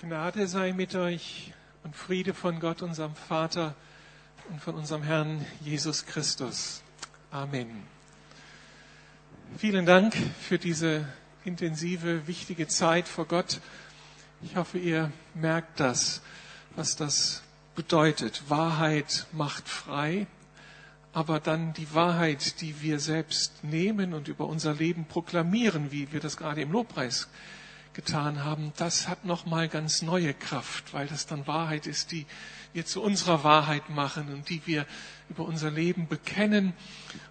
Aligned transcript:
Gnade 0.00 0.48
sei 0.48 0.72
mit 0.72 0.94
euch 0.96 1.52
und 1.84 1.94
Friede 1.94 2.34
von 2.34 2.58
Gott, 2.58 2.82
unserem 2.82 3.14
Vater 3.14 3.74
und 4.50 4.60
von 4.60 4.74
unserem 4.74 5.02
Herrn 5.02 5.46
Jesus 5.60 6.04
Christus. 6.04 6.82
Amen. 7.30 7.84
Vielen 9.56 9.86
Dank 9.86 10.14
für 10.40 10.58
diese 10.58 11.08
intensive, 11.44 12.26
wichtige 12.26 12.66
Zeit 12.66 13.06
vor 13.06 13.26
Gott. 13.26 13.60
Ich 14.42 14.56
hoffe, 14.56 14.78
ihr 14.78 15.12
merkt 15.34 15.78
das, 15.78 16.22
was 16.74 16.96
das 16.96 17.42
bedeutet. 17.76 18.42
Wahrheit 18.48 19.26
macht 19.32 19.68
frei, 19.68 20.26
aber 21.12 21.38
dann 21.38 21.72
die 21.72 21.94
Wahrheit, 21.94 22.60
die 22.60 22.82
wir 22.82 22.98
selbst 22.98 23.62
nehmen 23.62 24.12
und 24.12 24.26
über 24.26 24.46
unser 24.46 24.74
Leben 24.74 25.06
proklamieren, 25.06 25.92
wie 25.92 26.12
wir 26.12 26.20
das 26.20 26.36
gerade 26.36 26.62
im 26.62 26.72
Lobpreis 26.72 27.28
getan 27.94 28.44
haben, 28.44 28.72
das 28.76 29.08
hat 29.08 29.24
nochmal 29.24 29.68
ganz 29.68 30.02
neue 30.02 30.34
Kraft, 30.34 30.92
weil 30.92 31.06
das 31.06 31.26
dann 31.26 31.46
Wahrheit 31.46 31.86
ist, 31.86 32.12
die 32.12 32.26
wir 32.72 32.84
zu 32.84 33.02
unserer 33.02 33.44
Wahrheit 33.44 33.88
machen 33.88 34.32
und 34.32 34.48
die 34.48 34.60
wir 34.66 34.84
über 35.30 35.44
unser 35.44 35.70
Leben 35.70 36.08
bekennen. 36.08 36.72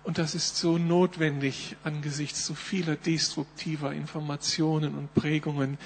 Und 0.03 0.17
das 0.17 0.35
ist 0.35 0.57
so 0.57 0.77
notwendig 0.77 1.75
angesichts 1.83 2.45
so 2.45 2.53
vieler 2.53 2.95
destruktiver 2.95 3.93
Informationen 3.93 4.95
und 4.95 5.13
Prägungen, 5.13 5.77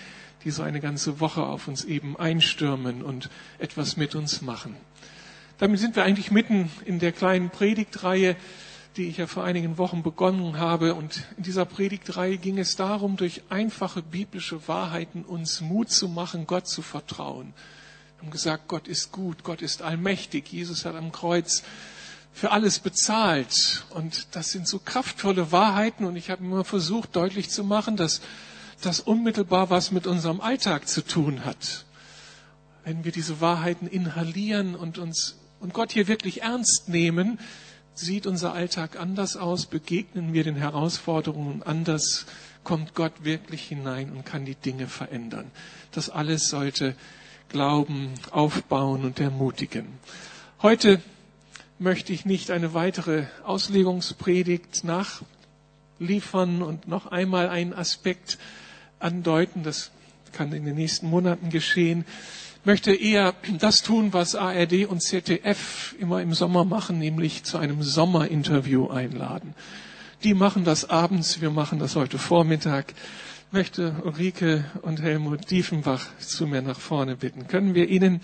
die 0.44 0.52
so 0.52 0.62
eine 0.62 0.80
ganze 0.80 1.20
Woche 1.20 1.44
auf 1.44 1.68
uns 1.68 1.84
eben 1.84 2.16
einstürmen 2.18 3.02
und 3.02 3.30
etwas 3.58 3.98
mit 3.98 4.16
uns 4.16 4.42
machen. 4.42 4.76
Damit 5.58 5.80
sind 5.80 5.96
wir 5.96 6.04
eigentlich 6.04 6.30
mitten 6.30 6.70
in 6.86 7.00
der 7.00 7.12
kleinen 7.12 7.50
Predigtreihe, 7.50 8.36
die 8.98 9.08
ich 9.08 9.18
ja 9.18 9.28
vor 9.28 9.44
einigen 9.44 9.78
Wochen 9.78 10.02
begonnen 10.02 10.58
habe. 10.58 10.96
Und 10.96 11.24
in 11.38 11.44
dieser 11.44 11.66
Predigtreihe 11.66 12.38
ging 12.38 12.58
es 12.58 12.76
darum, 12.76 13.16
durch 13.16 13.44
einfache 13.50 14.02
biblische 14.02 14.68
Wahrheiten 14.68 15.24
uns 15.24 15.62
Mut 15.62 15.92
zu 15.92 16.10
machen, 16.10 16.48
Gott 16.48 16.68
zu 16.68 16.82
vertrauen. 16.82 17.54
Wir 18.16 18.24
haben 18.24 18.32
gesagt, 18.32 18.68
Gott 18.68 18.88
ist 18.88 19.12
gut, 19.12 19.44
Gott 19.44 19.62
ist 19.62 19.84
allmächtig. 19.84 20.52
Jesus 20.52 20.86
hat 20.86 20.96
am 20.96 21.12
Kreuz 21.12 21.64
für 22.34 22.52
alles 22.52 22.80
bezahlt. 22.80 23.86
Und 23.92 24.36
das 24.36 24.52
sind 24.52 24.68
so 24.68 24.80
kraftvolle 24.80 25.52
Wahrheiten. 25.52 26.04
Und 26.04 26.16
ich 26.16 26.32
habe 26.32 26.44
immer 26.44 26.66
versucht, 26.66 27.16
deutlich 27.16 27.52
zu 27.52 27.64
machen, 27.64 27.98
dass 27.98 28.22
das 28.82 29.00
unmittelbar 29.00 29.70
was 29.70 29.92
mit 29.92 30.08
unserem 30.08 30.42
Alltag 30.42 30.88
zu 30.88 31.06
tun 31.06 31.46
hat. 31.46 31.86
Wenn 32.84 33.04
wir 33.04 33.12
diese 33.12 33.42
Wahrheiten 33.42 33.88
inhalieren 33.88 34.76
und 34.76 34.98
uns 34.98 35.36
und 35.60 35.74
Gott 35.74 35.92
hier 35.92 36.08
wirklich 36.08 36.44
ernst 36.44 36.88
nehmen, 36.88 37.40
sieht 38.00 38.28
unser 38.28 38.54
Alltag 38.54 39.00
anders 39.00 39.36
aus, 39.36 39.66
begegnen 39.66 40.34
wir 40.34 40.44
den 40.44 40.56
Herausforderungen 40.56 41.64
anders, 41.64 42.26
kommt 42.64 42.96
Gott 42.96 43.24
wirklich 43.24 43.64
hinein 43.64 44.12
und 44.12 44.26
kann 44.26 44.46
die 44.46 44.56
Dinge 44.56 44.88
verändern. 44.88 45.50
Das 45.92 46.10
alles 46.10 46.50
sollte 46.50 46.96
Glauben 47.50 48.14
aufbauen 48.32 49.06
und 49.06 49.20
ermutigen. 49.20 49.88
Heute 50.62 51.02
möchte 51.80 52.12
ich 52.12 52.26
nicht 52.26 52.52
eine 52.52 52.74
weitere 52.74 53.26
Auslegungspredigt 53.44 54.84
nachliefern 54.84 56.62
und 56.62 56.88
noch 56.88 57.08
einmal 57.08 57.50
einen 57.50 57.74
Aspekt 57.74 58.38
andeuten. 59.00 59.64
Das 59.64 59.92
kann 60.34 60.52
in 60.52 60.66
den 60.66 60.76
nächsten 60.76 61.10
Monaten 61.10 61.50
geschehen 61.50 62.06
möchte 62.68 62.94
eher 62.94 63.34
das 63.60 63.82
tun, 63.82 64.12
was 64.12 64.36
ARD 64.36 64.88
und 64.88 65.02
ZDF 65.02 65.96
immer 66.00 66.22
im 66.22 66.34
Sommer 66.34 66.66
machen, 66.66 67.00
nämlich 67.00 67.46
zu 67.46 67.58
einem 67.58 67.82
Sommerinterview 67.82 68.90
einladen. 68.90 69.56
Die 70.26 70.34
machen 70.34 70.66
das 70.66 70.90
abends, 70.90 71.40
wir 71.40 71.50
machen 71.50 71.80
das 71.80 71.96
heute 71.96 72.20
Vormittag. 72.20 72.94
Ich 73.48 73.54
möchte 73.54 73.96
Ulrike 74.04 74.66
und 74.82 75.02
Helmut 75.02 75.50
Diefenbach 75.50 76.08
zu 76.20 76.46
mir 76.46 76.62
nach 76.62 76.78
vorne 76.78 77.16
bitten. 77.16 77.48
Können 77.48 77.74
wir 77.74 77.88
Ihnen 77.88 78.20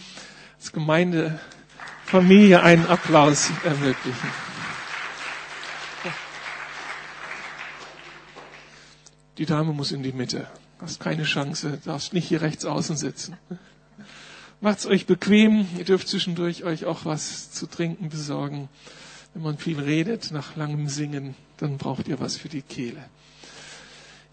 als 0.57 0.73
Gemeindefamilie 0.73 2.61
einen 2.61 2.85
Applaus 2.87 3.49
ermöglichen? 3.63 4.29
Die 9.37 9.45
Dame 9.45 9.71
muss 9.71 9.93
in 9.93 10.03
die 10.03 10.11
Mitte. 10.11 10.47
Hast 10.81 10.99
keine 10.99 11.23
Chance, 11.23 11.79
darfst 11.85 12.11
nicht 12.11 12.27
hier 12.27 12.41
rechts 12.41 12.65
außen 12.65 12.97
sitzen. 12.97 13.37
Macht's 14.63 14.85
euch 14.85 15.05
bequem. 15.07 15.67
Ihr 15.77 15.83
dürft 15.83 16.07
zwischendurch 16.07 16.63
euch 16.63 16.85
auch 16.85 17.03
was 17.03 17.51
zu 17.51 17.67
trinken 17.67 18.07
besorgen. 18.07 18.69
Wenn 19.33 19.43
man 19.43 19.57
viel 19.57 19.77
redet 19.77 20.31
nach 20.31 20.55
langem 20.55 20.87
Singen, 20.87 21.35
dann 21.57 21.77
braucht 21.77 22.07
ihr 22.07 22.21
was 22.21 22.37
für 22.37 22.47
die 22.47 22.61
Kehle. 22.61 23.03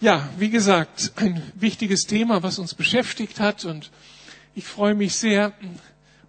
Ja, 0.01 0.29
wie 0.39 0.49
gesagt, 0.49 1.15
ein 1.17 1.43
wichtiges 1.57 2.07
Thema, 2.07 2.45
was 2.45 2.61
uns 2.61 2.75
beschäftigt 2.75 3.41
hat 3.41 3.65
und 3.65 3.91
ich 4.55 4.67
freue 4.67 4.95
mich 4.95 5.17
sehr, 5.17 5.53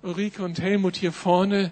Ulrike 0.02 0.42
und 0.42 0.60
Helmut 0.60 0.96
hier 0.96 1.12
vorne 1.12 1.72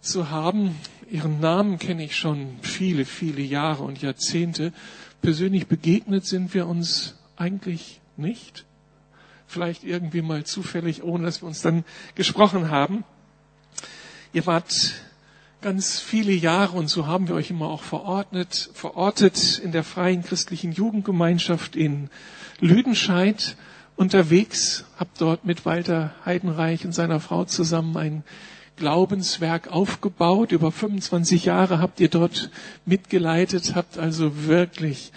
zu 0.00 0.30
haben. 0.30 0.74
Ihren 1.08 1.38
Namen 1.38 1.78
kenne 1.78 2.04
ich 2.04 2.16
schon 2.16 2.58
viele, 2.60 3.04
viele 3.04 3.42
Jahre 3.42 3.84
und 3.84 4.02
Jahrzehnte. 4.02 4.72
Persönlich 5.22 5.68
begegnet 5.68 6.26
sind 6.26 6.54
wir 6.54 6.66
uns 6.66 7.14
eigentlich 7.36 8.00
nicht 8.16 8.64
vielleicht 9.48 9.82
irgendwie 9.82 10.22
mal 10.22 10.44
zufällig, 10.44 11.02
ohne 11.02 11.24
dass 11.24 11.42
wir 11.42 11.48
uns 11.48 11.62
dann 11.62 11.84
gesprochen 12.14 12.70
haben. 12.70 13.04
Ihr 14.32 14.46
wart 14.46 14.92
ganz 15.60 15.98
viele 15.98 16.32
Jahre 16.32 16.76
und 16.76 16.88
so 16.88 17.06
haben 17.06 17.26
wir 17.26 17.34
euch 17.34 17.50
immer 17.50 17.66
auch 17.66 17.82
verordnet, 17.82 18.70
verortet 18.74 19.58
in 19.58 19.72
der 19.72 19.82
freien 19.82 20.22
christlichen 20.22 20.72
Jugendgemeinschaft 20.72 21.74
in 21.74 22.10
Lüdenscheid 22.60 23.56
unterwegs, 23.96 24.84
habt 24.96 25.20
dort 25.20 25.44
mit 25.44 25.64
Walter 25.64 26.14
Heidenreich 26.24 26.84
und 26.84 26.92
seiner 26.92 27.18
Frau 27.18 27.44
zusammen 27.44 27.96
ein 27.96 28.24
Glaubenswerk 28.76 29.68
aufgebaut. 29.68 30.52
Über 30.52 30.70
25 30.70 31.44
Jahre 31.44 31.80
habt 31.80 31.98
ihr 31.98 32.08
dort 32.08 32.50
mitgeleitet, 32.86 33.74
habt 33.74 33.98
also 33.98 34.46
wirklich 34.46 35.12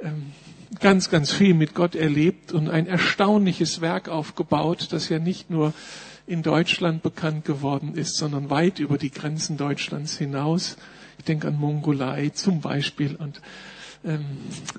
ähm, 0.00 0.32
ganz, 0.80 1.10
ganz 1.10 1.32
viel 1.32 1.54
mit 1.54 1.74
Gott 1.74 1.94
erlebt 1.94 2.52
und 2.52 2.68
ein 2.68 2.86
erstaunliches 2.86 3.80
Werk 3.80 4.08
aufgebaut, 4.08 4.88
das 4.90 5.08
ja 5.08 5.18
nicht 5.18 5.50
nur 5.50 5.72
in 6.26 6.42
Deutschland 6.42 7.02
bekannt 7.02 7.44
geworden 7.44 7.94
ist, 7.94 8.16
sondern 8.16 8.50
weit 8.50 8.78
über 8.78 8.98
die 8.98 9.10
Grenzen 9.10 9.56
Deutschlands 9.56 10.18
hinaus. 10.18 10.76
Ich 11.18 11.24
denke 11.24 11.48
an 11.48 11.58
Mongolei 11.58 12.30
zum 12.30 12.60
Beispiel 12.60 13.14
und 13.16 13.40
ähm, 14.04 14.24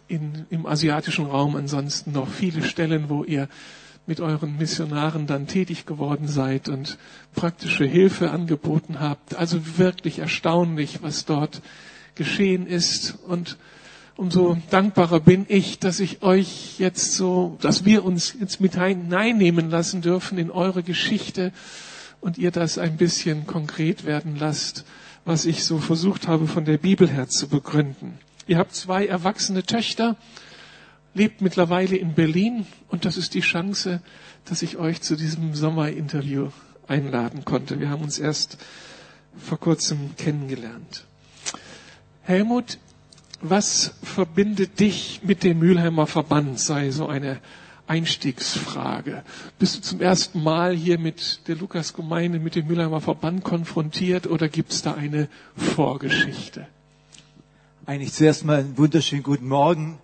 in, 0.08 0.46
im 0.50 0.66
asiatischen 0.66 1.26
Raum 1.26 1.56
ansonsten 1.56 2.12
noch 2.12 2.30
viele 2.30 2.64
Stellen, 2.64 3.10
wo 3.10 3.24
ihr 3.24 3.48
mit 4.06 4.22
euren 4.22 4.58
Missionaren 4.58 5.28
dann 5.28 5.48
tätig 5.48 5.86
geworden 5.86 6.28
seid 6.28 6.70
und 6.70 6.98
praktische 7.34 7.86
Hilfe 7.86 8.32
angeboten 8.32 9.00
habt. 9.00 9.36
Also 9.36 9.78
wirklich 9.78 10.20
erstaunlich, 10.20 11.00
was 11.02 11.26
dort 11.26 11.62
geschehen 12.16 12.66
ist 12.68 13.18
und 13.28 13.58
umso 14.18 14.58
dankbarer 14.72 15.20
bin 15.20 15.46
ich, 15.48 15.80
dass 15.80 16.00
ich 16.00 16.24
euch 16.24 16.80
jetzt 16.80 17.14
so, 17.14 17.58
dass 17.62 17.86
wir 17.86 18.04
uns 18.04 18.36
jetzt 18.40 18.60
mit 18.60 18.76
hineinnehmen 18.76 19.70
lassen 19.70 20.02
dürfen 20.02 20.38
in 20.38 20.52
eure 20.52 20.84
Geschichte 20.84 21.54
und 22.20 22.38
ihr 22.38 22.52
das 22.52 22.78
ein 22.78 22.98
bisschen 22.98 23.46
konkret 23.46 24.06
werden 24.06 24.36
lasst, 24.38 24.86
was 25.24 25.46
ich 25.46 25.64
so 25.64 25.78
versucht 25.78 26.28
habe 26.28 26.48
von 26.48 26.66
der 26.66 26.78
Bibel 26.78 27.08
her 27.08 27.30
zu 27.30 27.48
begründen. 27.48 28.18
Ihr 28.48 28.58
habt 28.58 28.74
zwei 28.74 29.06
erwachsene 29.06 29.64
Töchter, 29.64 30.16
lebt 31.14 31.42
mittlerweile 31.42 31.96
in 31.96 32.14
Berlin 32.14 32.66
und 32.88 33.06
das 33.06 33.18
ist 33.18 33.34
die 33.34 33.42
Chance, 33.42 34.02
dass 34.46 34.62
ich 34.62 34.78
euch 34.78 35.02
zu 35.02 35.16
diesem 35.16 35.54
Sommerinterview 35.54 36.50
einladen 36.88 37.46
konnte. 37.46 37.80
Wir 37.80 37.90
haben 37.90 38.04
uns 38.04 38.18
erst 38.18 38.58
vor 39.38 39.60
kurzem 39.60 40.16
kennengelernt. 40.18 41.06
Helmut, 42.24 42.78
was 43.42 43.94
verbindet 44.04 44.80
dich 44.80 45.22
mit 45.24 45.44
dem 45.44 45.60
Mülheimer 45.60 46.08
Verband? 46.08 46.60
Sei 46.60 46.92
so 46.92 47.08
eine 47.08 47.40
Einstiegsfrage. 47.88 49.24
Bist 49.60 49.78
du 49.78 49.82
zum 49.82 50.02
ersten 50.02 50.44
Mal 50.44 50.76
hier 50.76 51.00
mit 51.00 51.48
der 51.48 51.56
Lukasgemeinde, 51.56 52.40
mit 52.40 52.56
dem 52.56 52.68
Mülheimer 52.68 53.00
Verband 53.00 53.44
konfrontiert 53.44 54.28
oder 54.28 54.50
gibt 54.50 54.74
es 54.74 54.82
da 54.82 54.94
eine 54.94 55.30
Vorgeschichte? 55.56 56.68
Eigentlich 57.86 58.14
zuerst 58.14 58.44
mal 58.44 58.60
einen 58.60 58.78
wunderschönen 58.78 59.24
guten 59.24 59.48
Morgen. 59.48 60.00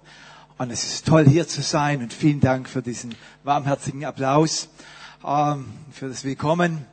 Und 0.58 0.72
es 0.72 0.84
ist 0.84 1.08
toll 1.08 1.28
hier 1.28 1.48
zu 1.48 1.62
sein 1.62 2.02
und 2.02 2.14
vielen 2.14 2.40
Dank 2.40 2.70
für 2.70 2.82
diesen 2.82 3.16
warmherzigen 3.44 4.06
Applaus, 4.06 4.70
ähm, 5.26 5.66
für 5.92 6.08
das 6.08 6.24
Willkommen. 6.24 6.86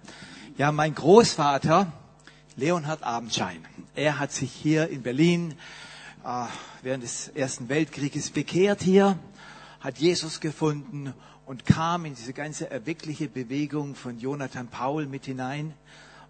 Ja, 0.59 0.73
mein 0.73 0.95
Großvater, 0.95 1.93
Leonhard 2.57 3.03
Abendschein, 3.03 3.59
er 3.95 4.19
hat 4.19 4.33
sich 4.33 4.51
hier 4.51 4.89
in 4.89 5.03
Berlin 5.03 5.55
äh, 6.25 6.45
während 6.83 7.03
des 7.03 7.29
Ersten 7.29 7.69
Weltkrieges 7.69 8.31
bekehrt 8.31 8.83
hier, 8.83 9.19
hat 9.81 9.99
Jesus 9.99 10.41
gefunden 10.41 11.15
und 11.47 11.65
kam 11.65 12.05
in 12.05 12.15
diese 12.15 12.33
ganze 12.33 12.71
erweckliche 12.71 13.29
Bewegung 13.29 13.95
von 13.95 14.19
Jonathan 14.19 14.69
Paul 14.69 15.07
mit 15.07 15.25
hinein 15.25 15.75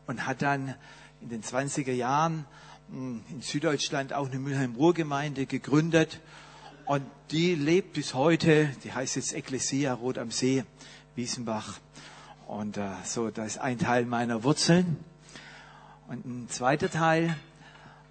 und 0.06 0.26
hat 0.26 0.42
dann 0.42 0.74
in 1.20 1.28
den 1.28 1.42
20er 1.42 1.92
Jahren 1.92 2.44
hm, 2.90 3.22
in 3.30 3.42
Süddeutschland 3.42 4.12
auch 4.12 4.28
eine 4.28 4.38
Mülheim-Ruhr-Gemeinde 4.38 5.46
gegründet 5.46 6.20
und 6.86 7.04
die 7.30 7.54
lebt 7.54 7.92
bis 7.92 8.14
heute, 8.14 8.68
die 8.82 8.92
heißt 8.92 9.16
jetzt 9.16 9.32
Ecclesia 9.32 9.94
Rot 9.94 10.18
am 10.18 10.32
See, 10.32 10.64
Biesenbach. 11.14 11.78
Und 12.48 12.78
äh, 12.78 12.88
so, 13.04 13.30
das 13.30 13.46
ist 13.46 13.58
ein 13.58 13.78
Teil 13.78 14.06
meiner 14.06 14.42
Wurzeln. 14.42 14.96
Und 16.08 16.26
ein 16.26 16.48
zweiter 16.48 16.90
Teil, 16.90 17.36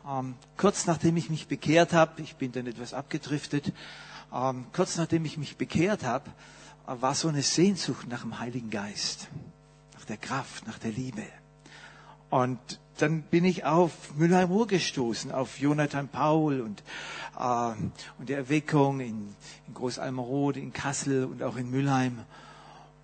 ähm, 0.09 0.35
kurz 0.57 0.87
nachdem 0.87 1.17
ich 1.17 1.29
mich 1.29 1.47
bekehrt 1.47 1.93
habe, 1.93 2.21
ich 2.21 2.35
bin 2.35 2.51
dann 2.51 2.67
etwas 2.67 2.93
abgedriftet, 2.93 3.73
ähm, 4.33 4.65
kurz 4.73 4.97
nachdem 4.97 5.25
ich 5.25 5.37
mich 5.37 5.57
bekehrt 5.57 6.03
habe, 6.03 6.29
äh, 6.87 6.95
war 6.99 7.15
so 7.15 7.27
eine 7.27 7.41
Sehnsucht 7.41 8.07
nach 8.07 8.21
dem 8.21 8.39
Heiligen 8.39 8.69
Geist, 8.69 9.27
nach 9.93 10.05
der 10.05 10.17
Kraft, 10.17 10.65
nach 10.67 10.79
der 10.79 10.91
Liebe. 10.91 11.23
Und 12.29 12.59
dann 12.97 13.21
bin 13.23 13.45
ich 13.45 13.65
auf 13.65 14.15
Mülheim 14.15 14.49
Ruhr 14.49 14.67
gestoßen, 14.67 15.31
auf 15.31 15.59
Jonathan 15.59 16.07
Paul 16.07 16.61
und, 16.61 16.83
äh, 17.37 17.73
und 18.17 18.29
die 18.29 18.33
Erweckung 18.33 18.99
in, 18.99 19.35
in 19.67 19.73
Großalmerode, 19.73 20.59
in 20.59 20.73
Kassel 20.73 21.25
und 21.25 21.43
auch 21.43 21.55
in 21.55 21.69
Mülheim. 21.69 22.19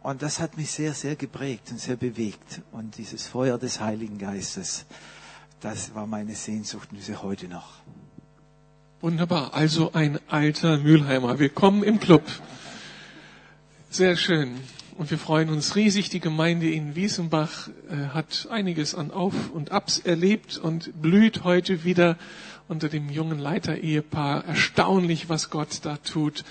Und 0.01 0.21
das 0.21 0.39
hat 0.39 0.57
mich 0.57 0.69
sehr, 0.71 0.93
sehr 0.93 1.15
geprägt 1.15 1.71
und 1.71 1.79
sehr 1.79 1.95
bewegt. 1.95 2.61
Und 2.71 2.97
dieses 2.97 3.25
Feuer 3.25 3.57
des 3.57 3.79
Heiligen 3.79 4.19
Geistes, 4.19 4.85
das 5.65 5.95
war 5.95 6.05
meine 6.05 6.35
Sehnsucht 6.35 6.89
und 6.91 6.99
ist 6.99 7.23
heute 7.23 7.47
noch. 7.47 7.79
Wunderbar. 9.01 9.55
Also 9.55 9.93
ein 9.93 10.19
alter 10.27 10.77
Mülheimer. 10.77 11.39
Willkommen 11.39 11.81
im 11.81 11.99
Club. 11.99 12.21
Sehr 13.89 14.15
schön. 14.15 14.59
Und 14.95 15.09
wir 15.09 15.17
freuen 15.17 15.49
uns 15.49 15.75
riesig. 15.75 16.09
Die 16.09 16.19
Gemeinde 16.19 16.69
in 16.69 16.95
Wiesenbach 16.95 17.69
äh, 17.89 18.13
hat 18.13 18.47
einiges 18.51 18.93
an 18.93 19.09
Auf 19.09 19.33
und 19.55 19.71
Abs 19.71 19.97
erlebt 19.97 20.59
und 20.59 21.01
blüht 21.01 21.43
heute 21.43 21.83
wieder 21.83 22.19
unter 22.67 22.87
dem 22.87 23.09
jungen 23.09 23.39
Leiter-Ehepaar. 23.39 24.45
Erstaunlich, 24.45 25.29
was 25.29 25.49
Gott 25.49 25.79
da 25.81 25.97
tut. 25.97 26.43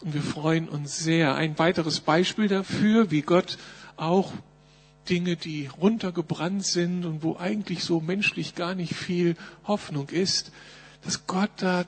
Und 0.00 0.14
wir 0.14 0.22
freuen 0.22 0.68
uns 0.68 0.98
sehr. 0.98 1.36
Ein 1.36 1.56
weiteres 1.60 2.00
Beispiel 2.00 2.48
dafür, 2.48 3.12
wie 3.12 3.22
Gott 3.22 3.56
auch 3.96 4.32
Dinge, 5.08 5.36
die 5.36 5.68
runtergebrannt 5.80 6.64
sind 6.64 7.04
und 7.04 7.22
wo 7.22 7.36
eigentlich 7.36 7.84
so 7.84 8.00
menschlich 8.00 8.54
gar 8.54 8.74
nicht 8.74 8.94
viel 8.94 9.36
Hoffnung 9.66 10.08
ist, 10.08 10.52
dass 11.04 11.26
Gott 11.26 11.50
da 11.56 11.84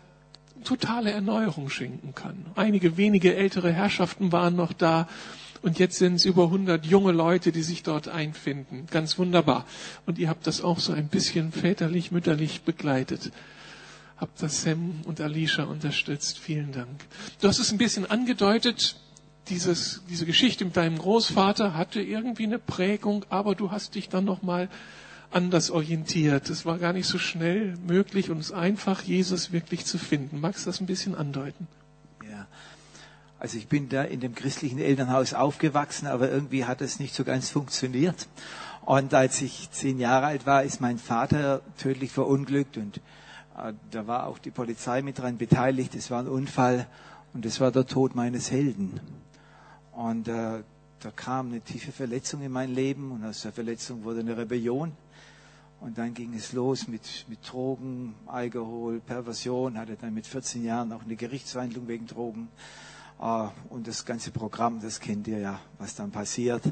totale 0.64 1.11
Erneuerung 1.11 1.70
schenken 1.70 2.14
kann. 2.14 2.46
Einige 2.55 2.96
wenige 2.96 3.34
ältere 3.34 3.72
Herrschaften 3.72 4.32
waren 4.32 4.56
noch 4.56 4.72
da 4.72 5.08
und 5.62 5.78
jetzt 5.78 5.99
sind 5.99 6.14
es 6.14 6.25
über 6.25 6.44
100 6.44 6.87
junge 6.87 7.12
Leute, 7.12 7.52
die 7.52 7.62
sich 7.62 7.82
dort 7.82 8.08
einfinden. 8.08 8.87
Ganz 8.90 9.19
wunderbar. 9.19 9.66
Und 10.06 10.19
ihr 10.19 10.28
habt 10.28 10.46
das 10.46 10.62
auch 10.62 10.78
so 10.78 10.93
ein 10.93 11.08
bisschen 11.08 11.52
väterlich, 11.52 12.11
mütterlich 12.11 12.62
begleitet 12.62 13.32
habt 14.20 14.43
das 14.43 14.62
Sam 14.62 15.00
und 15.05 15.20
Alicia 15.20 15.64
unterstützt. 15.64 16.38
Vielen 16.38 16.73
Dank. 16.73 16.88
Du 17.40 17.49
hast 17.49 17.58
es 17.58 17.73
ein 17.73 17.78
bisschen 17.78 18.08
angedeutet. 18.08 18.96
Dieses, 19.50 20.02
diese 20.08 20.26
Geschichte 20.26 20.64
mit 20.64 20.76
deinem 20.76 20.97
Großvater 20.97 21.75
hatte 21.75 22.00
irgendwie 22.00 22.44
eine 22.44 22.58
Prägung, 22.58 23.25
aber 23.29 23.55
du 23.55 23.70
hast 23.73 23.97
dich 23.97 24.08
dann 24.08 24.25
nochmal 24.25 24.69
anders 25.31 25.70
orientiert. 25.70 26.49
Es 26.50 26.64
war 26.64 26.79
gar 26.79 26.93
nicht 26.93 27.06
so 27.06 27.19
schnell 27.19 27.76
möglich 27.87 28.31
und 28.31 28.38
es 28.38 28.47
ist 28.47 28.52
einfach, 28.52 29.02
Jesus 29.02 29.52
wirklich 29.52 29.85
zu 29.85 29.99
finden. 29.99 30.41
Magst 30.41 30.67
du 30.67 30.70
das 30.70 30.81
ein 30.81 30.87
bisschen 30.87 31.14
andeuten? 31.14 31.67
Ja. 32.29 32.47
Also 33.38 33.58
ich 33.58 33.69
bin 33.69 33.88
da 33.88 34.02
in 34.02 34.20
dem 34.20 34.35
christlichen 34.35 34.79
Elternhaus 34.79 35.35
aufgewachsen, 35.35 36.06
aber 36.06 36.31
irgendwie 36.31 36.64
hat 36.64 36.81
es 36.81 37.00
nicht 37.00 37.14
so 37.14 37.25
ganz 37.25 37.50
funktioniert. 37.50 38.29
Und 38.85 39.14
als 39.14 39.41
ich 39.41 39.70
zehn 39.70 39.99
Jahre 39.99 40.26
alt 40.26 40.47
war, 40.47 40.62
ist 40.62 40.81
mein 40.81 40.99
Vater 40.99 41.62
tödlich 41.79 42.12
verunglückt 42.12 42.76
und 42.76 42.99
äh, 43.56 43.73
da 43.91 44.06
war 44.06 44.26
auch 44.26 44.38
die 44.38 44.50
Polizei 44.50 45.02
mit 45.02 45.19
dran 45.19 45.38
beteiligt. 45.38 45.94
Es 45.94 46.11
war 46.11 46.20
ein 46.20 46.29
Unfall 46.29 46.87
und 47.32 47.47
es 47.47 47.61
war 47.61 47.70
der 47.70 47.87
Tod 47.87 48.14
meines 48.14 48.50
Helden. 48.50 49.00
Und 50.00 50.29
äh, 50.29 50.62
da 51.00 51.11
kam 51.14 51.49
eine 51.49 51.61
tiefe 51.61 51.93
Verletzung 51.93 52.41
in 52.41 52.50
mein 52.50 52.75
Leben 52.75 53.12
und 53.12 53.23
aus 53.23 53.43
der 53.43 53.52
Verletzung 53.52 54.02
wurde 54.02 54.20
eine 54.20 54.35
Rebellion. 54.35 54.93
Und 55.79 55.99
dann 55.99 56.14
ging 56.14 56.32
es 56.32 56.55
los 56.55 56.88
mit, 56.88 57.26
mit 57.29 57.41
Drogen, 57.47 58.14
Alkohol, 58.25 59.00
Perversion, 59.00 59.76
hatte 59.76 59.97
dann 59.97 60.14
mit 60.14 60.26
14 60.26 60.64
Jahren 60.64 60.91
auch 60.94 61.02
eine 61.02 61.17
Gerichtsverhandlung 61.17 61.87
wegen 61.87 62.06
Drogen. 62.06 62.49
Äh, 63.20 63.49
und 63.69 63.87
das 63.88 64.06
ganze 64.06 64.31
Programm, 64.31 64.81
das 64.81 65.00
kennt 65.00 65.29
ihr 65.29 65.38
ja, 65.38 65.61
was 65.79 65.94
dann 65.97 66.11
passiert. 66.11 66.62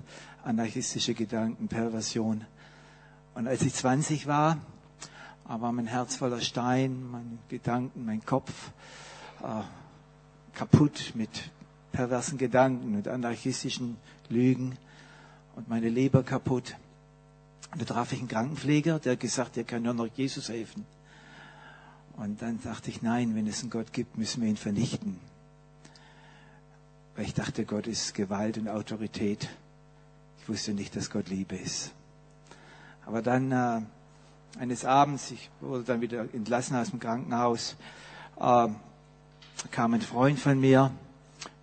Anarchistische 0.43 1.13
Gedanken, 1.13 1.69
Perversion. 1.69 2.47
Und 3.35 3.47
als 3.47 3.61
ich 3.61 3.75
20 3.75 4.27
war, 4.27 4.57
aber 5.45 5.71
mein 5.73 5.87
Herz 5.87 6.17
voller 6.17 6.41
Stein, 6.41 7.11
meine 7.11 7.39
Gedanken, 7.51 8.07
mein 8.07 8.25
Kopf 8.25 8.71
äh, 9.43 10.57
kaputt 10.57 11.13
mit 11.15 11.51
perversen 11.93 12.39
Gedanken 12.39 12.97
und 12.97 13.09
anarchistischen 13.09 13.97
Lügen 14.29 14.77
und 15.57 15.69
meine 15.69 15.89
Leber 15.89 16.23
kaputt. 16.23 16.77
Und 17.73 17.83
da 17.83 17.85
traf 17.85 18.13
ich 18.13 18.21
einen 18.21 18.29
Krankenpfleger, 18.29 18.99
der 18.99 19.13
hat 19.13 19.21
gesagt, 19.21 19.57
er 19.57 19.65
kann 19.65 19.83
nur 19.83 19.95
noch 19.95 20.09
Jesus 20.15 20.49
helfen. 20.49 20.87
Und 22.17 22.43
dann 22.43 22.61
dachte 22.63 22.91
ich, 22.91 23.03
nein, 23.03 23.35
wenn 23.35 23.47
es 23.47 23.61
einen 23.61 23.71
Gott 23.71 23.93
gibt, 23.93 24.19
müssen 24.19 24.43
wir 24.43 24.49
ihn 24.49 24.57
vernichten. 24.57 25.19
Weil 27.15 27.27
ich 27.27 27.35
dachte, 27.35 27.65
Gott 27.65 27.87
ist 27.87 28.15
Gewalt 28.15 28.59
und 28.59 28.69
Autorität. 28.69 29.49
Ich 30.41 30.49
wusste 30.49 30.73
nicht, 30.73 30.97
dass 30.97 31.11
Gott 31.11 31.29
Liebe 31.29 31.57
ist. 31.57 31.93
Aber 33.07 33.23
dann 33.23 33.53
äh, 33.53 33.81
eines 34.59 34.85
Abends, 34.85 35.31
ich 35.31 35.51
wurde 35.61 35.85
dann 35.85 36.01
wieder 36.01 36.23
entlassen 36.33 36.77
aus 36.77 36.91
dem 36.91 37.01
Krankenhaus, 37.01 37.77
äh, 38.39 38.69
kam 39.71 39.95
ein 39.95 40.01
Freund 40.01 40.39
von 40.39 40.59
mir. 40.61 40.91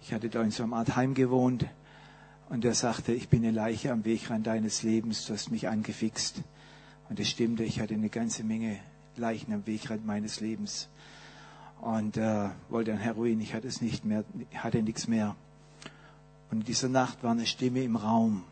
Ich 0.05 0.13
hatte 0.13 0.29
da 0.29 0.43
in 0.43 0.51
so 0.51 0.61
einer 0.61 0.75
Art 0.75 0.95
Heim 0.95 1.15
gewohnt. 1.15 1.65
Und 2.49 2.63
er 2.63 2.75
sagte, 2.75 3.11
ich 3.11 3.27
bin 3.27 3.43
eine 3.43 3.51
Leiche 3.51 3.91
am 3.91 4.05
Wegrand 4.05 4.45
deines 4.45 4.83
Lebens, 4.83 5.25
du 5.25 5.33
hast 5.33 5.49
mich 5.49 5.67
angefixt. 5.67 6.43
Und 7.09 7.19
es 7.19 7.27
stimmte, 7.27 7.63
ich 7.63 7.79
hatte 7.79 7.95
eine 7.95 8.09
ganze 8.09 8.43
Menge 8.43 8.77
Leichen 9.15 9.51
am 9.51 9.65
Wegrand 9.65 10.05
meines 10.05 10.41
Lebens. 10.41 10.87
Und 11.81 12.17
äh, 12.17 12.49
wollte 12.69 12.91
ein 12.91 12.99
Heroin, 12.99 13.41
ich 13.41 13.55
hatte 13.55 13.67
es 13.67 13.81
nicht 13.81 14.05
mehr, 14.05 14.23
hatte 14.53 14.83
nichts 14.83 15.07
mehr. 15.07 15.35
Und 16.51 16.59
in 16.59 16.65
dieser 16.65 16.89
Nacht 16.89 17.23
war 17.23 17.31
eine 17.31 17.47
Stimme 17.47 17.81
im 17.81 17.95
Raum. 17.95 18.43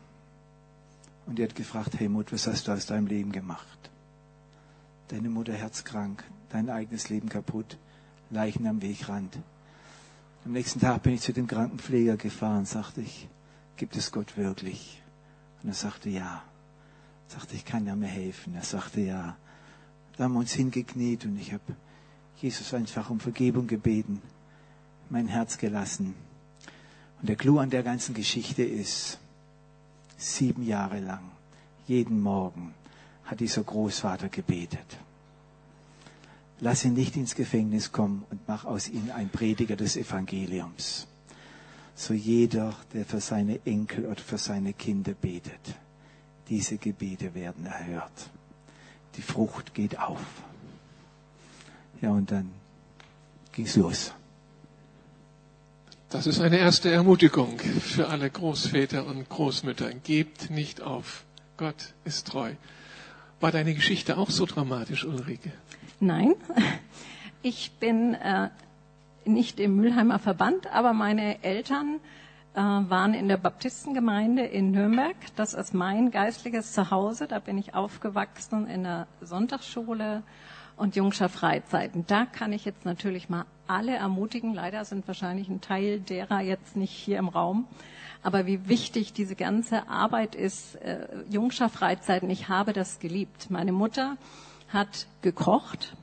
Und 1.26 1.38
die 1.38 1.44
hat 1.44 1.54
gefragt, 1.54 2.00
Helmut, 2.00 2.32
was 2.32 2.48
hast 2.48 2.66
du 2.66 2.72
aus 2.72 2.86
deinem 2.86 3.06
Leben 3.06 3.30
gemacht? 3.30 3.74
deine 5.08 5.28
Mutter 5.28 5.52
herzkrank, 5.52 6.24
dein 6.50 6.70
eigenes 6.70 7.08
Leben 7.08 7.28
kaputt, 7.28 7.78
Leichen 8.30 8.66
am 8.66 8.82
Wegrand. 8.82 9.38
Am 10.44 10.52
nächsten 10.52 10.78
Tag 10.78 11.02
bin 11.02 11.14
ich 11.14 11.22
zu 11.22 11.32
dem 11.32 11.46
Krankenpfleger 11.46 12.18
gefahren, 12.18 12.66
sagte 12.66 13.00
ich, 13.00 13.28
gibt 13.76 13.96
es 13.96 14.12
Gott 14.12 14.36
wirklich? 14.36 15.02
Und 15.62 15.70
er 15.70 15.74
sagte 15.74 16.10
ja. 16.10 16.42
Ich 17.26 17.32
sagte, 17.32 17.54
ich 17.54 17.64
kann 17.64 17.86
ja 17.86 17.96
mir 17.96 18.08
helfen. 18.08 18.54
Er 18.54 18.62
sagte 18.62 19.00
ja. 19.00 19.38
Da 20.16 20.24
haben 20.24 20.34
wir 20.34 20.40
uns 20.40 20.52
hingekniet 20.52 21.24
und 21.24 21.38
ich 21.38 21.54
habe 21.54 21.62
Jesus 22.42 22.74
einfach 22.74 23.08
um 23.08 23.20
Vergebung 23.20 23.66
gebeten, 23.66 24.20
mein 25.08 25.28
Herz 25.28 25.56
gelassen. 25.56 26.14
Und 27.20 27.28
der 27.30 27.36
Clou 27.36 27.58
an 27.58 27.70
der 27.70 27.82
ganzen 27.82 28.14
Geschichte 28.14 28.62
ist, 28.62 29.18
sieben 30.18 30.62
Jahre 30.66 31.00
lang, 31.00 31.30
jeden 31.86 32.20
Morgen, 32.20 32.74
hat 33.24 33.40
dieser 33.40 33.62
Großvater 33.62 34.28
gebetet. 34.28 34.98
Lass 36.60 36.84
ihn 36.84 36.94
nicht 36.94 37.16
ins 37.16 37.34
Gefängnis 37.34 37.92
kommen 37.92 38.24
und 38.30 38.40
mach 38.46 38.64
aus 38.64 38.88
ihm 38.88 39.10
ein 39.14 39.28
Prediger 39.28 39.76
des 39.76 39.96
Evangeliums. 39.96 41.06
So 41.94 42.14
jeder, 42.14 42.74
der 42.92 43.04
für 43.04 43.20
seine 43.20 43.60
Enkel 43.64 44.06
oder 44.06 44.20
für 44.20 44.38
seine 44.38 44.72
Kinder 44.72 45.12
betet, 45.12 45.74
diese 46.48 46.76
Gebete 46.76 47.34
werden 47.34 47.66
erhört. 47.66 48.30
Die 49.16 49.22
Frucht 49.22 49.74
geht 49.74 49.98
auf. 49.98 50.20
Ja, 52.00 52.10
und 52.10 52.30
dann 52.30 52.50
ging's 53.52 53.76
los. 53.76 54.12
Das 56.10 56.26
ist 56.26 56.40
eine 56.40 56.58
erste 56.58 56.90
Ermutigung 56.90 57.58
für 57.58 58.08
alle 58.08 58.30
Großväter 58.30 59.04
und 59.06 59.28
Großmütter. 59.28 59.92
Gebt 59.94 60.50
nicht 60.50 60.80
auf. 60.80 61.24
Gott 61.56 61.94
ist 62.04 62.28
treu. 62.28 62.52
War 63.40 63.50
deine 63.50 63.74
Geschichte 63.74 64.16
auch 64.16 64.30
so 64.30 64.46
dramatisch, 64.46 65.04
Ulrike? 65.04 65.52
Nein, 66.00 66.34
ich 67.42 67.72
bin 67.78 68.14
äh, 68.14 68.50
nicht 69.24 69.60
im 69.60 69.76
Mülheimer 69.76 70.18
Verband, 70.18 70.66
aber 70.72 70.92
meine 70.92 71.42
Eltern 71.42 72.00
äh, 72.54 72.58
waren 72.60 73.14
in 73.14 73.28
der 73.28 73.36
Baptistengemeinde 73.36 74.42
in 74.44 74.70
Nürnberg. 74.70 75.16
Das 75.36 75.54
ist 75.54 75.74
mein 75.74 76.10
geistliches 76.10 76.72
Zuhause. 76.72 77.26
Da 77.26 77.38
bin 77.38 77.58
ich 77.58 77.74
aufgewachsen 77.74 78.66
in 78.66 78.82
der 78.82 79.06
Sonntagsschule 79.20 80.22
und 80.76 80.96
Jungscher 80.96 81.28
Freizeiten. 81.28 82.04
Da 82.06 82.26
kann 82.26 82.52
ich 82.52 82.64
jetzt 82.64 82.84
natürlich 82.84 83.28
mal 83.28 83.44
alle 83.66 83.94
ermutigen. 83.94 84.52
Leider 84.54 84.84
sind 84.84 85.06
wahrscheinlich 85.06 85.48
ein 85.48 85.60
Teil 85.60 86.00
derer 86.00 86.40
jetzt 86.40 86.76
nicht 86.76 86.92
hier 86.92 87.18
im 87.18 87.28
Raum 87.28 87.66
aber 88.24 88.46
wie 88.46 88.68
wichtig 88.68 89.12
diese 89.12 89.36
ganze 89.36 89.86
Arbeit 89.86 90.34
ist, 90.34 90.76
äh, 90.76 91.06
Jungscher 91.28 91.68
Freizeiten, 91.68 92.30
ich 92.30 92.48
habe 92.48 92.72
das 92.72 92.98
geliebt. 92.98 93.50
Meine 93.50 93.72
Mutter 93.72 94.16
hat 94.68 95.06
gekocht 95.22 95.94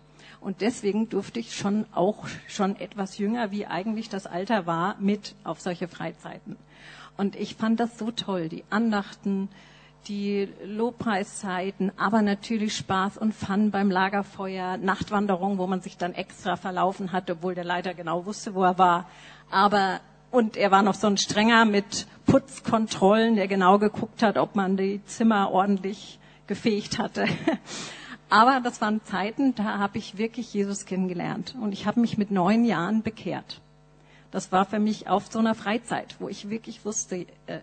Und 0.42 0.62
deswegen 0.62 1.08
durfte 1.08 1.40
ich 1.40 1.56
schon 1.56 1.86
auch 1.94 2.28
schon 2.48 2.76
etwas 2.80 3.20
jünger, 3.20 3.52
wie 3.52 3.68
eigentlich 3.68 4.10
das 4.10 4.26
Alter 4.26 4.66
war, 4.66 4.96
mit 5.00 5.36
auf 5.44 5.62
solche 5.62 5.88
Freizeiten. 5.88 6.58
Und 7.16 7.36
ich 7.36 7.56
fand 7.56 7.80
das 7.80 8.00
so 8.00 8.10
toll, 8.10 8.50
die 8.50 8.64
Andachten, 8.72 9.50
die 10.08 10.50
Lobpreiszeiten, 10.66 11.92
aber 11.96 12.24
natürlich 12.24 12.76
Spaß 12.76 13.20
und 13.20 13.36
Fun 13.36 13.70
beim 13.70 13.92
Lagerfeuer, 13.92 14.78
Nachtwanderung, 14.78 15.60
wo 15.60 15.68
man 15.68 15.82
sich 15.82 15.98
dann 15.98 16.16
extra 16.16 16.56
verlaufen 16.56 17.12
hat, 17.12 17.30
obwohl 17.30 17.54
der 17.54 17.64
Leiter 17.64 17.94
genau 17.94 18.26
wusste, 18.26 18.56
wo 18.56 18.64
er 18.64 18.80
war. 18.80 19.08
Aber 19.52 20.00
und 20.32 20.58
er 20.58 20.72
war 20.72 20.82
noch 20.82 20.96
so 20.96 21.06
ein 21.08 21.18
strenger 21.18 21.66
mit 21.66 22.08
Putzkontrollen, 22.26 23.36
der 23.36 23.48
genau 23.48 23.78
geguckt 23.78 24.24
hat, 24.24 24.38
ob 24.38 24.56
man 24.56 24.76
die 24.76 25.04
Zimmer 25.06 25.52
ordentlich 25.52 26.20
gefegt 26.48 26.98
hatte. 26.98 27.26
Aber 28.32 28.62
das 28.62 28.80
waren 28.80 29.04
Zeiten, 29.04 29.56
da 29.56 29.78
habe 29.78 29.98
ich 29.98 30.18
wirklich 30.18 30.54
Jesus 30.54 30.86
kennengelernt. 30.86 31.54
Und 31.60 31.74
ich 31.74 31.86
habe 31.86 32.00
mich 32.00 32.18
mit 32.18 32.32
neun 32.32 32.64
Jahren 32.64 33.04
bekehrt. 33.04 33.60
Das 34.32 34.54
war 34.54 34.64
für 34.64 34.80
mich 34.80 35.10
auf 35.10 35.28
so 35.30 35.40
einer 35.40 35.54
Freizeit, 35.54 36.16
wo 36.20 36.30
ich 36.30 36.50
wirklich 36.50 36.86
wusste, 36.86 37.28
äh, 37.48 37.60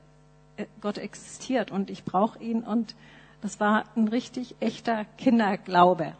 äh 0.59 0.67
Gott 0.83 0.99
existiert 0.99 1.71
und 1.71 1.89
ich 1.89 2.05
brauche 2.05 2.39
ihn. 2.43 2.65
Und 2.65 2.95
das 3.41 3.59
war 3.61 3.87
ein 3.97 4.09
richtig 4.09 4.57
echter 4.61 5.07
Kinderglaube. 5.17 6.13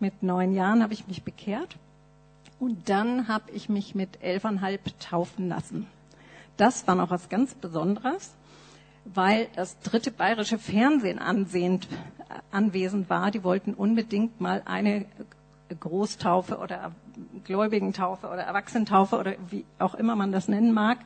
Mit 0.00 0.22
neun 0.22 0.54
Jahren 0.54 0.82
habe 0.82 0.94
ich 0.94 1.06
mich 1.06 1.22
bekehrt. 1.22 1.76
Und 2.58 2.88
dann 2.88 3.28
habe 3.28 3.50
ich 3.50 3.68
mich 3.68 3.94
mit 3.94 4.22
elfeinhalb 4.22 4.98
taufen 5.00 5.48
lassen. 5.48 5.86
Das 6.56 6.88
war 6.88 6.94
noch 6.94 7.10
was 7.10 7.28
ganz 7.28 7.52
Besonderes, 7.52 8.34
weil 9.14 9.48
das 9.54 9.78
dritte 9.80 10.10
bayerische 10.10 10.58
Fernsehen 10.58 11.18
ansehend, 11.18 11.88
anwesend 12.50 13.08
war. 13.08 13.30
Die 13.30 13.44
wollten 13.44 13.74
unbedingt 13.74 14.40
mal 14.40 14.62
eine 14.64 15.06
Großtaufe 15.80 16.58
oder 16.58 16.92
Gläubigentaufe 17.44 18.26
oder 18.26 18.42
Erwachsenentaufe 18.42 19.16
oder 19.16 19.34
wie 19.50 19.64
auch 19.78 19.94
immer 19.94 20.16
man 20.16 20.32
das 20.32 20.48
nennen 20.48 20.72
mag, 20.72 20.98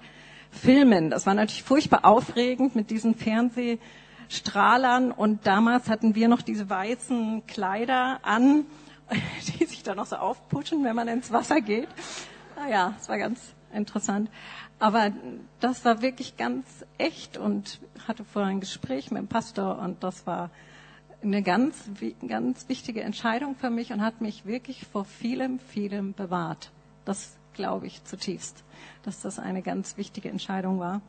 filmen. 0.51 1.11
Das 1.11 1.27
war 1.27 1.35
natürlich 1.35 1.63
furchtbar 1.63 2.05
aufregend 2.05 2.75
mit 2.75 2.91
diesen 2.91 3.15
Fernsehstrahlern 3.15 5.13
und 5.13 5.47
damals 5.47 5.89
hatten 5.89 6.15
wir 6.15 6.29
noch 6.29 6.43
diese 6.43 6.69
weißen 6.69 7.47
Kleider 7.47 8.21
an 8.23 8.65
die 9.59 9.65
sich 9.65 9.83
dann 9.83 9.97
noch 9.97 10.07
so 10.07 10.17
aufputschen, 10.17 10.85
wenn 10.85 10.97
man 10.97 11.09
ins 11.09 11.33
Wasser 11.33 11.61
geht. 11.61 11.89
Naja, 12.57 12.95
es 13.01 13.09
war 13.09 13.19
ganz 13.19 13.55
interessant. 13.73 14.31
Aber 14.81 15.13
das 15.61 15.85
war 15.85 16.01
wirklich 16.01 16.39
ganz 16.39 16.67
echt 16.97 17.37
und 17.37 17.81
hatte 18.09 18.25
vorher 18.25 18.51
ein 18.51 18.61
Gespräch 18.61 19.11
mit 19.11 19.21
dem 19.21 19.29
Pastor 19.29 19.79
und 19.79 20.03
das 20.03 20.27
war 20.27 20.51
eine 21.23 21.43
ganz, 21.43 21.91
ganz 22.27 22.67
wichtige 22.71 23.03
Entscheidung 23.03 23.55
für 23.55 23.69
mich 23.69 23.93
und 23.93 24.01
hat 24.01 24.23
mich 24.23 24.47
wirklich 24.47 24.87
vor 24.87 25.05
vielem, 25.05 25.59
vielem 25.59 26.15
bewahrt. 26.15 26.71
Das 27.05 27.37
glaube 27.53 27.87
ich 27.87 28.03
zutiefst, 28.05 28.65
dass 29.03 29.21
das 29.21 29.39
eine 29.39 29.61
ganz 29.61 29.99
wichtige 29.99 30.31
Entscheidung 30.31 30.81
war. 30.81 31.03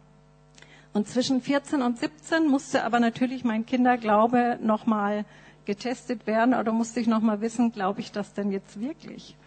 Und 0.92 1.08
zwischen 1.08 1.42
14 1.42 1.82
und 1.82 1.98
17 1.98 2.48
musste 2.48 2.84
aber 2.84 3.00
natürlich 3.00 3.46
mein 3.46 3.66
Kinderglaube 3.66 4.60
nochmal 4.62 5.24
getestet 5.64 6.28
werden 6.28 6.54
oder 6.54 6.74
musste 6.74 7.00
ich 7.00 7.08
noch 7.08 7.22
mal 7.22 7.40
wissen, 7.40 7.72
glaube 7.72 8.02
ich 8.02 8.12
das 8.12 8.34
denn 8.34 8.52
jetzt 8.52 8.82
wirklich? 8.82 9.38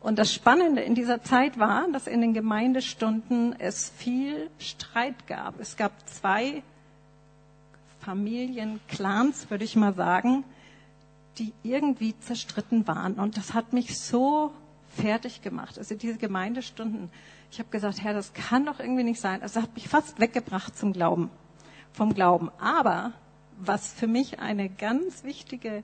Und 0.00 0.18
das 0.18 0.32
Spannende 0.32 0.82
in 0.82 0.94
dieser 0.94 1.22
Zeit 1.22 1.58
war, 1.58 1.86
dass 1.92 2.06
in 2.06 2.20
den 2.20 2.34
Gemeindestunden 2.34 3.54
es 3.58 3.90
viel 3.90 4.50
Streit 4.58 5.26
gab. 5.26 5.58
Es 5.58 5.76
gab 5.76 5.92
zwei 6.08 6.62
Familienclans, 8.00 9.50
würde 9.50 9.64
ich 9.64 9.74
mal 9.74 9.94
sagen, 9.94 10.44
die 11.38 11.52
irgendwie 11.62 12.16
zerstritten 12.20 12.86
waren. 12.86 13.14
Und 13.14 13.36
das 13.36 13.52
hat 13.52 13.72
mich 13.72 13.98
so 13.98 14.52
fertig 14.96 15.42
gemacht. 15.42 15.78
Also 15.78 15.94
diese 15.94 16.18
Gemeindestunden, 16.18 17.10
ich 17.50 17.58
habe 17.58 17.68
gesagt, 17.70 18.02
Herr, 18.02 18.14
das 18.14 18.32
kann 18.32 18.64
doch 18.64 18.80
irgendwie 18.80 19.04
nicht 19.04 19.20
sein. 19.20 19.42
Also 19.42 19.60
hat 19.60 19.74
mich 19.74 19.88
fast 19.88 20.20
weggebracht 20.20 20.76
zum 20.76 20.92
Glauben, 20.92 21.30
vom 21.92 22.14
Glauben. 22.14 22.50
Aber 22.58 23.12
was 23.58 23.92
für 23.92 24.06
mich 24.06 24.38
eine 24.40 24.68
ganz 24.68 25.24
wichtige 25.24 25.82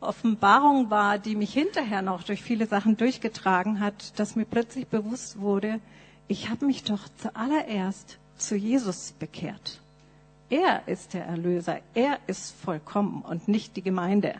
Offenbarung 0.00 0.90
war, 0.90 1.18
die 1.18 1.36
mich 1.36 1.52
hinterher 1.52 2.02
noch 2.02 2.22
durch 2.22 2.42
viele 2.42 2.66
Sachen 2.66 2.96
durchgetragen 2.96 3.80
hat, 3.80 4.18
dass 4.18 4.36
mir 4.36 4.46
plötzlich 4.46 4.86
bewusst 4.86 5.38
wurde, 5.40 5.80
ich 6.26 6.48
habe 6.48 6.64
mich 6.64 6.84
doch 6.84 7.08
zuallererst 7.18 8.18
zu 8.36 8.56
Jesus 8.56 9.12
bekehrt. 9.12 9.80
Er 10.48 10.86
ist 10.86 11.12
der 11.12 11.26
Erlöser, 11.26 11.80
er 11.94 12.18
ist 12.26 12.54
vollkommen 12.64 13.22
und 13.22 13.46
nicht 13.46 13.76
die 13.76 13.82
Gemeinde. 13.82 14.34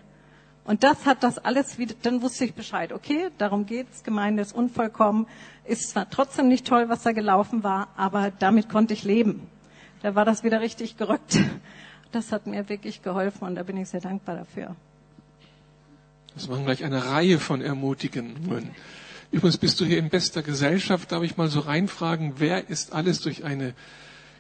Und 0.65 0.83
das 0.83 1.05
hat 1.05 1.23
das 1.23 1.39
alles 1.39 1.79
wieder, 1.79 1.95
dann 2.03 2.23
wusste 2.23 2.45
ich 2.45 2.55
Bescheid. 2.55 2.93
Okay, 2.93 3.31
darum 3.39 3.67
geht's. 3.67 4.03
Gemeinde 4.03 4.43
ist 4.43 4.55
unvollkommen, 4.55 5.27
ist 5.65 5.91
zwar 5.91 6.09
trotzdem 6.09 6.49
nicht 6.49 6.67
toll, 6.67 6.89
was 6.89 7.03
da 7.03 7.13
gelaufen 7.13 7.65
war, 7.65 7.89
aber 7.97 8.31
damit 8.31 8.69
konnte 8.69 8.95
ich 8.95 9.05
leben. 9.05 9.47
Da 10.03 10.15
war 10.15 10.25
das 10.25 10.43
wieder 10.45 10.61
richtig 10.61 10.97
gerückt. 10.97 11.39
Das 12.13 12.33
hat 12.33 12.47
mir 12.47 12.69
wirklich 12.69 13.03
geholfen 13.03 13.45
und 13.45 13.55
da 13.55 13.63
bin 13.63 13.77
ich 13.77 13.89
sehr 13.89 14.01
dankbar 14.01 14.35
dafür. 14.35 14.75
Das 16.35 16.49
waren 16.49 16.65
gleich 16.65 16.85
eine 16.85 17.07
Reihe 17.07 17.39
von 17.39 17.61
Ermutigungen. 17.61 18.71
Übrigens 19.33 19.59
bist 19.59 19.81
du 19.81 19.85
hier 19.85 19.99
in 19.99 20.09
bester 20.09 20.43
Gesellschaft. 20.43 21.13
Darf 21.13 21.23
ich 21.23 21.37
mal 21.37 21.49
so 21.49 21.61
reinfragen, 21.61 22.35
wer 22.39 22.69
ist 22.69 22.93
alles 22.93 23.21
durch 23.21 23.45
eine 23.45 23.75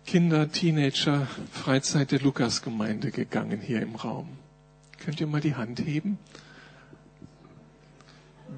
Kinder-, 0.06 0.50
Teenager-, 0.50 1.26
Freizeit 1.52 2.11
der 2.11 2.20
Lukas-Gemeinde 2.20 3.11
gegangen 3.11 3.61
hier 3.61 3.82
im 3.82 3.94
Raum? 3.94 4.28
Könnt 5.04 5.20
ihr 5.20 5.26
mal 5.26 5.40
die 5.40 5.54
Hand 5.54 5.80
heben? 5.80 6.18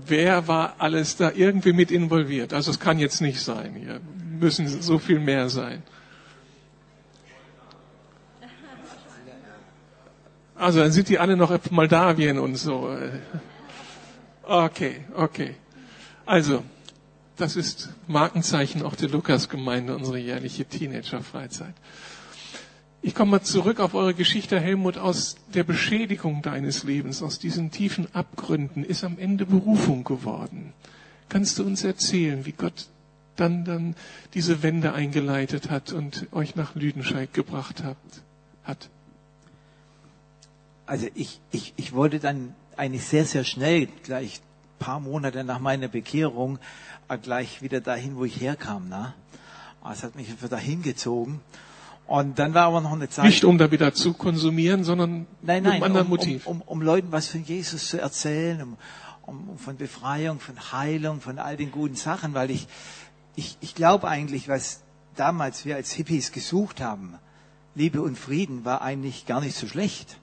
Wer 0.06 0.48
war 0.48 0.76
alles 0.78 1.16
da 1.16 1.30
irgendwie 1.32 1.72
mit 1.72 1.90
involviert? 1.90 2.54
Also 2.54 2.70
es 2.70 2.80
kann 2.80 2.98
jetzt 2.98 3.20
nicht 3.20 3.40
sein. 3.40 3.74
Hier 3.74 4.00
müssen 4.40 4.66
so 4.66 4.98
viel 4.98 5.18
mehr 5.18 5.50
sein. 5.50 5.82
Also 10.62 10.78
dann 10.78 10.92
sind 10.92 11.08
die 11.08 11.18
alle 11.18 11.36
noch 11.36 11.50
auf 11.50 11.72
Moldawien 11.72 12.38
und 12.38 12.54
so. 12.54 12.96
Okay, 14.44 15.00
okay. 15.16 15.56
Also, 16.24 16.62
das 17.36 17.56
ist 17.56 17.88
Markenzeichen 18.06 18.82
auch 18.82 18.94
der 18.94 19.08
Lukas-Gemeinde, 19.08 19.96
unsere 19.96 20.18
jährliche 20.18 20.64
Teenager-Freizeit. 20.64 21.74
Ich 23.02 23.16
komme 23.16 23.32
mal 23.32 23.42
zurück 23.42 23.80
auf 23.80 23.94
eure 23.94 24.14
Geschichte, 24.14 24.60
Helmut, 24.60 24.98
aus 24.98 25.34
der 25.52 25.64
Beschädigung 25.64 26.42
deines 26.42 26.84
Lebens, 26.84 27.24
aus 27.24 27.40
diesen 27.40 27.72
tiefen 27.72 28.06
Abgründen 28.14 28.84
ist 28.84 29.02
am 29.02 29.18
Ende 29.18 29.46
Berufung 29.46 30.04
geworden. 30.04 30.74
Kannst 31.28 31.58
du 31.58 31.64
uns 31.64 31.82
erzählen, 31.82 32.46
wie 32.46 32.52
Gott 32.52 32.86
dann, 33.34 33.64
dann 33.64 33.96
diese 34.34 34.62
Wende 34.62 34.92
eingeleitet 34.92 35.70
hat 35.70 35.92
und 35.92 36.28
euch 36.30 36.54
nach 36.54 36.76
Lüdenscheid 36.76 37.34
gebracht 37.34 37.82
hat? 37.82 37.96
hat? 38.62 38.88
Also 40.92 41.06
ich, 41.14 41.40
ich, 41.50 41.72
ich 41.78 41.94
wollte 41.94 42.18
dann 42.18 42.54
eigentlich 42.76 43.06
sehr, 43.06 43.24
sehr 43.24 43.44
schnell, 43.44 43.88
gleich 44.02 44.42
paar 44.78 45.00
Monate 45.00 45.42
nach 45.42 45.58
meiner 45.58 45.88
Bekehrung, 45.88 46.58
äh, 47.08 47.16
gleich 47.16 47.62
wieder 47.62 47.80
dahin, 47.80 48.16
wo 48.16 48.26
ich 48.26 48.38
herkam. 48.38 48.90
Ne? 48.90 49.14
Es 49.90 50.02
hat 50.02 50.16
mich 50.16 50.28
einfach 50.28 50.50
dahin 50.50 50.82
gezogen. 50.82 51.40
Und 52.06 52.38
dann 52.38 52.52
war 52.52 52.66
aber 52.66 52.82
noch 52.82 52.92
eine 52.92 53.08
Zeit. 53.08 53.24
Nicht 53.24 53.42
um 53.44 53.56
da 53.56 53.70
wieder 53.70 53.94
zu 53.94 54.12
konsumieren, 54.12 54.84
sondern 54.84 55.26
nein, 55.40 55.62
nein, 55.62 55.62
mit 55.62 55.72
einem 55.72 55.82
anderen 55.84 56.08
Motiv. 56.10 56.46
Um, 56.46 56.60
um, 56.60 56.68
um, 56.68 56.82
Leuten 56.82 57.10
was 57.10 57.28
von 57.28 57.42
Jesus 57.42 57.88
zu 57.88 57.98
erzählen, 57.98 58.60
um, 58.60 58.76
um, 59.22 59.48
um 59.48 59.58
von 59.58 59.78
Befreiung, 59.78 60.40
von 60.40 60.72
Heilung, 60.72 61.22
von 61.22 61.38
all 61.38 61.56
den 61.56 61.70
guten 61.70 61.96
Sachen, 61.96 62.34
weil 62.34 62.50
ich, 62.50 62.66
ich, 63.34 63.56
ich 63.62 63.74
glaube 63.74 64.08
eigentlich, 64.08 64.46
was 64.46 64.82
damals 65.16 65.64
wir 65.64 65.76
als 65.76 65.90
Hippies 65.92 66.32
gesucht 66.32 66.82
haben, 66.82 67.14
Liebe 67.74 68.02
und 68.02 68.18
Frieden, 68.18 68.66
war 68.66 68.82
eigentlich 68.82 69.24
gar 69.24 69.40
nicht 69.40 69.56
so 69.56 69.66
schlecht. 69.66 70.18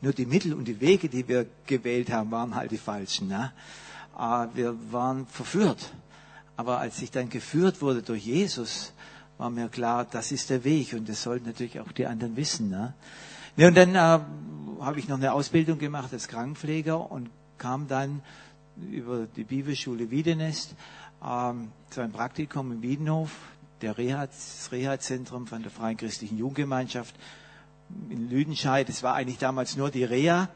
Nur 0.00 0.12
die 0.12 0.26
Mittel 0.26 0.54
und 0.54 0.66
die 0.66 0.80
Wege, 0.80 1.08
die 1.08 1.26
wir 1.26 1.46
gewählt 1.66 2.10
haben, 2.10 2.30
waren 2.30 2.54
halt 2.54 2.70
die 2.70 2.78
falschen. 2.78 3.28
Ne? 3.28 3.52
Ah, 4.14 4.48
wir 4.54 4.76
waren 4.92 5.26
verführt. 5.26 5.92
Aber 6.56 6.78
als 6.78 7.02
ich 7.02 7.10
dann 7.10 7.28
geführt 7.28 7.82
wurde 7.82 8.02
durch 8.02 8.24
Jesus, 8.24 8.92
war 9.38 9.50
mir 9.50 9.68
klar, 9.68 10.04
das 10.04 10.32
ist 10.32 10.50
der 10.50 10.64
Weg 10.64 10.92
und 10.92 11.08
das 11.08 11.22
sollten 11.22 11.46
natürlich 11.46 11.80
auch 11.80 11.92
die 11.92 12.06
anderen 12.06 12.36
wissen. 12.36 12.68
Ne? 12.68 12.94
Ja, 13.56 13.68
und 13.68 13.76
dann 13.76 13.94
äh, 13.94 13.98
habe 14.80 14.98
ich 14.98 15.08
noch 15.08 15.16
eine 15.16 15.32
Ausbildung 15.32 15.78
gemacht 15.78 16.12
als 16.12 16.28
Krankenpfleger 16.28 17.10
und 17.10 17.30
kam 17.56 17.88
dann 17.88 18.22
über 18.76 19.26
die 19.26 19.44
Bibelschule 19.44 20.10
Wiedenest 20.10 20.74
ähm, 21.24 21.72
zu 21.90 22.00
einem 22.00 22.12
Praktikum 22.12 22.72
in 22.72 22.82
Wiedenhof, 22.82 23.30
der 23.80 23.98
Reha, 23.98 24.26
das 24.26 24.68
Reha-Zentrum 24.70 25.46
von 25.46 25.62
der 25.62 25.70
Freien 25.70 25.96
Christlichen 25.96 26.38
Jugendgemeinschaft 26.38 27.14
in 28.08 28.28
Lüdenscheid. 28.28 28.88
Es 28.88 29.02
war 29.02 29.14
eigentlich 29.14 29.38
damals 29.38 29.76
nur 29.76 29.90
die 29.90 30.04
Reha. 30.04 30.48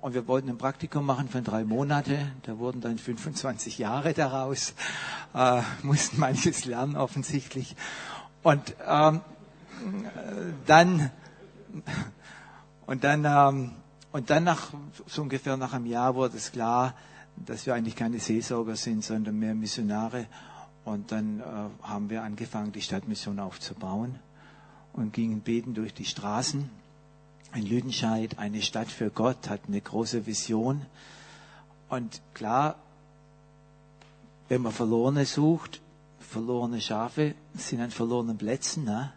Und 0.00 0.14
wir 0.14 0.26
wollten 0.26 0.48
ein 0.48 0.58
Praktikum 0.58 1.06
machen 1.06 1.28
von 1.28 1.44
drei 1.44 1.64
Monate. 1.64 2.18
Da 2.42 2.58
wurden 2.58 2.80
dann 2.80 2.98
25 2.98 3.78
Jahre 3.78 4.12
daraus. 4.14 4.74
Äh, 5.34 5.62
mussten 5.82 6.18
manches 6.18 6.64
lernen 6.64 6.96
offensichtlich. 6.96 7.76
Und 8.42 8.74
ähm, 8.86 9.20
dann 10.66 11.10
und 12.86 13.04
dann 13.04 13.24
ähm, 13.24 13.72
und 14.10 14.28
dann 14.28 14.44
nach 14.44 14.72
so 15.06 15.22
ungefähr 15.22 15.56
nach 15.56 15.72
einem 15.72 15.86
Jahr 15.86 16.14
wurde 16.14 16.36
es 16.36 16.52
klar, 16.52 16.94
dass 17.36 17.64
wir 17.64 17.74
eigentlich 17.74 17.96
keine 17.96 18.18
Seelsorger 18.18 18.76
sind, 18.76 19.04
sondern 19.04 19.38
mehr 19.38 19.54
Missionare. 19.54 20.26
Und 20.84 21.12
dann 21.12 21.40
äh, 21.40 21.42
haben 21.82 22.10
wir 22.10 22.22
angefangen, 22.22 22.72
die 22.72 22.82
Stadtmission 22.82 23.38
aufzubauen 23.38 24.18
und 24.92 25.12
gingen 25.12 25.40
beten 25.40 25.74
durch 25.74 25.94
die 25.94 26.04
Straßen. 26.04 26.68
In 27.54 27.66
Lüdenscheid, 27.66 28.38
eine 28.38 28.62
Stadt 28.62 28.88
für 28.88 29.10
Gott, 29.10 29.48
hat 29.48 29.62
eine 29.68 29.80
große 29.80 30.26
Vision. 30.26 30.86
Und 31.88 32.22
klar, 32.34 32.76
wenn 34.48 34.62
man 34.62 34.72
Verlorene 34.72 35.26
sucht, 35.26 35.80
verlorene 36.20 36.80
Schafe 36.80 37.34
sind 37.54 37.80
an 37.80 37.90
verlorenen 37.90 38.38
Plätzen, 38.38 38.84
ne? 38.84 39.12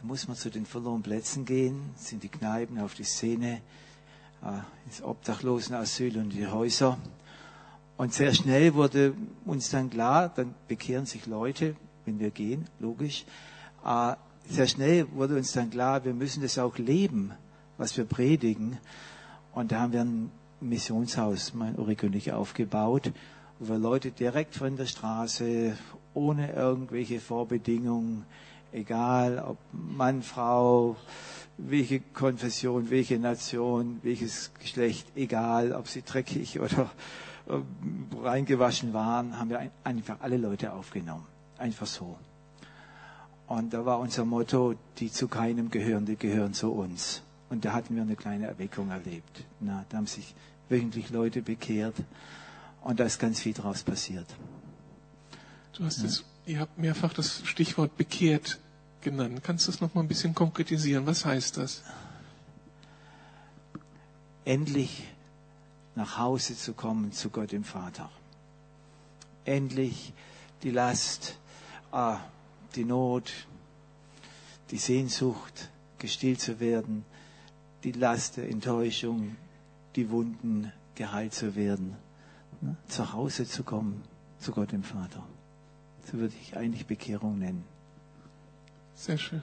da 0.00 0.06
muss 0.06 0.26
man 0.26 0.36
zu 0.36 0.50
den 0.50 0.66
verlorenen 0.66 1.02
Plätzen 1.02 1.44
gehen, 1.44 1.90
sind 1.94 2.22
die 2.22 2.28
Kneipen 2.28 2.78
auf 2.80 2.94
die 2.94 3.04
Szene, 3.04 3.60
äh, 4.42 4.58
das 4.88 5.02
Obdachlosenasyl 5.02 6.18
und 6.18 6.30
die 6.30 6.46
Häuser. 6.46 6.98
Und 7.96 8.14
sehr 8.14 8.34
schnell 8.34 8.74
wurde 8.74 9.14
uns 9.44 9.70
dann 9.70 9.90
klar, 9.90 10.30
dann 10.34 10.54
bekehren 10.68 11.06
sich 11.06 11.26
Leute, 11.26 11.76
wenn 12.06 12.18
wir 12.18 12.30
gehen, 12.30 12.66
logisch. 12.78 13.24
Sehr 14.50 14.66
schnell 14.66 15.06
wurde 15.12 15.36
uns 15.36 15.52
dann 15.52 15.70
klar, 15.70 16.04
wir 16.04 16.12
müssen 16.12 16.42
das 16.42 16.58
auch 16.58 16.76
leben, 16.76 17.30
was 17.78 17.96
wir 17.96 18.04
predigen. 18.04 18.78
Und 19.54 19.70
da 19.70 19.78
haben 19.78 19.92
wir 19.92 20.00
ein 20.00 20.32
Missionshaus, 20.60 21.54
mein 21.54 21.76
Ulrike 21.76 22.06
und 22.06 22.16
ich, 22.16 22.32
aufgebaut, 22.32 23.12
wo 23.60 23.68
wir 23.68 23.78
Leute 23.78 24.10
direkt 24.10 24.56
von 24.56 24.76
der 24.76 24.86
Straße, 24.86 25.78
ohne 26.14 26.52
irgendwelche 26.52 27.20
Vorbedingungen, 27.20 28.26
egal 28.72 29.38
ob 29.38 29.58
Mann, 29.72 30.20
Frau, 30.20 30.96
welche 31.56 32.00
Konfession, 32.00 32.90
welche 32.90 33.20
Nation, 33.20 34.00
welches 34.02 34.50
Geschlecht, 34.58 35.06
egal 35.14 35.72
ob 35.72 35.86
sie 35.86 36.02
dreckig 36.02 36.58
oder 36.58 36.90
äh, 37.46 38.18
reingewaschen 38.20 38.92
waren, 38.94 39.38
haben 39.38 39.50
wir 39.50 39.70
einfach 39.84 40.16
alle 40.20 40.38
Leute 40.38 40.72
aufgenommen. 40.72 41.26
Einfach 41.56 41.86
so. 41.86 42.18
Und 43.50 43.74
da 43.74 43.84
war 43.84 43.98
unser 43.98 44.24
Motto, 44.24 44.76
die 44.98 45.10
zu 45.10 45.26
keinem 45.26 45.72
gehören, 45.72 46.06
die 46.06 46.14
gehören 46.14 46.54
zu 46.54 46.70
uns. 46.70 47.20
Und 47.48 47.64
da 47.64 47.72
hatten 47.72 47.96
wir 47.96 48.02
eine 48.02 48.14
kleine 48.14 48.46
Erweckung 48.46 48.90
erlebt. 48.90 49.44
Na, 49.58 49.84
da 49.88 49.96
haben 49.96 50.06
sich 50.06 50.36
wöchentlich 50.68 51.10
Leute 51.10 51.42
bekehrt 51.42 51.96
und 52.80 53.00
da 53.00 53.04
ist 53.04 53.18
ganz 53.18 53.40
viel 53.40 53.52
draus 53.52 53.82
passiert. 53.82 54.26
Du 55.72 55.82
hast 55.84 55.98
ja. 55.98 56.04
es, 56.04 56.24
ihr 56.46 56.60
habt 56.60 56.78
mehrfach 56.78 57.12
das 57.12 57.42
Stichwort 57.44 57.96
bekehrt 57.96 58.60
genannt. 59.00 59.40
Kannst 59.42 59.66
du 59.66 59.72
das 59.72 59.80
noch 59.80 59.94
mal 59.94 60.02
ein 60.02 60.08
bisschen 60.08 60.32
konkretisieren? 60.32 61.04
Was 61.06 61.24
heißt 61.24 61.56
das? 61.56 61.82
Endlich 64.44 65.08
nach 65.96 66.18
Hause 66.18 66.56
zu 66.56 66.72
kommen 66.72 67.10
zu 67.10 67.30
Gott 67.30 67.50
dem 67.50 67.64
Vater. 67.64 68.12
Endlich 69.44 70.12
die 70.62 70.70
Last, 70.70 71.36
ah, 71.90 72.20
die 72.76 72.84
Not, 72.84 73.32
die 74.70 74.78
Sehnsucht, 74.78 75.70
gestillt 75.98 76.40
zu 76.40 76.60
werden, 76.60 77.04
die 77.84 77.92
Last 77.92 78.36
der 78.36 78.48
Enttäuschung, 78.48 79.36
die 79.96 80.10
Wunden 80.10 80.72
geheilt 80.94 81.34
zu 81.34 81.56
werden, 81.56 81.96
ne? 82.60 82.76
zu 82.88 83.12
Hause 83.12 83.46
zu 83.46 83.62
kommen 83.64 84.02
zu 84.38 84.52
Gott 84.52 84.72
dem 84.72 84.82
Vater. 84.82 85.22
So 86.10 86.18
würde 86.18 86.34
ich 86.42 86.56
eigentlich 86.56 86.86
Bekehrung 86.86 87.38
nennen. 87.38 87.64
Sehr 88.94 89.18
schön. 89.18 89.42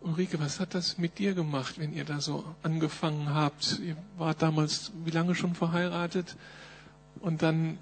Ulrike, 0.00 0.38
was 0.38 0.60
hat 0.60 0.74
das 0.74 0.98
mit 0.98 1.18
dir 1.18 1.34
gemacht, 1.34 1.78
wenn 1.78 1.94
ihr 1.94 2.04
da 2.04 2.20
so 2.20 2.44
angefangen 2.62 3.32
habt? 3.32 3.78
Ihr 3.78 3.96
wart 4.18 4.42
damals 4.42 4.92
wie 5.04 5.10
lange 5.10 5.34
schon 5.34 5.54
verheiratet 5.54 6.36
und 7.20 7.40
dann 7.40 7.78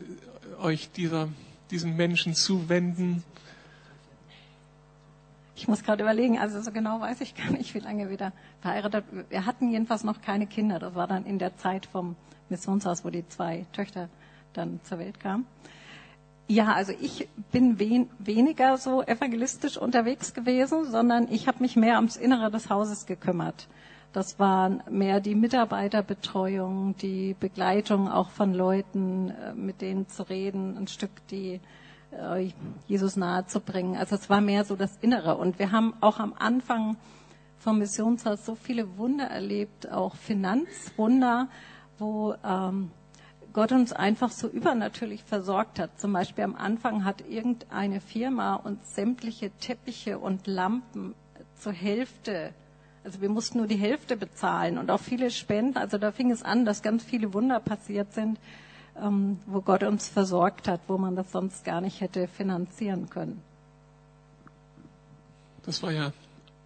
euch 0.61 0.93
dieser, 0.93 1.29
diesen 1.73 1.97
Menschen 1.97 2.35
zuwenden? 2.35 3.25
Ich 5.57 5.69
muss 5.69 5.83
gerade 5.83 6.03
überlegen, 6.03 6.39
also 6.39 6.61
so 6.61 6.73
genau 6.73 7.01
weiß 7.01 7.21
ich 7.21 7.35
gar 7.35 7.51
nicht, 7.51 7.75
wie 7.75 7.79
lange 7.79 8.09
wir 8.11 8.17
da 8.17 8.33
verheiratet. 8.61 9.05
Wir 9.29 9.47
hatten 9.47 9.71
jedenfalls 9.71 10.05
noch 10.05 10.21
keine 10.21 10.47
Kinder. 10.47 10.79
Das 10.79 10.95
war 10.95 11.07
dann 11.07 11.25
in 11.25 11.39
der 11.39 11.57
Zeit 11.57 11.87
vom 11.87 12.17
Missionshaus, 12.49 13.05
wo 13.05 13.11
die 13.11 13.27
zwei 13.29 13.67
Töchter 13.73 14.09
dann 14.53 14.81
zur 14.85 14.99
Welt 14.99 15.21
kamen. 15.21 15.47
Ja, 16.49 16.73
also 16.73 16.93
ich 17.01 17.29
bin 17.51 17.79
wen, 17.79 18.11
weniger 18.19 18.77
so 18.77 19.03
evangelistisch 19.03 19.77
unterwegs 19.77 20.35
gewesen, 20.35 20.91
sondern 20.91 21.29
ich 21.31 21.47
habe 21.47 21.61
mich 21.61 21.77
mehr 21.77 21.97
ums 21.97 22.17
Innere 22.17 22.51
des 22.51 22.69
Hauses 22.69 23.07
gekümmert. 23.07 23.69
Das 24.13 24.39
waren 24.39 24.83
mehr 24.91 25.21
die 25.21 25.35
Mitarbeiterbetreuung, 25.35 26.97
die 26.97 27.35
Begleitung 27.39 28.11
auch 28.11 28.31
von 28.31 28.53
Leuten, 28.53 29.31
äh, 29.31 29.55
mit 29.55 29.81
denen 29.81 30.09
zu 30.09 30.29
reden, 30.29 30.77
ein 30.77 30.87
Stück 30.87 31.27
die 31.31 31.61
äh, 32.11 32.51
Jesus 32.87 33.17
nahe 33.17 33.47
zu 33.47 33.61
bringen. 33.61 33.97
Also 33.97 34.17
es 34.17 34.29
war 34.29 34.41
mehr 34.41 34.65
so 34.65 34.77
das 34.77 34.97
Innere. 34.99 35.37
Und 35.37 35.59
wir 35.59 35.73
haben 35.73 35.95
auch 36.01 36.19
am 36.19 36.35
Anfang 36.39 36.97
vom 37.57 37.79
Missionshaus 37.79 38.45
so 38.45 38.55
viele 38.55 38.99
Wunder 38.99 39.25
erlebt, 39.25 39.91
auch 39.91 40.17
Finanzwunder, 40.17 41.49
wo 41.99 42.35
ähm, 42.45 42.91
Gott 43.53 43.73
uns 43.73 43.93
einfach 43.93 44.31
so 44.31 44.49
übernatürlich 44.49 45.23
versorgt 45.25 45.79
hat. 45.79 46.01
Zum 46.01 46.13
Beispiel 46.13 46.45
am 46.45 46.57
Anfang 46.57 47.05
hat 47.05 47.23
irgendeine 47.29 48.01
Firma 48.01 48.57
uns 48.57 48.95
sämtliche 48.95 49.51
Teppiche 49.53 50.19
und 50.19 50.47
Lampen 50.47 51.15
zur 51.55 51.73
Hälfte, 51.73 52.53
also 53.05 53.21
wir 53.21 53.29
mussten 53.29 53.59
nur 53.59 53.67
die 53.67 53.77
Hälfte 53.77 54.17
bezahlen 54.17 54.79
und 54.79 54.91
auch 54.91 55.01
viele 55.01 55.31
Spenden. 55.31 55.77
Also 55.77 55.99
da 55.99 56.13
fing 56.13 56.31
es 56.31 56.43
an, 56.43 56.65
dass 56.65 56.83
ganz 56.83 57.03
viele 57.03 57.35
Wunder 57.35 57.59
passiert 57.59 58.13
sind, 58.13 58.39
ähm, 59.01 59.39
wo 59.47 59.61
Gott 59.61 59.83
uns 59.83 60.09
versorgt 60.09 60.69
hat, 60.69 60.81
wo 60.87 60.99
man 60.99 61.17
das 61.17 61.33
sonst 61.33 61.65
gar 61.65 61.81
nicht 61.81 62.01
hätte 62.01 62.29
finanzieren 62.29 63.11
können. 63.11 63.43
Das 65.65 65.83
war 65.83 65.93
ja 65.93 66.13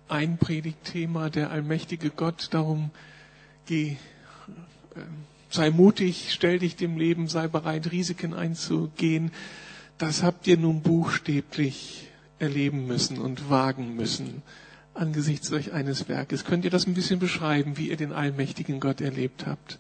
ein 0.09 0.39
Predigtthema, 0.39 1.31
der 1.31 1.51
allmächtige 1.51 2.11
Gott. 2.11 2.49
Darum 2.51 2.91
geh. 3.67 3.97
Äh, 4.95 5.01
sei 5.49 5.71
mutig, 5.71 6.33
stell 6.33 6.59
dich 6.59 6.77
dem 6.77 6.99
Leben, 6.99 7.29
sei 7.29 7.49
bereit, 7.49 7.93
Risiken 7.93 8.35
einzugehen. 8.35 9.31
Das 9.97 10.23
habt 10.23 10.47
ihr 10.47 10.59
nun 10.59 10.83
buchstäblich 10.83 12.09
erleben 12.39 12.87
müssen 12.87 13.19
und 13.19 13.49
wagen 13.49 13.97
müssen 13.97 14.43
angesichts 14.97 15.49
solch 15.49 15.73
eines 15.73 16.09
Werkes. 16.09 16.45
Könnt 16.45 16.65
ihr 16.65 16.71
das 16.71 16.87
ein 16.87 16.95
bisschen 16.95 17.19
beschreiben, 17.19 17.77
wie 17.77 17.91
ihr 17.91 17.97
den 17.97 18.13
allmächtigen 18.13 18.81
Gott 18.81 19.01
erlebt 19.01 19.47
habt? 19.47 19.79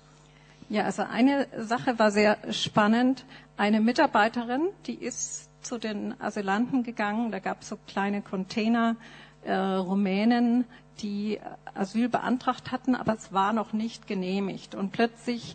Ja, 0.68 0.84
also 0.84 1.02
eine 1.02 1.46
Sache 1.58 1.98
war 1.98 2.10
sehr 2.10 2.38
spannend. 2.52 3.24
Eine 3.56 3.80
Mitarbeiterin, 3.80 4.68
die 4.86 4.94
ist 4.94 5.48
zu 5.62 5.78
den 5.78 6.20
Asylanten 6.20 6.82
gegangen. 6.82 7.30
Da 7.30 7.38
gab 7.38 7.62
es 7.62 7.68
so 7.68 7.78
kleine 7.86 8.22
Container, 8.22 8.96
äh, 9.44 9.54
Rumänen, 9.54 10.64
die 11.00 11.38
Asyl 11.74 12.08
beantragt 12.08 12.72
hatten, 12.72 12.94
aber 12.94 13.14
es 13.14 13.32
war 13.32 13.52
noch 13.52 13.72
nicht 13.72 14.06
genehmigt. 14.06 14.74
Und 14.74 14.92
plötzlich 14.92 15.54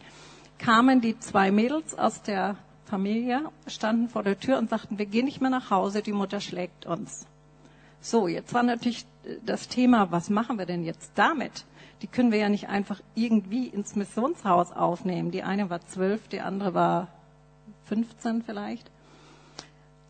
kamen 0.60 1.02
die 1.02 1.20
zwei 1.20 1.52
Mädels 1.52 1.98
aus 1.98 2.22
der 2.22 2.56
Familie, 2.86 3.50
standen 3.68 4.10
vor 4.10 4.24
der 4.24 4.40
Tür 4.40 4.58
und 4.58 4.70
sagten, 4.70 4.98
wir 4.98 5.06
gehen 5.06 5.26
nicht 5.26 5.42
mehr 5.42 5.50
nach 5.50 5.72
Hause, 5.72 6.02
die 6.02 6.12
Mutter 6.12 6.42
schlägt 6.42 6.86
uns. 6.86 7.26
So, 8.02 8.28
jetzt 8.28 8.54
war 8.54 8.64
natürlich 8.64 9.06
das 9.46 9.68
Thema, 9.68 10.12
was 10.12 10.30
machen 10.30 10.58
wir 10.58 10.66
denn 10.66 10.84
jetzt 10.84 11.12
damit? 11.16 11.66
Die 12.02 12.08
können 12.08 12.32
wir 12.32 12.40
ja 12.40 12.50
nicht 12.50 12.68
einfach 12.68 13.00
irgendwie 13.14 13.68
ins 13.68 13.96
Missionshaus 13.96 14.72
aufnehmen. 14.72 15.30
Die 15.30 15.44
eine 15.44 15.70
war 15.70 15.82
zwölf, 15.86 16.28
die 16.28 16.42
andere 16.42 16.74
war 16.74 17.10
15 17.86 18.42
vielleicht. 18.42 18.90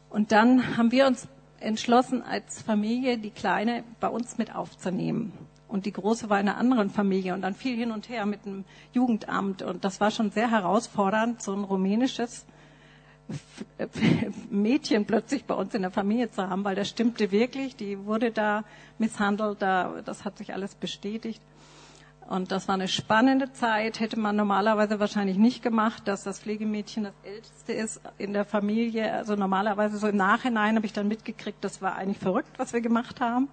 Und 0.10 0.32
dann 0.32 0.78
haben 0.78 0.92
wir 0.92 1.06
uns 1.06 1.28
entschlossen, 1.60 2.24
als 2.24 2.62
Familie 2.62 3.18
die 3.18 3.30
Kleine 3.30 3.84
bei 4.00 4.08
uns 4.08 4.38
mit 4.38 4.56
aufzunehmen. 4.56 5.34
Und 5.68 5.86
die 5.86 5.94
Große 5.94 6.30
war 6.30 6.40
in 6.40 6.48
einer 6.48 6.58
anderen 6.58 6.90
Familie 6.90 7.34
und 7.34 7.42
dann 7.42 7.56
viel 7.56 7.78
hin 7.78 7.92
und 7.92 8.10
her 8.10 8.26
mit 8.26 8.46
dem 8.46 8.66
Jugendamt. 8.94 9.62
Und 9.62 9.84
das 9.86 10.00
war 10.00 10.12
schon 10.12 10.32
sehr 10.32 10.50
herausfordernd, 10.50 11.42
so 11.42 11.54
ein 11.54 11.64
rumänisches 11.64 12.46
Mädchen 14.50 15.06
plötzlich 15.06 15.46
bei 15.46 15.54
uns 15.54 15.74
in 15.74 15.82
der 15.82 15.92
Familie 15.92 16.30
zu 16.32 16.48
haben, 16.48 16.64
weil 16.64 16.76
das 16.76 16.90
stimmte 16.90 17.32
wirklich. 17.32 17.76
Die 17.76 18.06
wurde 18.06 18.32
da 18.32 18.64
misshandelt, 18.98 19.62
da, 19.62 20.02
das 20.06 20.26
hat 20.26 20.38
sich 20.38 20.54
alles 20.54 20.76
bestätigt. 20.76 21.42
Und 22.28 22.52
das 22.52 22.70
war 22.70 22.76
eine 22.76 22.88
spannende 22.88 23.52
Zeit, 23.52 24.00
hätte 24.00 24.18
man 24.18 24.38
normalerweise 24.38 25.02
wahrscheinlich 25.02 25.38
nicht 25.38 25.62
gemacht, 25.62 26.08
dass 26.08 26.24
das 26.24 26.40
Pflegemädchen 26.40 27.04
das 27.04 27.14
Älteste 27.24 27.74
ist 27.74 28.02
in 28.18 28.32
der 28.32 28.46
Familie. 28.46 29.12
Also 29.12 29.36
normalerweise 29.36 29.98
so 29.98 30.08
im 30.08 30.16
Nachhinein 30.16 30.78
habe 30.78 30.86
ich 30.86 30.94
dann 30.94 31.10
mitgekriegt, 31.10 31.62
das 31.62 31.82
war 31.82 31.96
eigentlich 31.96 32.20
verrückt, 32.20 32.58
was 32.58 32.72
wir 32.72 32.80
gemacht 32.80 33.20
haben. 33.20 33.50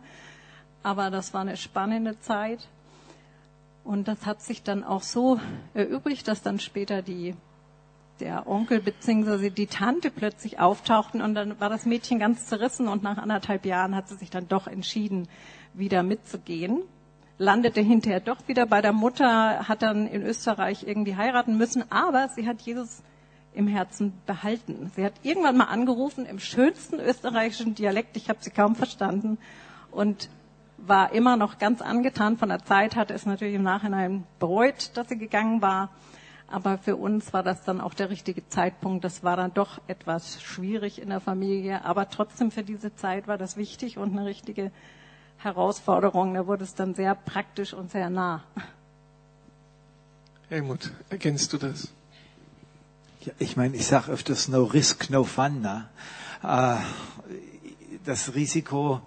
Aber 0.84 1.10
das 1.10 1.34
war 1.34 1.40
eine 1.40 1.56
spannende 1.56 2.20
Zeit. 2.20 2.68
Und 3.82 4.06
das 4.06 4.26
hat 4.26 4.42
sich 4.42 4.62
dann 4.62 4.84
auch 4.84 5.02
so 5.02 5.40
erübrigt, 5.74 6.28
dass 6.28 6.42
dann 6.42 6.60
später 6.60 7.02
die, 7.02 7.34
der 8.20 8.46
Onkel 8.46 8.80
bzw. 8.80 9.50
die 9.50 9.66
Tante 9.66 10.10
plötzlich 10.10 10.58
auftauchten 10.58 11.22
und 11.22 11.34
dann 11.34 11.60
war 11.60 11.68
das 11.68 11.86
Mädchen 11.86 12.18
ganz 12.18 12.46
zerrissen 12.46 12.88
und 12.88 13.02
nach 13.02 13.18
anderthalb 13.18 13.64
Jahren 13.64 13.94
hat 13.94 14.08
sie 14.08 14.16
sich 14.16 14.30
dann 14.30 14.48
doch 14.48 14.66
entschieden, 14.66 15.28
wieder 15.74 16.02
mitzugehen 16.02 16.82
landete 17.38 17.80
hinterher 17.80 18.20
doch 18.20 18.36
wieder 18.46 18.66
bei 18.66 18.82
der 18.82 18.92
Mutter, 18.92 19.68
hat 19.68 19.82
dann 19.82 20.06
in 20.06 20.22
Österreich 20.22 20.84
irgendwie 20.86 21.16
heiraten 21.16 21.56
müssen, 21.56 21.90
aber 21.90 22.28
sie 22.28 22.46
hat 22.46 22.60
Jesus 22.62 23.02
im 23.54 23.68
Herzen 23.68 24.12
behalten. 24.26 24.90
Sie 24.94 25.04
hat 25.04 25.14
irgendwann 25.22 25.56
mal 25.56 25.64
angerufen 25.64 26.26
im 26.26 26.38
schönsten 26.38 27.00
österreichischen 27.00 27.74
Dialekt, 27.74 28.16
ich 28.16 28.28
habe 28.28 28.40
sie 28.42 28.50
kaum 28.50 28.74
verstanden 28.74 29.38
und 29.90 30.28
war 30.76 31.12
immer 31.12 31.36
noch 31.36 31.58
ganz 31.58 31.80
angetan 31.80 32.36
von 32.36 32.50
der 32.50 32.64
Zeit, 32.64 32.94
hatte 32.94 33.14
es 33.14 33.26
natürlich 33.26 33.54
im 33.54 33.62
Nachhinein 33.62 34.24
bereut, 34.38 34.96
dass 34.96 35.08
sie 35.08 35.18
gegangen 35.18 35.62
war. 35.62 35.90
Aber 36.50 36.78
für 36.78 36.96
uns 36.96 37.32
war 37.34 37.42
das 37.42 37.62
dann 37.64 37.80
auch 37.80 37.92
der 37.92 38.08
richtige 38.08 38.48
Zeitpunkt. 38.48 39.04
Das 39.04 39.22
war 39.22 39.36
dann 39.36 39.52
doch 39.52 39.80
etwas 39.86 40.40
schwierig 40.40 41.00
in 41.00 41.10
der 41.10 41.20
Familie. 41.20 41.84
Aber 41.84 42.08
trotzdem 42.08 42.50
für 42.50 42.62
diese 42.62 42.94
Zeit 42.94 43.28
war 43.28 43.36
das 43.36 43.58
wichtig 43.58 43.98
und 43.98 44.12
eine 44.12 44.24
richtige 44.24 44.72
Herausforderung. 45.36 46.32
Da 46.34 46.46
wurde 46.46 46.64
es 46.64 46.74
dann 46.74 46.94
sehr 46.94 47.14
praktisch 47.14 47.74
und 47.74 47.90
sehr 47.90 48.08
nah. 48.08 48.42
Helmut, 50.48 50.90
erkennst 51.10 51.52
du 51.52 51.58
das? 51.58 51.88
Ja, 53.20 53.34
ich 53.38 53.58
meine, 53.58 53.76
ich 53.76 53.86
sage 53.86 54.10
öfters 54.10 54.48
no 54.48 54.64
risk, 54.64 55.10
no 55.10 55.24
fun. 55.24 55.60
Ne? 55.60 55.86
Äh, 56.42 56.76
das 58.06 58.34
Risiko, 58.34 59.02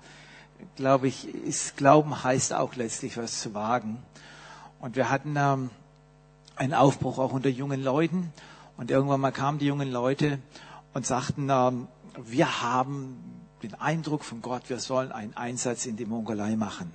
glaube 0.75 1.07
ich, 1.07 1.27
ist 1.27 1.75
Glauben 1.75 2.23
heißt 2.23 2.53
auch 2.53 2.75
letztlich 2.75 3.17
was 3.17 3.41
zu 3.41 3.55
wagen. 3.55 3.97
Und 4.79 4.95
wir 4.95 5.09
hatten 5.09 5.35
ähm, 5.35 5.71
einen 6.61 6.75
Aufbruch 6.75 7.17
auch 7.17 7.33
unter 7.33 7.49
jungen 7.49 7.83
Leuten. 7.83 8.31
Und 8.77 8.91
irgendwann 8.91 9.19
mal 9.19 9.31
kamen 9.31 9.57
die 9.57 9.65
jungen 9.65 9.91
Leute 9.91 10.37
und 10.93 11.07
sagten, 11.07 11.49
ähm, 11.49 11.87
wir 12.23 12.61
haben 12.61 13.17
den 13.63 13.73
Eindruck 13.75 14.23
von 14.23 14.43
Gott, 14.43 14.69
wir 14.69 14.79
sollen 14.79 15.11
einen 15.11 15.35
Einsatz 15.35 15.87
in 15.87 15.97
die 15.97 16.05
Mongolei 16.05 16.55
machen. 16.55 16.93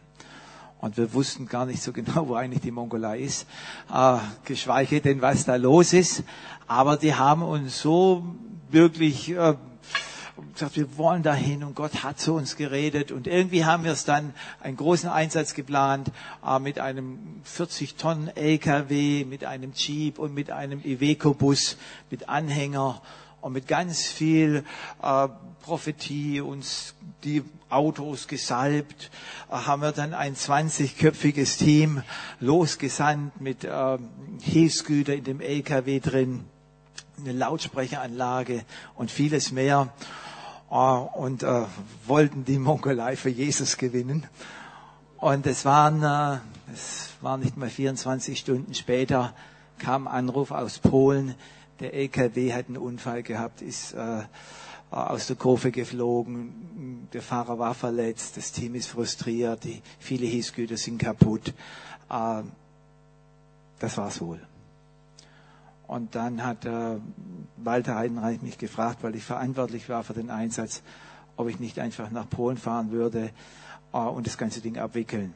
Und 0.78 0.96
wir 0.96 1.12
wussten 1.14 1.46
gar 1.46 1.66
nicht 1.66 1.82
so 1.82 1.92
genau, 1.92 2.28
wo 2.28 2.34
eigentlich 2.36 2.60
die 2.60 2.70
Mongolei 2.70 3.18
ist, 3.20 3.48
äh, 3.92 4.18
geschweige 4.44 5.00
denn, 5.00 5.20
was 5.20 5.46
da 5.46 5.56
los 5.56 5.92
ist. 5.92 6.22
Aber 6.68 6.96
die 6.96 7.16
haben 7.16 7.42
uns 7.42 7.80
so 7.80 8.24
wirklich 8.70 9.30
äh, 9.30 9.54
gesagt, 10.52 10.76
wir 10.76 10.96
wollen 10.96 11.22
dahin 11.22 11.64
und 11.64 11.74
Gott 11.74 12.02
hat 12.02 12.18
zu 12.18 12.34
uns 12.34 12.56
geredet. 12.56 13.12
Und 13.12 13.26
irgendwie 13.26 13.64
haben 13.64 13.84
wir 13.84 13.92
es 13.92 14.04
dann 14.04 14.34
einen 14.60 14.76
großen 14.76 15.08
Einsatz 15.08 15.54
geplant 15.54 16.10
äh, 16.46 16.58
mit 16.58 16.78
einem 16.78 17.18
40 17.44 17.96
Tonnen 17.96 18.28
LKW, 18.28 19.24
mit 19.24 19.44
einem 19.44 19.72
Jeep 19.74 20.18
und 20.18 20.34
mit 20.34 20.50
einem 20.50 20.80
Iveco-Bus 20.84 21.76
mit 22.10 22.28
Anhänger 22.28 23.00
und 23.40 23.52
mit 23.52 23.68
ganz 23.68 24.06
viel 24.06 24.64
äh, 25.02 25.28
Prophetie 25.62 26.40
uns 26.40 26.94
die 27.24 27.42
Autos 27.68 28.28
gesalbt, 28.28 29.10
äh, 29.50 29.54
haben 29.54 29.82
wir 29.82 29.92
dann 29.92 30.14
ein 30.14 30.36
20-köpfiges 30.36 31.58
Team 31.58 32.02
losgesandt 32.40 33.40
mit 33.40 33.64
äh, 33.64 33.98
Hilfsgüter 34.42 35.14
in 35.14 35.24
dem 35.24 35.40
LKW 35.40 36.00
drin, 36.00 36.44
eine 37.18 37.32
Lautsprecheranlage 37.32 38.64
und 38.94 39.10
vieles 39.10 39.52
mehr 39.52 39.92
und 40.68 41.42
äh, 41.42 41.62
wollten 42.06 42.44
die 42.44 42.58
Mongolei 42.58 43.16
für 43.16 43.30
Jesus 43.30 43.76
gewinnen. 43.76 44.26
Und 45.18 45.46
es 45.46 45.64
waren, 45.64 46.02
äh, 46.02 46.38
es 46.72 47.10
waren 47.20 47.40
nicht 47.40 47.56
mal 47.56 47.70
24 47.70 48.38
Stunden 48.38 48.74
später, 48.74 49.34
kam 49.78 50.08
Anruf 50.08 50.50
aus 50.50 50.78
Polen, 50.78 51.34
der 51.80 51.94
LKW 51.94 52.52
hat 52.52 52.66
einen 52.68 52.78
Unfall 52.78 53.22
gehabt, 53.22 53.62
ist 53.62 53.92
äh, 53.94 54.22
aus 54.90 55.26
der 55.26 55.36
Kurve 55.36 55.70
geflogen, 55.70 57.08
der 57.12 57.22
Fahrer 57.22 57.58
war 57.58 57.74
verletzt, 57.74 58.36
das 58.36 58.52
Team 58.52 58.74
ist 58.74 58.86
frustriert, 58.86 59.64
die, 59.64 59.82
viele 59.98 60.26
Hilfsgüter 60.26 60.76
sind 60.76 60.98
kaputt. 60.98 61.52
Äh, 62.10 62.42
das 63.78 63.96
war's 63.98 64.20
wohl. 64.20 64.40
Und 65.86 66.14
dann 66.14 66.42
hat 66.42 66.64
äh, 66.64 66.96
Walter 67.56 67.96
Heidenreich 67.96 68.42
mich 68.42 68.58
gefragt, 68.58 69.02
weil 69.02 69.14
ich 69.14 69.24
verantwortlich 69.24 69.88
war 69.88 70.02
für 70.02 70.14
den 70.14 70.30
Einsatz, 70.30 70.82
ob 71.36 71.48
ich 71.48 71.60
nicht 71.60 71.78
einfach 71.78 72.10
nach 72.10 72.28
Polen 72.28 72.56
fahren 72.56 72.90
würde 72.90 73.30
äh, 73.92 73.98
und 73.98 74.26
das 74.26 74.38
ganze 74.38 74.60
Ding 74.60 74.78
abwickeln. 74.78 75.32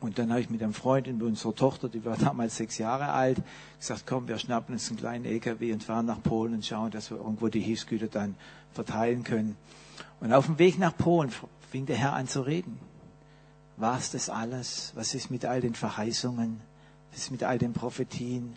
Und 0.00 0.18
dann 0.18 0.30
habe 0.30 0.40
ich 0.40 0.50
mit 0.50 0.62
einem 0.62 0.74
Freund 0.74 1.08
und 1.08 1.22
unserer 1.22 1.54
Tochter, 1.54 1.88
die 1.88 2.04
war 2.04 2.16
damals 2.18 2.56
sechs 2.56 2.78
Jahre 2.78 3.08
alt, 3.08 3.38
gesagt, 3.78 4.04
komm, 4.06 4.28
wir 4.28 4.38
schnappen 4.38 4.74
uns 4.74 4.88
einen 4.88 4.98
kleinen 4.98 5.24
LKW 5.24 5.72
und 5.72 5.82
fahren 5.82 6.06
nach 6.06 6.22
Polen 6.22 6.54
und 6.54 6.64
schauen, 6.64 6.90
dass 6.90 7.10
wir 7.10 7.18
irgendwo 7.18 7.48
die 7.48 7.60
Hilfsgüter 7.60 8.08
dann 8.08 8.34
verteilen 8.72 9.24
können. 9.24 9.56
Und 10.20 10.32
auf 10.32 10.46
dem 10.46 10.58
Weg 10.58 10.78
nach 10.78 10.96
Polen 10.96 11.30
fing 11.70 11.86
der 11.86 11.96
Herr 11.96 12.14
an 12.14 12.28
zu 12.28 12.42
reden. 12.42 12.78
War 13.76 13.98
es 13.98 14.10
das 14.10 14.30
alles? 14.30 14.92
Was 14.94 15.14
ist 15.14 15.30
mit 15.30 15.44
all 15.44 15.60
den 15.60 15.74
Verheißungen? 15.74 16.60
Was 17.10 17.20
ist 17.20 17.30
mit 17.30 17.42
all 17.42 17.58
den 17.58 17.72
Prophetien? 17.72 18.54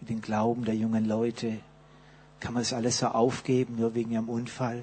Mit 0.00 0.08
dem 0.08 0.20
Glauben 0.20 0.64
der 0.64 0.74
jungen 0.74 1.04
Leute? 1.04 1.58
Kann 2.40 2.54
man 2.54 2.62
das 2.62 2.72
alles 2.72 2.98
so 2.98 3.08
aufgeben, 3.08 3.76
nur 3.76 3.94
wegen 3.94 4.12
ihrem 4.12 4.28
Unfall? 4.28 4.82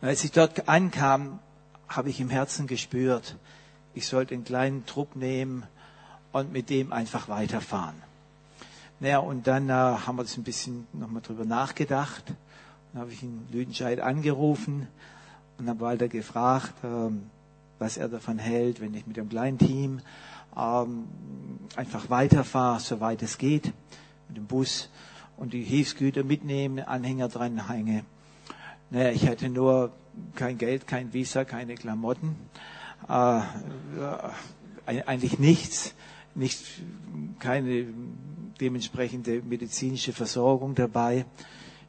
Und 0.00 0.08
als 0.08 0.24
ich 0.24 0.32
dort 0.32 0.68
ankam, 0.68 1.38
habe 1.88 2.10
ich 2.10 2.20
im 2.20 2.30
Herzen 2.30 2.66
gespürt, 2.66 3.36
ich 3.94 4.06
sollte 4.06 4.34
einen 4.34 4.44
kleinen 4.44 4.86
Trupp 4.86 5.16
nehmen 5.16 5.64
und 6.32 6.52
mit 6.52 6.70
dem 6.70 6.92
einfach 6.92 7.28
weiterfahren. 7.28 7.94
Naja, 9.00 9.18
und 9.18 9.46
dann 9.46 9.68
äh, 9.68 9.72
haben 9.72 10.16
wir 10.16 10.22
das 10.22 10.36
ein 10.36 10.44
bisschen 10.44 10.86
nochmal 10.92 11.22
drüber 11.22 11.44
nachgedacht. 11.44 12.24
Dann 12.92 13.02
habe 13.02 13.12
ich 13.12 13.22
ihn 13.22 13.46
Lüdenscheid 13.50 14.00
angerufen 14.00 14.88
und 15.58 15.68
habe 15.68 15.80
Walter 15.80 16.08
gefragt, 16.08 16.74
ähm, 16.82 17.30
was 17.78 17.98
er 17.98 18.08
davon 18.08 18.38
hält, 18.38 18.80
wenn 18.80 18.94
ich 18.94 19.06
mit 19.06 19.16
dem 19.16 19.28
kleinen 19.28 19.58
Team 19.58 20.00
ähm, 20.56 21.04
einfach 21.76 22.08
weiterfahre, 22.08 22.80
soweit 22.80 23.22
es 23.22 23.36
geht, 23.36 23.72
mit 24.28 24.36
dem 24.36 24.46
Bus 24.46 24.90
und 25.36 25.52
die 25.52 25.62
Hilfsgüter 25.62 26.24
mitnehmen, 26.24 26.80
Anhänger 26.80 27.28
dran 27.28 27.68
hänge. 27.68 28.04
Naja, 28.90 29.10
ich 29.10 29.26
hatte 29.28 29.48
nur 29.48 29.92
kein 30.34 30.58
Geld, 30.58 30.86
kein 30.86 31.12
Visa, 31.12 31.44
keine 31.44 31.74
Klamotten 31.74 32.36
äh, 33.08 33.40
eigentlich 34.86 35.38
nichts, 35.38 35.94
nicht, 36.34 36.64
keine 37.38 37.86
dementsprechende 38.60 39.42
medizinische 39.42 40.12
Versorgung 40.12 40.74
dabei. 40.74 41.26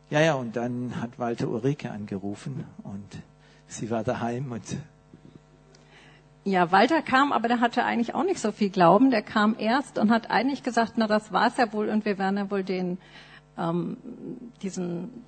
Ja, 0.10 0.22
ja, 0.22 0.34
und 0.36 0.56
dann 0.56 1.00
hat 1.02 1.20
Walter 1.20 1.50
Ulrike 1.50 1.92
angerufen 1.92 2.66
und 2.84 3.22
sie 3.68 3.90
war 3.90 4.04
daheim 4.04 4.52
und 4.52 4.64
ja, 6.48 6.72
Walter 6.72 7.02
kam, 7.02 7.34
aber 7.34 7.48
der 7.48 7.60
hatte 7.60 7.84
eigentlich 7.84 8.16
auch 8.16 8.24
nicht 8.24 8.40
so 8.40 8.52
viel 8.52 8.70
Glauben. 8.70 9.12
Der 9.12 9.22
kam 9.22 9.56
erst 9.58 10.00
und 10.00 10.12
hat 10.12 10.32
eigentlich 10.32 10.64
gesagt, 10.64 10.94
na 10.96 11.08
das 11.08 11.32
war's 11.34 11.58
ja 11.58 11.74
wohl 11.74 11.90
und 11.90 12.06
wir 12.06 12.18
werden 12.18 12.38
ja 12.38 12.50
wohl 12.50 12.64
den 12.64 12.98
ähm, 13.58 13.98
diesen 14.62 15.26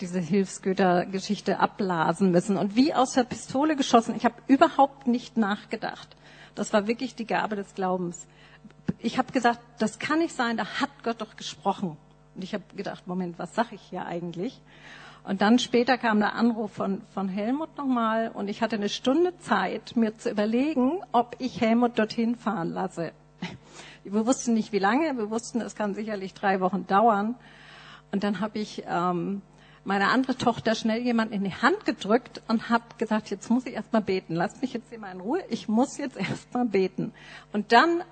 diese 0.00 0.18
Hilfsgütergeschichte 0.20 1.60
abblasen 1.60 2.30
müssen. 2.30 2.56
Und 2.56 2.76
wie 2.76 2.94
aus 2.94 3.12
der 3.12 3.24
Pistole 3.24 3.76
geschossen. 3.76 4.16
Ich 4.16 4.24
habe 4.24 4.36
überhaupt 4.46 5.06
nicht 5.06 5.36
nachgedacht. 5.36 6.16
Das 6.54 6.72
war 6.72 6.86
wirklich 6.86 7.14
die 7.14 7.26
Gabe 7.26 7.56
des 7.56 7.74
Glaubens. 7.74 8.26
Ich 8.98 9.18
habe 9.18 9.32
gesagt, 9.32 9.60
das 9.78 9.98
kann 9.98 10.18
nicht 10.18 10.34
sein, 10.34 10.56
da 10.56 10.64
hat 10.80 10.90
Gott 11.02 11.20
doch 11.20 11.36
gesprochen. 11.36 11.98
Und 12.34 12.42
ich 12.42 12.54
habe 12.54 12.64
gedacht, 12.74 13.06
Moment, 13.06 13.38
was 13.38 13.54
sag 13.54 13.70
ich 13.72 13.82
hier 13.82 14.06
eigentlich? 14.06 14.60
Und 15.24 15.42
dann 15.42 15.58
später 15.58 15.98
kam 15.98 16.18
der 16.18 16.34
Anruf 16.34 16.72
von, 16.72 17.02
von 17.12 17.28
Helmut 17.28 17.76
nochmal 17.76 18.30
und 18.32 18.48
ich 18.48 18.62
hatte 18.62 18.76
eine 18.76 18.88
Stunde 18.88 19.36
Zeit, 19.38 19.94
mir 19.96 20.16
zu 20.16 20.30
überlegen, 20.30 21.00
ob 21.12 21.36
ich 21.38 21.60
Helmut 21.60 21.98
dorthin 21.98 22.36
fahren 22.36 22.70
lasse. 22.70 23.12
Wir 24.02 24.26
wussten 24.26 24.54
nicht, 24.54 24.72
wie 24.72 24.78
lange, 24.78 25.16
wir 25.18 25.30
wussten, 25.30 25.60
es 25.60 25.74
kann 25.74 25.94
sicherlich 25.94 26.32
drei 26.32 26.60
Wochen 26.60 26.86
dauern. 26.86 27.34
Und 28.12 28.24
dann 28.24 28.40
habe 28.40 28.58
ich 28.58 28.82
ähm, 28.88 29.42
meine 29.84 30.08
andere 30.08 30.36
Tochter 30.36 30.74
schnell 30.74 31.02
jemand 31.02 31.32
in 31.32 31.44
die 31.44 31.54
Hand 31.54 31.84
gedrückt 31.84 32.42
und 32.48 32.70
habe 32.70 32.84
gesagt, 32.98 33.30
jetzt 33.30 33.50
muss 33.50 33.66
ich 33.66 33.74
erstmal 33.74 34.02
beten. 34.02 34.34
Lass 34.34 34.60
mich 34.60 34.72
jetzt 34.72 34.88
hier 34.88 34.98
mal 34.98 35.12
in 35.12 35.20
Ruhe. 35.20 35.42
Ich 35.48 35.68
muss 35.68 35.98
jetzt 35.98 36.16
erstmal 36.16 36.64
beten. 36.64 37.12
Und 37.52 37.72
dann 37.72 38.02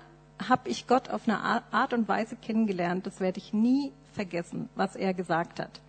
habe 0.47 0.69
ich 0.69 0.87
Gott 0.87 1.09
auf 1.09 1.27
eine 1.27 1.39
Art 1.71 1.93
und 1.93 2.07
Weise 2.07 2.35
kennengelernt, 2.35 3.05
das 3.05 3.19
werde 3.19 3.39
ich 3.39 3.51
nie 3.51 3.91
vergessen, 4.13 4.69
was 4.75 4.95
er 4.95 5.13
gesagt 5.13 5.59
hat. 5.59 5.81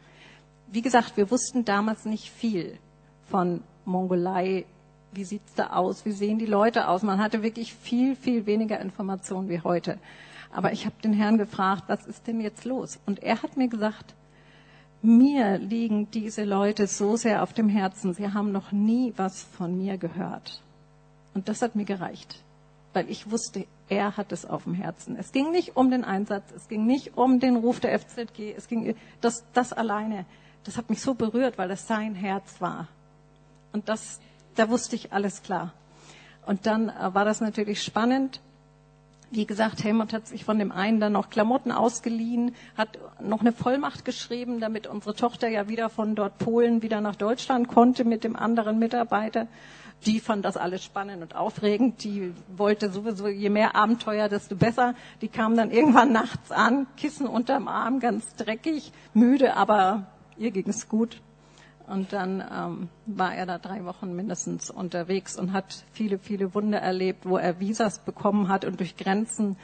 Wie 0.72 0.82
gesagt, 0.82 1.16
wir 1.16 1.30
wussten 1.30 1.64
damals 1.64 2.04
nicht 2.04 2.30
viel 2.30 2.78
von 3.28 3.62
Mongolei. 3.84 4.66
Wie 5.12 5.24
sieht's 5.24 5.54
da 5.54 5.70
aus? 5.70 6.04
Wie 6.04 6.12
sehen 6.12 6.38
die 6.38 6.46
Leute 6.46 6.88
aus? 6.88 7.02
Man 7.02 7.20
hatte 7.20 7.42
wirklich 7.42 7.74
viel, 7.74 8.14
viel 8.14 8.46
weniger 8.46 8.80
Informationen 8.80 9.48
wie 9.48 9.60
heute. 9.60 9.98
Aber 10.52 10.72
ich 10.72 10.86
habe 10.86 10.94
den 11.02 11.12
Herrn 11.12 11.38
gefragt, 11.38 11.84
was 11.88 12.06
ist 12.06 12.26
denn 12.26 12.40
jetzt 12.40 12.64
los? 12.64 13.00
Und 13.06 13.22
er 13.22 13.42
hat 13.42 13.56
mir 13.56 13.68
gesagt, 13.68 14.14
mir 15.02 15.58
liegen 15.58 16.10
diese 16.10 16.44
Leute 16.44 16.86
so 16.86 17.16
sehr 17.16 17.42
auf 17.42 17.52
dem 17.52 17.68
Herzen. 17.68 18.14
Sie 18.14 18.32
haben 18.32 18.52
noch 18.52 18.70
nie 18.70 19.12
was 19.16 19.42
von 19.42 19.76
mir 19.76 19.96
gehört. 19.96 20.60
Und 21.34 21.48
das 21.48 21.62
hat 21.62 21.74
mir 21.74 21.84
gereicht, 21.84 22.42
weil 22.92 23.08
ich 23.08 23.30
wusste, 23.30 23.66
er 23.88 24.16
hat 24.16 24.32
es 24.32 24.44
auf 24.44 24.64
dem 24.64 24.74
Herzen. 24.74 25.16
Es 25.16 25.32
ging 25.32 25.50
nicht 25.52 25.76
um 25.76 25.90
den 25.90 26.04
Einsatz, 26.04 26.52
es 26.54 26.68
ging 26.68 26.86
nicht 26.86 27.16
um 27.16 27.40
den 27.40 27.56
Ruf 27.56 27.80
der 27.80 27.98
FZG, 27.98 28.54
es 28.56 28.68
ging 28.68 28.94
das, 29.20 29.44
das 29.52 29.72
alleine. 29.72 30.26
Das 30.64 30.76
hat 30.76 30.90
mich 30.90 31.00
so 31.00 31.14
berührt, 31.14 31.58
weil 31.58 31.68
das 31.68 31.86
sein 31.86 32.14
Herz 32.14 32.60
war. 32.60 32.88
Und 33.72 33.88
das, 33.88 34.20
da 34.56 34.68
wusste 34.68 34.96
ich 34.96 35.12
alles 35.12 35.42
klar. 35.42 35.72
Und 36.46 36.66
dann 36.66 36.88
äh, 36.88 37.14
war 37.14 37.24
das 37.24 37.40
natürlich 37.40 37.82
spannend. 37.82 38.40
Wie 39.32 39.46
gesagt, 39.46 39.84
Helmut 39.84 40.12
hat 40.12 40.26
sich 40.26 40.44
von 40.44 40.58
dem 40.58 40.72
einen 40.72 40.98
dann 40.98 41.12
noch 41.12 41.30
Klamotten 41.30 41.70
ausgeliehen, 41.70 42.56
hat 42.76 42.98
noch 43.20 43.40
eine 43.40 43.52
Vollmacht 43.52 44.04
geschrieben, 44.04 44.58
damit 44.58 44.88
unsere 44.88 45.14
Tochter 45.14 45.46
ja 45.46 45.68
wieder 45.68 45.88
von 45.88 46.16
dort 46.16 46.38
Polen 46.38 46.82
wieder 46.82 47.00
nach 47.00 47.14
Deutschland 47.14 47.68
konnte 47.68 48.04
mit 48.04 48.24
dem 48.24 48.34
anderen 48.34 48.80
Mitarbeiter. 48.80 49.46
Die 50.06 50.18
fand 50.18 50.44
das 50.44 50.56
alles 50.56 50.82
spannend 50.82 51.22
und 51.22 51.36
aufregend. 51.36 52.02
Die 52.02 52.32
wollte 52.56 52.90
sowieso, 52.90 53.28
je 53.28 53.50
mehr 53.50 53.76
Abenteuer, 53.76 54.28
desto 54.28 54.56
besser. 54.56 54.94
Die 55.20 55.28
kam 55.28 55.56
dann 55.56 55.70
irgendwann 55.70 56.10
nachts 56.10 56.50
an, 56.50 56.88
Kissen 56.96 57.28
unterm 57.28 57.68
Arm, 57.68 58.00
ganz 58.00 58.34
dreckig, 58.34 58.92
müde, 59.14 59.56
aber 59.56 60.06
ihr 60.40 60.50
ging's 60.50 60.88
gut. 60.88 61.20
Und 61.86 62.12
dann 62.12 62.40
ähm, 62.40 62.88
war 63.06 63.34
er 63.34 63.46
da 63.46 63.58
drei 63.58 63.84
Wochen 63.84 64.14
mindestens 64.14 64.70
unterwegs 64.70 65.36
und 65.36 65.52
hat 65.52 65.84
viele, 65.92 66.18
viele 66.18 66.54
Wunder 66.54 66.78
erlebt, 66.78 67.26
wo 67.26 67.36
er 67.36 67.58
Visas 67.58 67.98
bekommen 67.98 68.48
hat 68.48 68.64
und 68.64 68.78
durch 68.78 68.96
Grenzen 68.96 69.56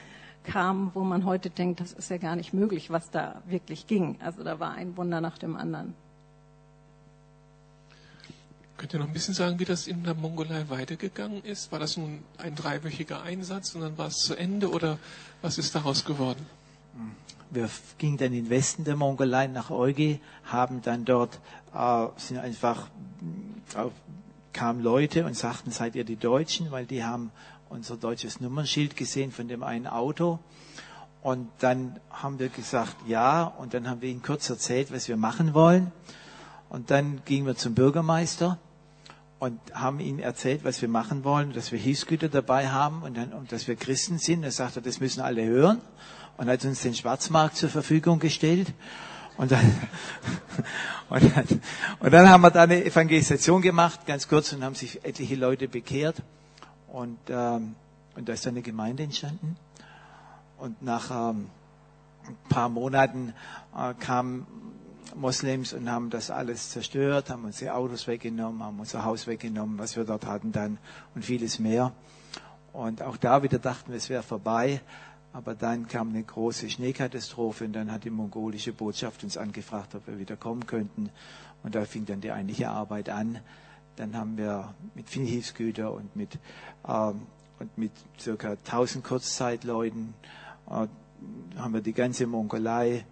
kam, 0.43 0.91
wo 0.95 1.03
man 1.03 1.25
heute 1.25 1.51
denkt, 1.51 1.81
das 1.81 1.93
ist 1.93 2.11
ja 2.11 2.19
gar 2.19 2.37
nicht 2.37 2.53
möglich, 2.53 2.91
was 2.91 3.11
da 3.11 3.43
wirklich 3.47 3.87
ging. 3.87 4.19
Also 4.21 4.43
da 4.43 4.59
war 4.59 4.73
ein 4.73 4.97
Wunder 4.97 5.21
nach 5.21 5.39
dem 5.39 5.57
anderen. 5.57 5.95
Könnt 8.77 8.93
ihr 8.93 8.99
noch 8.99 9.07
ein 9.07 9.13
bisschen 9.13 9.35
sagen, 9.35 9.59
wie 9.59 9.65
das 9.65 9.87
in 9.87 10.05
der 10.05 10.15
Mongolei 10.15 10.69
weitergegangen 10.69 11.43
ist? 11.45 11.73
War 11.73 11.79
das 11.79 11.97
nun 11.97 12.23
ein 12.39 12.55
dreiwöchiger 12.55 13.23
Einsatz 13.23 13.75
und 13.75 13.81
dann 13.81 13.97
war 13.97 14.09
es 14.09 14.17
zu 14.17 14.35
Ende 14.35 14.71
oder 14.71 14.99
was 15.43 15.59
ist 15.59 15.75
daraus 15.75 16.05
geworden? 16.05 16.45
Wir 17.51 17.69
gingen 17.99 18.17
dann 18.17 18.33
in 18.33 18.45
den 18.45 18.51
Westen 18.51 18.85
der 18.85 18.97
Mongolei 18.97 19.47
nach 19.47 19.71
Euge, 19.71 20.19
haben 20.45 20.83
dann 20.83 21.05
dort 21.05 21.41
äh, 21.75 22.07
sind 22.17 22.39
einfach 22.39 22.89
äh, 23.75 23.89
kamen 24.53 24.83
Leute 24.83 25.27
und 25.27 25.37
sagten, 25.37 25.71
seid 25.71 25.95
ihr 25.95 26.05
die 26.05 26.17
Deutschen, 26.17 26.71
weil 26.71 26.87
die 26.87 27.05
haben 27.05 27.31
unser 27.69 27.97
deutsches 27.97 28.41
Nummernschild 28.41 28.97
gesehen 28.97 29.31
von 29.31 29.49
dem 29.49 29.63
einen 29.63 29.87
Auto. 29.87 30.39
Und 31.23 31.49
dann 31.59 32.01
haben 32.11 32.39
wir 32.39 32.49
gesagt, 32.49 32.97
ja, 33.07 33.43
und 33.43 33.75
dann 33.75 33.89
haben 33.91 34.01
wir 34.01 34.09
ihnen 34.09 34.23
kurz 34.23 34.49
erzählt, 34.49 34.93
was 34.93 35.09
wir 35.09 35.17
machen 35.17 35.53
wollen. 35.55 35.93
Und 36.69 36.91
dann 36.91 37.21
gingen 37.25 37.47
wir 37.47 37.57
zum 37.57 37.75
Bürgermeister 37.75 38.59
und 39.39 39.61
haben 39.75 40.01
ihm 40.01 40.19
erzählt, 40.19 40.65
was 40.65 40.81
wir 40.81 40.89
machen 40.89 41.25
wollen, 41.25 41.53
dass 41.53 41.71
wir 41.73 41.79
Hilfsgüter 41.79 42.29
dabei 42.29 42.69
haben 42.69 43.03
und, 43.03 43.17
dann, 43.17 43.33
und 43.33 43.53
dass 43.53 43.69
wir 43.69 43.77
Christen 43.77 44.19
sind. 44.19 44.43
Er 44.43 44.53
sagte, 44.53 44.81
das 44.81 45.01
müssen 45.01 45.21
alle 45.21 45.45
hören 45.45 45.83
und 46.37 46.49
hat 46.49 46.65
uns 46.65 46.83
den 46.83 46.95
Schwarzmarkt 46.95 47.57
zur 47.57 47.69
Verfügung 47.69 48.19
gestellt. 48.19 48.73
Und 49.37 49.53
dann, 49.53 49.89
und 51.11 51.37
dann, 51.37 51.61
und 52.01 52.13
dann 52.13 52.29
haben 52.29 52.41
wir 52.41 52.51
da 52.51 52.63
eine 52.63 52.85
Evangelisation 52.85 53.63
gemacht, 53.63 54.07
ganz 54.07 54.29
kurz, 54.29 54.53
und 54.53 54.65
haben 54.65 54.75
sich 54.75 55.05
etliche 55.05 55.37
Leute 55.37 55.69
bekehrt. 55.69 56.23
Und, 56.89 57.19
ähm, 57.29 57.75
und 58.15 58.29
da 58.29 58.33
ist 58.33 58.47
dann 58.47 58.55
eine 58.55 58.63
Gemeinde 58.63 59.03
entstanden. 59.03 59.57
Und 60.59 60.83
nach 60.83 61.11
ähm, 61.11 61.51
ein 62.27 62.37
paar 62.49 62.69
Monaten 62.69 63.35
äh, 63.77 63.93
kamen 63.95 64.47
Moslems 65.15 65.73
und 65.73 65.91
haben 65.91 66.11
das 66.11 66.31
alles 66.31 66.71
zerstört, 66.71 67.31
haben 67.31 67.45
unsere 67.45 67.75
Autos 67.75 68.07
weggenommen, 68.07 68.63
haben 68.63 68.81
unser 68.81 69.05
Haus 69.05 69.27
weggenommen, 69.27 69.79
was 69.79 69.97
wir 69.97 70.05
dort 70.05 70.27
hatten 70.27 70.53
dann 70.53 70.79
und 71.15 71.25
vieles 71.25 71.59
mehr. 71.59 71.93
Und 72.73 73.03
auch 73.03 73.17
da 73.17 73.43
wieder 73.43 73.59
dachten 73.59 73.91
wir, 73.91 73.97
es 73.97 74.09
wäre 74.09 74.23
vorbei. 74.23 74.81
Aber 75.37 75.55
dann 75.55 75.87
kam 75.87 76.09
eine 76.09 76.23
große 76.23 76.71
Schneekatastrophe 76.71 77.67
und 77.67 77.75
dann 77.75 77.93
hat 77.93 78.05
die 78.05 78.11
mongolische 78.11 78.73
Botschaft 78.73 79.23
uns 79.23 79.37
angefragt, 79.37 79.95
ob 79.95 80.07
wir 80.07 80.19
wieder 80.19 80.35
kommen 80.35 80.67
könnten. 80.67 81.11
Und 81.63 81.75
da 81.75 81.85
fing 81.85 82.07
dann 82.07 82.23
die 82.23 82.33
eigentliche 82.33 82.71
Arbeit 82.71 83.11
an. 83.11 83.41
Dann 83.97 84.17
haben 84.17 84.39
wir 84.39 84.73
mit 84.95 85.11
viel 85.11 85.27
Hilfsgüter 85.27 85.93
und 85.93 86.17
mit, 86.17 86.39
ähm, 86.89 87.27
und 87.59 87.77
mit 87.77 87.93
circa 88.19 88.53
1000 88.53 89.05
Kurzzeitleuten 89.05 90.15
äh, 90.71 90.87
haben 91.59 91.75
wir 91.75 91.83
die 91.83 91.93
ganze 91.93 92.27
Mongolei 92.27 93.05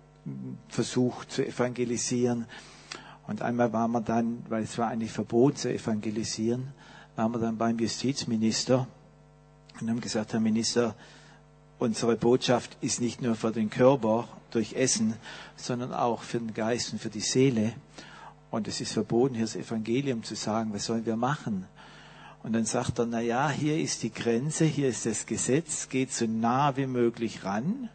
versucht 0.69 1.31
zu 1.31 1.47
evangelisieren. 1.47 2.47
Und 3.27 3.43
einmal 3.43 3.75
waren 3.75 3.93
wir 3.93 4.01
dann, 4.01 4.43
weil 4.49 4.63
es 4.63 4.79
war 4.79 4.89
eigentlich 4.89 5.13
verboten 5.13 5.57
zu 5.59 5.71
evangelisieren, 5.71 6.73
waren 7.17 7.33
wir 7.33 7.39
dann 7.39 7.59
beim 7.59 7.79
Justizminister 7.79 8.89
und 9.79 9.91
haben 9.91 10.01
gesagt, 10.01 10.33
Herr 10.33 10.41
Minister, 10.41 10.95
unsere 11.79 12.17
Botschaft 12.17 12.77
ist 12.81 13.01
nicht 13.01 13.23
nur 13.23 13.35
für 13.35 13.53
den 13.53 13.71
Körper 13.71 14.29
durch 14.51 14.75
Essen, 14.75 15.15
sondern 15.57 15.93
auch 15.93 16.23
für 16.23 16.39
den 16.39 16.55
Geist 16.55 16.93
und 16.93 17.01
für 17.01 17.11
die 17.11 17.21
Seele. 17.21 17.73
Und 18.51 18.69
es 18.69 18.81
ist 18.81 18.93
verboten, 18.93 19.35
hier 19.35 19.45
das 19.45 19.57
Evangelium 19.57 20.23
zu 20.23 20.37
sagen, 20.37 20.73
was 20.73 20.87
sollen 20.87 21.07
wir 21.07 21.17
machen? 21.17 21.67
Und 22.45 22.53
dann 22.53 22.67
sagt 22.67 22.99
er, 22.99 23.07
na 23.07 23.21
ja, 23.21 23.49
hier 23.49 23.79
ist 23.79 24.03
die 24.03 24.13
Grenze, 24.13 24.65
hier 24.65 24.89
ist 24.89 25.07
das 25.07 25.27
Gesetz, 25.27 25.89
geht 25.89 26.13
so 26.13 26.27
nah 26.27 26.77
wie 26.77 26.87
möglich 26.87 27.45
ran. 27.45 27.89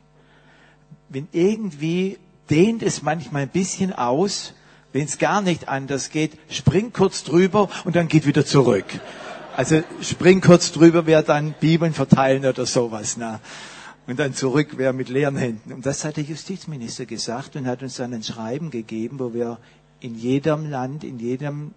Wenn 1.08 1.28
irgendwie 1.32 2.18
dehnt 2.50 2.84
es 2.84 3.04
manchmal 3.04 3.44
ein 3.44 3.50
bisschen 3.50 3.94
aus, 3.94 4.54
wenn 4.92 5.06
es 5.06 5.20
gar 5.20 5.42
nicht 5.42 5.70
anders 5.70 6.10
geht, 6.10 6.32
spring 6.50 6.92
kurz 6.92 7.24
drüber 7.24 7.70
und 7.86 7.96
dann 7.96 8.08
geht 8.08 8.26
wieder 8.26 8.46
zurück. 8.46 8.86
Also 9.60 9.84
spring 10.02 10.40
kurz 10.40 10.72
drüber 10.72 11.06
wäre 11.06 11.22
dann 11.22 11.54
Bibeln 11.60 11.92
verteilen 11.92 12.46
oder 12.46 12.66
sowas. 12.66 13.18
Na. 13.18 13.42
Und 14.08 14.18
dann 14.18 14.34
zurück 14.34 14.78
wäre 14.78 14.94
mit 14.94 15.10
leeren 15.10 15.36
Händen. 15.36 15.74
Und 15.74 15.86
das 15.86 16.06
hat 16.06 16.16
der 16.16 16.24
Justizminister 16.24 17.06
gesagt 17.06 17.58
und 17.58 17.68
hat 17.68 17.84
uns 17.84 17.98
dann 17.98 18.14
ein 18.14 18.24
Schreiben 18.24 18.72
gegeben, 18.72 19.20
wo 19.20 19.34
wir 19.34 19.58
in 20.00 20.16
jedem 20.16 20.70
Land, 20.70 21.04
in 21.04 21.20
jedem 21.20 21.74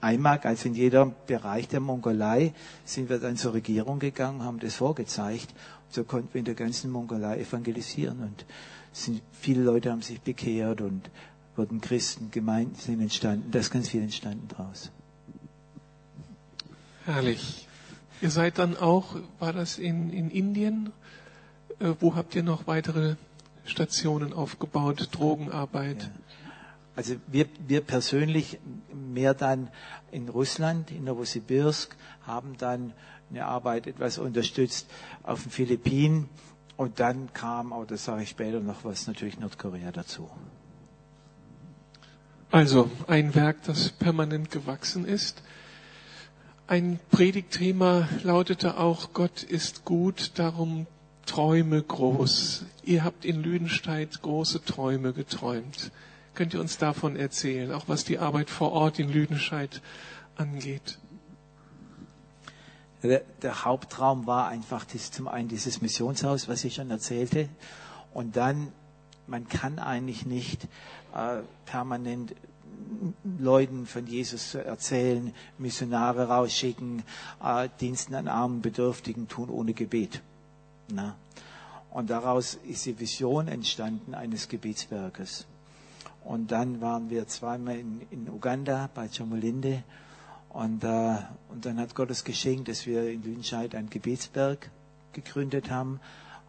Eimark, 0.00 0.46
also 0.46 0.68
in 0.68 0.76
jedem 0.76 1.14
Bereich 1.26 1.66
der 1.66 1.80
Mongolei, 1.80 2.54
sind 2.84 3.10
wir 3.10 3.18
dann 3.18 3.36
zur 3.36 3.54
Regierung 3.54 3.98
gegangen, 3.98 4.44
haben 4.44 4.60
das 4.60 4.76
vorgezeigt. 4.76 5.48
Und 5.88 5.94
so 5.94 6.04
konnten 6.04 6.32
wir 6.32 6.38
in 6.38 6.44
der 6.44 6.54
ganzen 6.54 6.92
Mongolei 6.92 7.40
evangelisieren. 7.40 8.20
Und 8.20 8.44
sind, 8.92 9.20
viele 9.32 9.64
Leute 9.64 9.90
haben 9.90 10.02
sich 10.02 10.20
bekehrt 10.20 10.80
und 10.80 11.10
wurden 11.56 11.80
Christen, 11.80 12.30
Gemeinden 12.30 12.76
sind 12.76 13.00
entstanden. 13.00 13.50
Da 13.50 13.58
ist 13.58 13.72
ganz 13.72 13.88
viel 13.88 14.02
entstanden 14.02 14.46
draus. 14.46 14.92
Herrlich. 17.06 17.66
Ihr 18.20 18.30
seid 18.30 18.58
dann 18.58 18.76
auch, 18.76 19.16
war 19.38 19.52
das 19.52 19.78
in, 19.78 20.10
in 20.10 20.30
Indien? 20.30 20.92
Äh, 21.78 21.94
wo 22.00 22.14
habt 22.14 22.34
ihr 22.34 22.42
noch 22.42 22.66
weitere 22.66 23.16
Stationen 23.64 24.32
aufgebaut, 24.32 25.08
Drogenarbeit? 25.12 26.02
Ja. 26.02 26.10
Also 26.96 27.16
wir, 27.28 27.46
wir 27.66 27.80
persönlich 27.80 28.58
mehr 28.92 29.32
dann 29.32 29.68
in 30.10 30.28
Russland, 30.28 30.90
in 30.90 31.04
Novosibirsk, 31.04 31.96
haben 32.26 32.56
dann 32.58 32.92
eine 33.30 33.46
Arbeit 33.46 33.86
etwas 33.86 34.18
unterstützt 34.18 34.86
auf 35.22 35.44
den 35.44 35.50
Philippinen 35.50 36.28
und 36.76 37.00
dann 37.00 37.32
kam, 37.32 37.72
aber 37.72 37.86
das 37.86 38.04
sage 38.04 38.22
ich 38.22 38.30
später 38.30 38.60
noch 38.60 38.84
was, 38.84 39.06
natürlich 39.06 39.38
Nordkorea 39.38 39.92
dazu. 39.92 40.28
Also 42.50 42.90
ein 43.06 43.34
Werk, 43.34 43.62
das 43.62 43.90
permanent 43.90 44.50
gewachsen 44.50 45.04
ist. 45.04 45.42
Ein 46.70 47.00
Predigtthema 47.10 48.08
lautete 48.22 48.78
auch, 48.78 49.12
Gott 49.12 49.42
ist 49.42 49.84
gut, 49.84 50.30
darum 50.36 50.86
träume 51.26 51.82
groß. 51.82 52.64
Ihr 52.84 53.02
habt 53.02 53.24
in 53.24 53.42
Lüdenscheid 53.42 54.22
große 54.22 54.64
Träume 54.64 55.12
geträumt. 55.12 55.90
Könnt 56.34 56.54
ihr 56.54 56.60
uns 56.60 56.78
davon 56.78 57.16
erzählen, 57.16 57.72
auch 57.72 57.88
was 57.88 58.04
die 58.04 58.20
Arbeit 58.20 58.50
vor 58.50 58.70
Ort 58.70 59.00
in 59.00 59.08
Lüdenscheid 59.12 59.82
angeht? 60.36 61.00
Der, 63.02 63.22
der 63.42 63.64
Hauptraum 63.64 64.28
war 64.28 64.46
einfach 64.46 64.84
das, 64.84 65.10
zum 65.10 65.26
einen 65.26 65.48
dieses 65.48 65.82
Missionshaus, 65.82 66.46
was 66.46 66.62
ich 66.62 66.76
schon 66.76 66.92
erzählte, 66.92 67.48
und 68.14 68.36
dann, 68.36 68.68
man 69.26 69.48
kann 69.48 69.80
eigentlich 69.80 70.24
nicht 70.24 70.68
äh, 71.16 71.38
permanent 71.66 72.32
Leuten 73.38 73.86
von 73.86 74.06
Jesus 74.06 74.50
zu 74.50 74.64
erzählen, 74.64 75.32
Missionare 75.58 76.28
rausschicken, 76.28 77.02
äh, 77.42 77.68
Diensten 77.80 78.14
an 78.14 78.28
armen 78.28 78.60
Bedürftigen 78.60 79.28
tun 79.28 79.48
ohne 79.48 79.72
Gebet. 79.72 80.20
Na? 80.92 81.16
Und 81.90 82.10
daraus 82.10 82.54
ist 82.54 82.86
die 82.86 82.98
Vision 82.98 83.48
entstanden 83.48 84.14
eines 84.14 84.48
Gebetswerkes. 84.48 85.46
Und 86.24 86.52
dann 86.52 86.80
waren 86.80 87.10
wir 87.10 87.26
zweimal 87.26 87.78
in, 87.78 88.02
in 88.10 88.28
Uganda 88.28 88.88
bei 88.94 89.08
Chamolinde. 89.08 89.82
Und, 90.50 90.84
äh, 90.84 91.16
und 91.48 91.64
dann 91.64 91.78
hat 91.78 91.94
Gott 91.94 92.10
es 92.10 92.24
geschenkt, 92.24 92.68
dass 92.68 92.86
wir 92.86 93.10
in 93.10 93.22
Lüdenscheid 93.22 93.74
ein 93.74 93.88
Gebetsberg 93.88 94.70
gegründet 95.12 95.70
haben, 95.70 96.00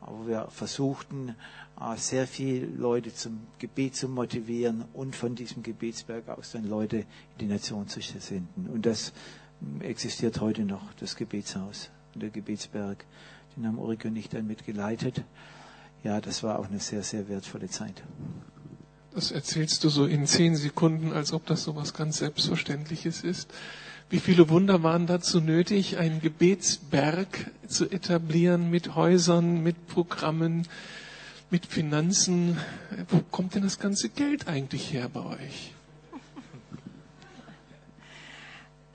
wo 0.01 0.27
wir 0.27 0.47
versuchten, 0.49 1.35
äh, 1.79 1.97
sehr 1.97 2.27
viele 2.27 2.65
Leute 2.65 3.13
zum 3.13 3.41
Gebet 3.59 3.95
zu 3.95 4.07
motivieren 4.07 4.85
und 4.93 5.15
von 5.15 5.35
diesem 5.35 5.63
Gebetsberg 5.63 6.27
aus 6.29 6.51
dann 6.51 6.67
Leute 6.67 6.97
in 6.97 7.05
die 7.39 7.45
Nation 7.45 7.87
zu 7.87 8.01
senden. 8.01 8.67
Und 8.67 8.85
das 8.85 9.13
hm, 9.59 9.81
existiert 9.81 10.41
heute 10.41 10.63
noch, 10.63 10.93
das 10.99 11.15
Gebetshaus 11.15 11.89
und 12.13 12.23
der 12.23 12.29
Gebetsberg. 12.29 13.05
Den 13.55 13.67
haben 13.67 13.77
Ulrike 13.77 14.07
und 14.07 14.15
ich 14.15 14.29
dann 14.29 14.47
mitgeleitet. 14.47 15.23
Ja, 16.03 16.19
das 16.19 16.41
war 16.41 16.59
auch 16.59 16.67
eine 16.67 16.79
sehr, 16.79 17.03
sehr 17.03 17.27
wertvolle 17.29 17.69
Zeit. 17.69 18.03
Das 19.13 19.31
erzählst 19.31 19.83
du 19.83 19.89
so 19.89 20.05
in 20.05 20.25
zehn 20.25 20.55
Sekunden, 20.55 21.11
als 21.11 21.33
ob 21.33 21.45
das 21.45 21.63
so 21.63 21.75
was 21.75 21.93
ganz 21.93 22.19
Selbstverständliches 22.19 23.23
ist. 23.23 23.53
Wie 24.11 24.19
viele 24.19 24.49
Wunder 24.49 24.83
waren 24.83 25.07
dazu 25.07 25.39
nötig, 25.39 25.97
einen 25.97 26.19
Gebetsberg 26.19 27.49
zu 27.65 27.89
etablieren 27.89 28.69
mit 28.69 28.93
Häusern, 28.93 29.63
mit 29.63 29.87
Programmen, 29.87 30.67
mit 31.49 31.65
Finanzen? 31.65 32.57
Wo 33.07 33.21
kommt 33.31 33.55
denn 33.55 33.63
das 33.63 33.79
ganze 33.79 34.09
Geld 34.09 34.49
eigentlich 34.49 34.91
her 34.91 35.07
bei 35.07 35.21
euch? 35.21 35.73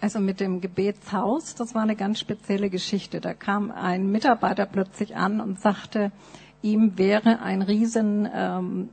Also 0.03 0.21
mit 0.21 0.39
dem 0.39 0.61
Gebetshaus, 0.61 1.55
das 1.55 1.75
war 1.75 1.81
eine 1.81 1.97
ganz 1.97 2.21
spezielle 2.21 2.69
Geschichte. 2.69 3.23
Da 3.23 3.33
kam 3.33 3.71
ein 3.71 4.13
Mitarbeiter 4.13 4.67
plötzlich 4.67 5.17
an 5.17 5.41
und 5.41 5.59
sagte, 5.59 6.13
ihm 6.61 6.99
wäre 6.99 7.41
ein 7.41 7.63
riesen 7.63 8.29
ähm, 8.35 8.91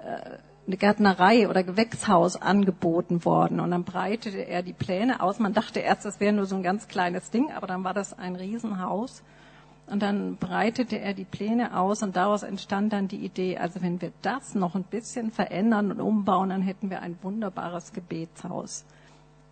äh, 0.00 0.36
eine 0.66 0.76
Gärtnerei 0.76 1.48
oder 1.48 1.62
Gewächshaus 1.62 2.36
angeboten 2.40 3.24
worden. 3.24 3.60
Und 3.60 3.70
dann 3.70 3.84
breitete 3.84 4.46
er 4.46 4.62
die 4.62 4.72
Pläne 4.72 5.20
aus. 5.20 5.38
Man 5.38 5.52
dachte 5.52 5.80
erst, 5.80 6.04
das 6.04 6.20
wäre 6.20 6.32
nur 6.32 6.46
so 6.46 6.56
ein 6.56 6.62
ganz 6.62 6.88
kleines 6.88 7.30
Ding, 7.30 7.52
aber 7.52 7.66
dann 7.66 7.84
war 7.84 7.94
das 7.94 8.18
ein 8.18 8.36
Riesenhaus. 8.36 9.22
Und 9.86 10.02
dann 10.02 10.36
breitete 10.36 10.98
er 10.98 11.12
die 11.12 11.26
Pläne 11.26 11.78
aus 11.78 12.02
und 12.02 12.16
daraus 12.16 12.42
entstand 12.42 12.94
dann 12.94 13.06
die 13.06 13.18
Idee, 13.18 13.58
also 13.58 13.82
wenn 13.82 14.00
wir 14.00 14.12
das 14.22 14.54
noch 14.54 14.74
ein 14.74 14.84
bisschen 14.84 15.30
verändern 15.30 15.90
und 15.90 16.00
umbauen, 16.00 16.48
dann 16.48 16.62
hätten 16.62 16.88
wir 16.88 17.02
ein 17.02 17.18
wunderbares 17.20 17.92
Gebetshaus. 17.92 18.86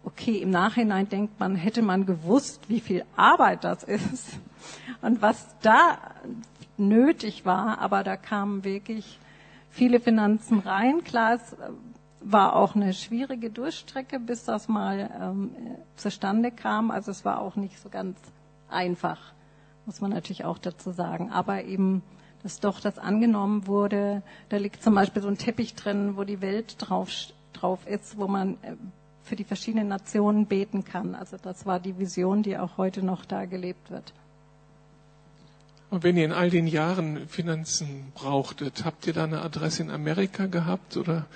Okay, 0.05 0.39
im 0.39 0.49
Nachhinein 0.51 1.09
denkt 1.09 1.39
man, 1.39 1.55
hätte 1.55 1.83
man 1.83 2.07
gewusst, 2.07 2.69
wie 2.69 2.81
viel 2.81 3.05
Arbeit 3.15 3.63
das 3.63 3.85
ist 3.85 4.41
und 5.03 5.21
was 5.21 5.55
da 5.61 5.99
nötig 6.79 7.45
war, 7.45 7.79
aber 7.79 8.03
da 8.03 8.17
kamen 8.17 8.65
wirklich 8.65 9.19
viele 9.73 9.99
Finanzen 9.99 10.61
rein. 10.61 11.03
Klar, 11.03 11.35
es 11.35 11.57
war 12.21 12.55
auch 12.55 12.77
eine 12.77 12.93
schwierige 12.93 13.51
Durchstrecke, 13.51 14.21
bis 14.21 14.45
das 14.45 14.69
mal 14.69 15.11
ähm, 15.21 15.51
zustande 15.97 16.53
kam. 16.53 16.91
Also 16.91 17.11
es 17.11 17.25
war 17.25 17.41
auch 17.41 17.57
nicht 17.57 17.81
so 17.81 17.89
ganz 17.89 18.17
einfach, 18.69 19.33
muss 19.87 20.01
man 20.01 20.13
natürlich 20.13 20.45
auch 20.45 20.59
dazu 20.59 20.93
sagen. 20.93 21.31
Aber 21.33 21.65
eben, 21.65 22.03
dass 22.43 22.61
doch 22.61 22.81
das 22.81 22.99
angenommen 22.99 23.67
wurde. 23.67 24.23
Da 24.51 24.59
liegt 24.59 24.83
zum 24.83 24.95
Beispiel 24.95 25.23
so 25.23 25.29
ein 25.29 25.39
Teppich 25.39 25.75
drin, 25.75 26.17
wo 26.17 26.25
die 26.25 26.41
Welt 26.41 26.77
drauf, 26.79 27.11
drauf 27.53 27.87
ist, 27.87 28.19
wo 28.19 28.29
man 28.29 28.55
äh, 28.63 28.77
für 29.23 29.37
die 29.37 29.45
verschiedenen 29.45 29.89
Nationen 29.89 30.47
beten 30.47 30.85
kann. 30.85 31.15
Also 31.15 31.37
das 31.41 31.65
war 31.65 31.81
die 31.81 31.99
Vision, 31.99 32.43
die 32.43 32.59
auch 32.59 32.77
heute 32.77 33.05
noch 33.05 33.25
da 33.25 33.47
gelebt 33.47 33.91
wird. 33.91 34.13
Und 35.93 36.03
wenn 36.05 36.17
ihr 36.17 36.25
in 36.25 36.33
all 36.33 36.49
den 36.49 36.67
Jahren 36.67 37.29
Finanzen 37.29 38.13
brauchtet, 38.15 38.87
habt 38.87 39.07
ihr 39.07 39.13
da 39.13 39.25
eine 39.25 39.43
Adresse 39.43 39.83
in 39.83 39.91
Amerika 39.91 40.47
gehabt 40.47 40.97
oder 40.97 41.27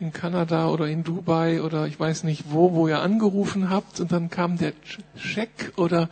in 0.00 0.10
Kanada 0.10 0.70
oder 0.70 0.86
in 0.88 1.04
Dubai 1.04 1.60
oder 1.60 1.86
ich 1.86 2.00
weiß 2.00 2.24
nicht 2.24 2.44
wo, 2.48 2.72
wo 2.72 2.88
ihr 2.88 3.00
angerufen 3.00 3.68
habt 3.68 4.00
und 4.00 4.12
dann 4.12 4.30
kam 4.30 4.56
der 4.56 4.72
Scheck 5.16 5.74
oder 5.76 6.08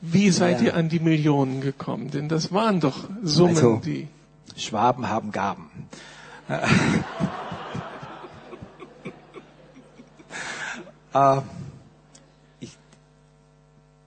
wie 0.00 0.30
seid 0.30 0.60
ja. 0.60 0.66
ihr 0.66 0.76
an 0.76 0.88
die 0.88 1.00
Millionen 1.00 1.60
gekommen? 1.60 2.12
Denn 2.12 2.28
das 2.28 2.52
waren 2.52 2.78
doch 2.78 3.08
Summen, 3.24 3.56
also, 3.56 3.80
die. 3.84 4.06
Schwaben 4.56 5.08
haben 5.08 5.32
Gaben. 5.32 5.68
äh, 11.12 11.40
ich, 12.60 12.78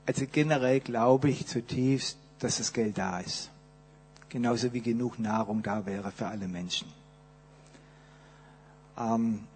also 0.06 0.24
generell 0.32 0.80
glaube 0.80 1.30
ich 1.30 1.48
zutiefst, 1.48 2.18
dass 2.40 2.58
das 2.58 2.72
Geld 2.74 2.98
da 2.98 3.20
ist. 3.20 3.50
Genauso 4.30 4.74
wie 4.74 4.82
genug 4.82 5.20
Nahrung 5.20 5.64
da 5.64 5.86
wäre 5.86 6.12
für 6.12 6.28
alle 6.28 6.48
Menschen. 6.48 6.88
Ähm, 8.98 9.48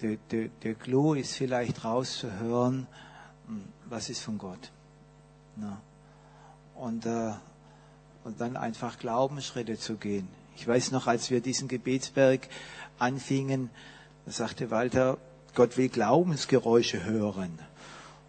der, 0.00 0.16
der, 0.30 0.48
der 0.62 0.74
Clou 0.74 1.14
ist 1.14 1.34
vielleicht 1.34 1.84
rauszuhören, 1.84 2.86
hm, 3.46 3.64
was 3.86 4.08
ist 4.10 4.22
von 4.22 4.38
Gott. 4.38 4.70
Na? 5.56 5.80
Und, 6.74 7.06
äh, 7.06 7.32
und 8.24 8.40
dann 8.40 8.56
einfach 8.56 8.98
Glaubensschritte 8.98 9.78
zu 9.78 9.96
gehen. 9.96 10.28
Ich 10.56 10.66
weiß 10.66 10.90
noch, 10.92 11.06
als 11.06 11.30
wir 11.30 11.40
diesen 11.40 11.68
Gebetsberg 11.68 12.48
anfingen, 12.98 13.70
sagte 14.26 14.70
Walter, 14.70 15.18
Gott 15.54 15.76
will 15.76 15.88
Glaubensgeräusche 15.88 17.04
hören. 17.04 17.58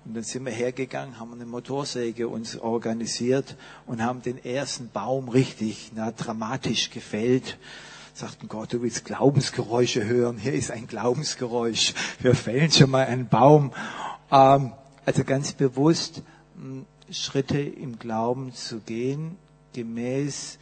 Und 0.06 0.14
dann 0.14 0.24
sind 0.24 0.46
wir 0.46 0.52
hergegangen, 0.52 1.20
haben 1.20 1.34
eine 1.34 1.48
Motorsäge 1.48 2.28
uns 2.28 2.58
organisiert 2.58 3.56
und 3.88 4.04
haben 4.04 4.22
den 4.22 4.44
ersten 4.44 4.90
Baum 4.90 5.30
richtig 5.30 5.92
na, 5.96 6.12
dramatisch 6.12 6.92
gefällt. 6.92 7.58
Sagten 8.14 8.48
Gott, 8.48 8.72
du 8.72 8.84
willst 8.84 9.04
Glaubensgeräusche 9.04 10.06
hören. 10.06 10.38
Hier 10.38 10.54
ist 10.54 10.70
ein 10.70 10.86
Glaubensgeräusch. 10.86 11.96
Wir 12.20 12.36
fällen 12.36 12.72
schon 12.72 12.92
mal 12.92 13.08
einen 13.08 13.28
Baum. 13.28 13.74
Ähm, 14.32 14.74
also 15.06 15.24
ganz 15.24 15.54
bewusst 15.54 16.22
hm, 16.56 16.86
Schritte 17.10 17.60
im 17.60 17.98
Glauben 17.98 18.54
zu 18.54 18.80
gehen, 18.82 19.38
gemäß 19.74 20.60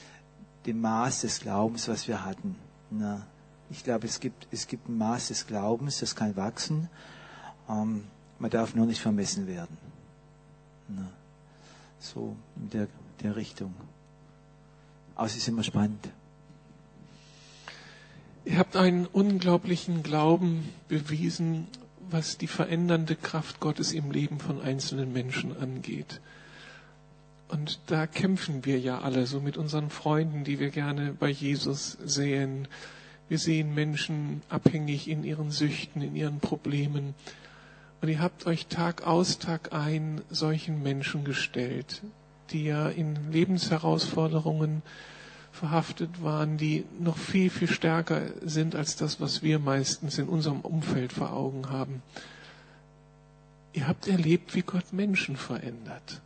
dem 0.65 0.79
Maß 0.79 1.21
des 1.21 1.41
Glaubens, 1.41 1.89
was 1.89 2.07
wir 2.07 2.23
hatten. 2.23 2.55
Na, 2.89 3.27
ich 3.69 3.83
glaube, 3.83 4.07
es 4.07 4.19
gibt, 4.19 4.47
es 4.51 4.67
gibt 4.67 4.87
ein 4.87 4.97
Maß 4.97 5.27
des 5.27 5.47
Glaubens, 5.47 5.99
das 5.99 6.15
kann 6.15 6.35
wachsen. 6.37 6.89
Ähm, 7.69 8.05
man 8.39 8.49
darf 8.49 8.75
nur 8.75 8.85
nicht 8.85 9.01
vermessen 9.01 9.47
werden. 9.47 9.77
Na, 10.87 11.09
so 11.99 12.35
in 12.55 12.69
der, 12.69 12.87
der 13.21 13.35
Richtung. 13.35 13.73
Aber 15.15 15.27
es 15.27 15.35
ist 15.35 15.47
immer 15.47 15.63
spannend. 15.63 16.09
Ihr 18.45 18.57
habt 18.57 18.75
einen 18.75 19.05
unglaublichen 19.05 20.03
Glauben 20.03 20.69
bewiesen, 20.89 21.67
was 22.09 22.37
die 22.37 22.47
verändernde 22.47 23.15
Kraft 23.15 23.59
Gottes 23.59 23.93
im 23.93 24.11
Leben 24.11 24.39
von 24.39 24.61
einzelnen 24.61 25.13
Menschen 25.13 25.55
angeht. 25.55 26.19
Und 27.47 27.79
da 27.87 28.07
kämpfen 28.07 28.65
wir 28.65 28.79
ja 28.79 28.99
alle 28.99 29.27
so 29.27 29.39
mit 29.39 29.57
unseren 29.57 29.89
Freunden, 29.89 30.43
die 30.43 30.59
wir 30.59 30.71
gerne 30.71 31.13
bei 31.13 31.29
Jesus 31.29 31.97
sehen. 32.03 32.67
Wir 33.29 33.37
sehen 33.37 33.73
Menschen 33.73 34.41
abhängig 34.49 35.07
in 35.07 35.23
ihren 35.23 35.51
Süchten, 35.51 36.01
in 36.01 36.15
ihren 36.15 36.39
Problemen. 36.39 37.15
Und 38.03 38.09
ihr 38.09 38.19
habt 38.19 38.47
euch 38.47 38.67
Tag 38.67 39.07
aus, 39.07 39.39
Tag 39.39 39.71
ein 39.71 40.19
solchen 40.29 40.83
Menschen 40.83 41.23
gestellt, 41.23 42.01
die 42.49 42.65
ja 42.65 42.89
in 42.89 43.31
Lebensherausforderungen 43.31 44.81
verhaftet 45.53 46.21
waren, 46.21 46.57
die 46.57 46.83
noch 46.99 47.15
viel, 47.15 47.49
viel 47.49 47.69
stärker 47.69 48.23
sind 48.41 48.75
als 48.75 48.97
das, 48.97 49.21
was 49.21 49.41
wir 49.41 49.57
meistens 49.57 50.17
in 50.17 50.27
unserem 50.27 50.59
Umfeld 50.59 51.13
vor 51.13 51.31
Augen 51.31 51.69
haben. 51.69 52.03
Ihr 53.71 53.87
habt 53.87 54.09
erlebt, 54.09 54.53
wie 54.53 54.63
Gott 54.63 54.91
Menschen 54.91 55.37
verändert. 55.37 56.19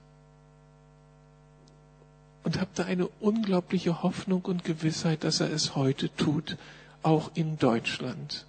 Und 2.44 2.60
habt 2.60 2.80
da 2.80 2.86
eine 2.86 3.06
unglaubliche 3.20 4.02
Hoffnung 4.02 4.42
und 4.46 4.63
Gewissheit, 4.63 5.24
dass 5.24 5.42
er 5.42 5.52
es 5.52 5.76
heute 5.76 6.10
tut, 6.16 6.58
auch 7.04 7.30
in 7.36 7.60
Deutschland. 7.60 8.48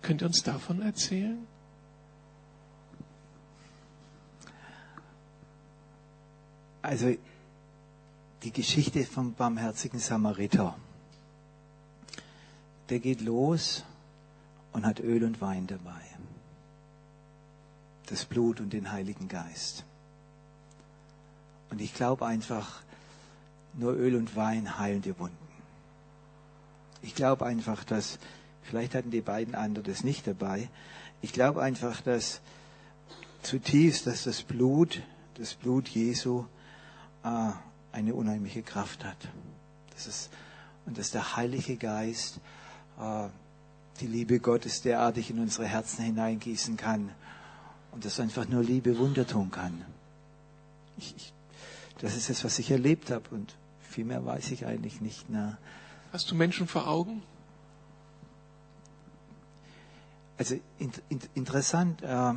Könnt 0.00 0.22
ihr 0.22 0.28
uns 0.28 0.44
davon 0.44 0.80
erzählen? 0.80 1.44
Also 6.82 7.14
die 8.42 8.52
Geschichte 8.52 9.04
vom 9.04 9.34
barmherzigen 9.34 10.00
Samariter. 10.00 10.76
Der 12.88 12.98
geht 12.98 13.20
los 13.20 13.84
und 14.72 14.84
hat 14.84 14.98
Öl 14.98 15.22
und 15.24 15.40
Wein 15.40 15.68
dabei. 15.68 16.00
Das 18.06 18.24
Blut 18.24 18.60
und 18.60 18.72
den 18.72 18.90
Heiligen 18.90 19.28
Geist. 19.28 19.84
Und 21.70 21.80
ich 21.80 21.94
glaube 21.94 22.26
einfach, 22.26 22.82
nur 23.74 23.94
Öl 23.94 24.16
und 24.16 24.36
Wein 24.36 24.78
heilen 24.78 25.02
die 25.02 25.18
Wunden. 25.18 25.36
Ich 27.00 27.14
glaube 27.14 27.46
einfach, 27.46 27.84
dass, 27.84 28.18
vielleicht 28.62 28.94
hatten 28.94 29.10
die 29.10 29.22
beiden 29.22 29.54
anderen 29.54 29.86
das 29.86 30.04
nicht 30.04 30.26
dabei, 30.26 30.68
ich 31.22 31.32
glaube 31.32 31.62
einfach, 31.62 32.00
dass 32.00 32.40
zutiefst, 33.42 34.06
dass 34.06 34.24
das 34.24 34.42
Blut, 34.42 35.02
das 35.34 35.54
Blut 35.54 35.88
Jesu 35.88 36.44
äh, 37.24 37.52
eine 37.92 38.14
unheimliche 38.14 38.62
Kraft 38.62 39.04
hat. 39.04 39.16
Das 39.94 40.06
ist, 40.06 40.30
und 40.86 40.98
dass 40.98 41.10
der 41.10 41.36
Heilige 41.36 41.76
Geist 41.76 42.40
äh, 42.98 43.28
die 44.00 44.06
Liebe 44.06 44.40
Gottes 44.40 44.82
derartig 44.82 45.30
in 45.30 45.38
unsere 45.38 45.66
Herzen 45.66 46.04
hineingießen 46.04 46.76
kann 46.76 47.10
und 47.92 48.04
dass 48.04 48.18
einfach 48.18 48.48
nur 48.48 48.62
Liebe 48.62 48.98
Wunder 48.98 49.26
tun 49.26 49.50
kann. 49.50 49.84
Ich, 50.96 51.14
ich, 51.16 51.32
das 52.00 52.16
ist 52.16 52.30
es, 52.30 52.44
was 52.44 52.58
ich 52.58 52.70
erlebt 52.70 53.10
habe 53.10 53.28
und 53.30 53.54
viel 53.80 54.04
mehr 54.04 54.24
weiß 54.24 54.50
ich 54.50 54.66
eigentlich 54.66 55.00
nicht. 55.00 55.26
Na. 55.28 55.58
Hast 56.12 56.30
du 56.30 56.34
Menschen 56.34 56.66
vor 56.66 56.88
Augen? 56.88 57.22
Also 60.38 60.56
in, 60.78 60.90
in, 61.08 61.20
interessant. 61.34 62.02
Äh, 62.02 62.34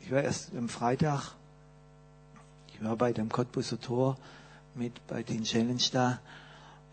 ich 0.00 0.10
war 0.10 0.22
erst 0.22 0.54
am 0.54 0.68
Freitag 0.68 1.32
war 2.84 2.96
bei 2.96 3.12
dem 3.12 3.28
Cottbuser 3.28 3.80
Tor 3.80 4.16
mit 4.74 5.06
bei 5.06 5.22
den 5.22 5.44
Challenge 5.44 5.82
da 5.92 6.20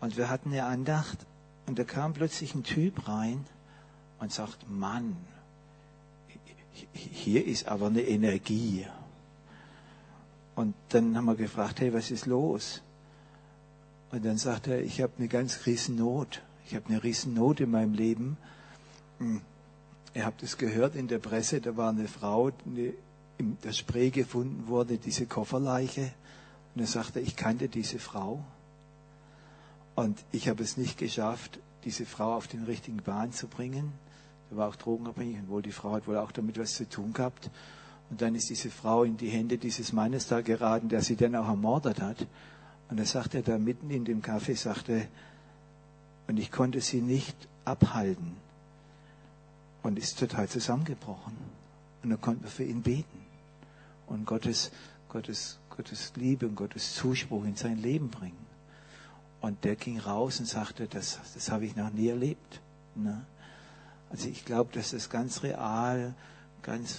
und 0.00 0.16
wir 0.16 0.28
hatten 0.28 0.50
eine 0.50 0.64
Andacht 0.64 1.18
und 1.66 1.78
da 1.78 1.84
kam 1.84 2.12
plötzlich 2.12 2.54
ein 2.54 2.64
Typ 2.64 3.08
rein 3.08 3.44
und 4.18 4.32
sagt, 4.32 4.68
Mann, 4.68 5.16
hier 6.92 7.46
ist 7.46 7.68
aber 7.68 7.86
eine 7.86 8.02
Energie. 8.02 8.86
Und 10.54 10.74
dann 10.90 11.16
haben 11.16 11.24
wir 11.24 11.34
gefragt, 11.34 11.80
hey, 11.80 11.92
was 11.92 12.10
ist 12.10 12.26
los? 12.26 12.82
Und 14.10 14.24
dann 14.24 14.38
sagt 14.38 14.68
er, 14.68 14.82
ich 14.82 15.00
habe 15.00 15.12
eine 15.18 15.28
ganz 15.28 15.66
riesen 15.66 15.96
Not. 15.96 16.42
Ich 16.66 16.74
habe 16.74 16.86
eine 16.88 17.02
riesen 17.02 17.34
Not 17.34 17.60
in 17.60 17.70
meinem 17.70 17.94
Leben. 17.94 18.36
Hm. 19.18 19.40
Ihr 20.14 20.26
habt 20.26 20.42
es 20.42 20.58
gehört 20.58 20.94
in 20.94 21.08
der 21.08 21.18
Presse, 21.18 21.60
da 21.60 21.76
war 21.76 21.88
eine 21.88 22.06
Frau, 22.06 22.50
die 22.50 22.92
in 23.38 23.58
der 23.64 23.72
Spree 23.72 24.10
gefunden 24.10 24.66
wurde, 24.66 24.98
diese 24.98 25.26
Kofferleiche. 25.26 26.12
Und 26.74 26.80
er 26.80 26.86
sagte, 26.86 27.20
ich 27.20 27.36
kannte 27.36 27.68
diese 27.68 27.98
Frau. 27.98 28.44
Und 29.94 30.24
ich 30.32 30.48
habe 30.48 30.62
es 30.62 30.76
nicht 30.76 30.98
geschafft, 30.98 31.58
diese 31.84 32.06
Frau 32.06 32.34
auf 32.34 32.46
den 32.46 32.64
richtigen 32.64 32.98
Bahn 32.98 33.32
zu 33.32 33.46
bringen. 33.46 33.92
Er 34.50 34.56
war 34.56 34.68
auch 34.68 34.76
drogenabhängig 34.76 35.38
und 35.38 35.48
wohl 35.48 35.62
die 35.62 35.72
Frau 35.72 35.92
hat 35.92 36.06
wohl 36.06 36.16
auch 36.16 36.32
damit 36.32 36.58
was 36.58 36.74
zu 36.74 36.88
tun 36.88 37.12
gehabt. 37.12 37.50
Und 38.10 38.20
dann 38.20 38.34
ist 38.34 38.50
diese 38.50 38.70
Frau 38.70 39.04
in 39.04 39.16
die 39.16 39.30
Hände 39.30 39.58
dieses 39.58 39.92
Mannes 39.92 40.28
da 40.28 40.40
geraten, 40.40 40.88
der 40.88 41.02
sie 41.02 41.16
dann 41.16 41.34
auch 41.34 41.48
ermordet 41.48 42.00
hat. 42.00 42.26
Und 42.90 43.00
da 43.00 43.04
sagte 43.04 43.38
er 43.38 43.42
da 43.42 43.58
mitten 43.58 43.90
in 43.90 44.04
dem 44.04 44.20
Kaffee, 44.20 44.54
sagte, 44.54 45.08
und 46.28 46.38
ich 46.38 46.52
konnte 46.52 46.80
sie 46.80 47.00
nicht 47.00 47.36
abhalten. 47.64 48.36
Und 49.82 49.98
ist 49.98 50.18
total 50.18 50.48
zusammengebrochen. 50.48 51.36
Und 52.02 52.10
dann 52.10 52.20
konnten 52.20 52.44
wir 52.44 52.50
für 52.50 52.64
ihn 52.64 52.82
beten. 52.82 53.21
Und 54.12 54.26
Gottes, 54.26 54.70
Gottes, 55.08 55.58
Gottes 55.70 56.12
Liebe 56.16 56.46
und 56.46 56.54
Gottes 56.54 56.94
Zuspruch 56.94 57.44
in 57.44 57.56
sein 57.56 57.78
Leben 57.78 58.10
bringen. 58.10 58.46
Und 59.40 59.64
der 59.64 59.74
ging 59.74 59.98
raus 59.98 60.38
und 60.38 60.46
sagte, 60.46 60.86
das, 60.86 61.18
das 61.32 61.50
habe 61.50 61.64
ich 61.64 61.74
noch 61.76 61.90
nie 61.90 62.08
erlebt. 62.08 62.60
Ne? 62.94 63.24
Also 64.10 64.28
ich 64.28 64.44
glaube, 64.44 64.70
dass 64.74 64.90
das 64.90 65.08
ganz 65.08 65.42
real, 65.42 66.14
ganz 66.60 66.98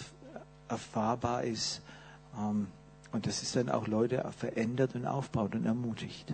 erfahrbar 0.68 1.44
ist. 1.44 1.82
Ähm, 2.36 2.68
und 3.12 3.28
dass 3.28 3.44
es 3.44 3.52
dann 3.52 3.70
auch 3.70 3.88
Leute 3.88 4.28
verändert 4.36 4.96
und 4.96 5.06
aufbaut 5.06 5.54
und 5.54 5.66
ermutigt. 5.66 6.34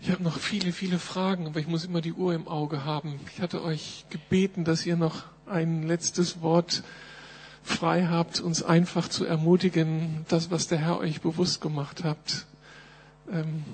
Ich 0.00 0.10
habe 0.10 0.24
noch 0.24 0.38
viele, 0.38 0.72
viele 0.72 0.98
Fragen, 0.98 1.46
aber 1.46 1.60
ich 1.60 1.68
muss 1.68 1.84
immer 1.84 2.00
die 2.00 2.12
Uhr 2.12 2.34
im 2.34 2.48
Auge 2.48 2.84
haben. 2.84 3.20
Ich 3.32 3.40
hatte 3.40 3.62
euch 3.62 4.06
gebeten, 4.10 4.64
dass 4.64 4.84
ihr 4.86 4.96
noch 4.96 5.24
ein 5.50 5.82
letztes 5.82 6.40
Wort 6.42 6.82
frei 7.62 8.06
habt, 8.06 8.40
uns 8.40 8.62
einfach 8.62 9.08
zu 9.08 9.24
ermutigen, 9.24 10.24
das, 10.28 10.50
was 10.50 10.68
der 10.68 10.78
Herr 10.78 10.98
euch 10.98 11.20
bewusst 11.20 11.60
gemacht 11.60 12.02
habt. 12.04 12.46
Ähm, 13.30 13.64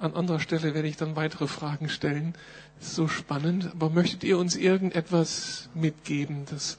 an 0.00 0.14
anderer 0.14 0.40
Stelle 0.40 0.74
werde 0.74 0.88
ich 0.88 0.96
dann 0.96 1.16
weitere 1.16 1.46
Fragen 1.46 1.88
stellen. 1.88 2.34
Ist 2.80 2.94
so 2.94 3.08
spannend. 3.08 3.70
Aber 3.72 3.90
möchtet 3.90 4.24
ihr 4.24 4.38
uns 4.38 4.56
irgendetwas 4.56 5.68
mitgeben, 5.74 6.46
das 6.50 6.76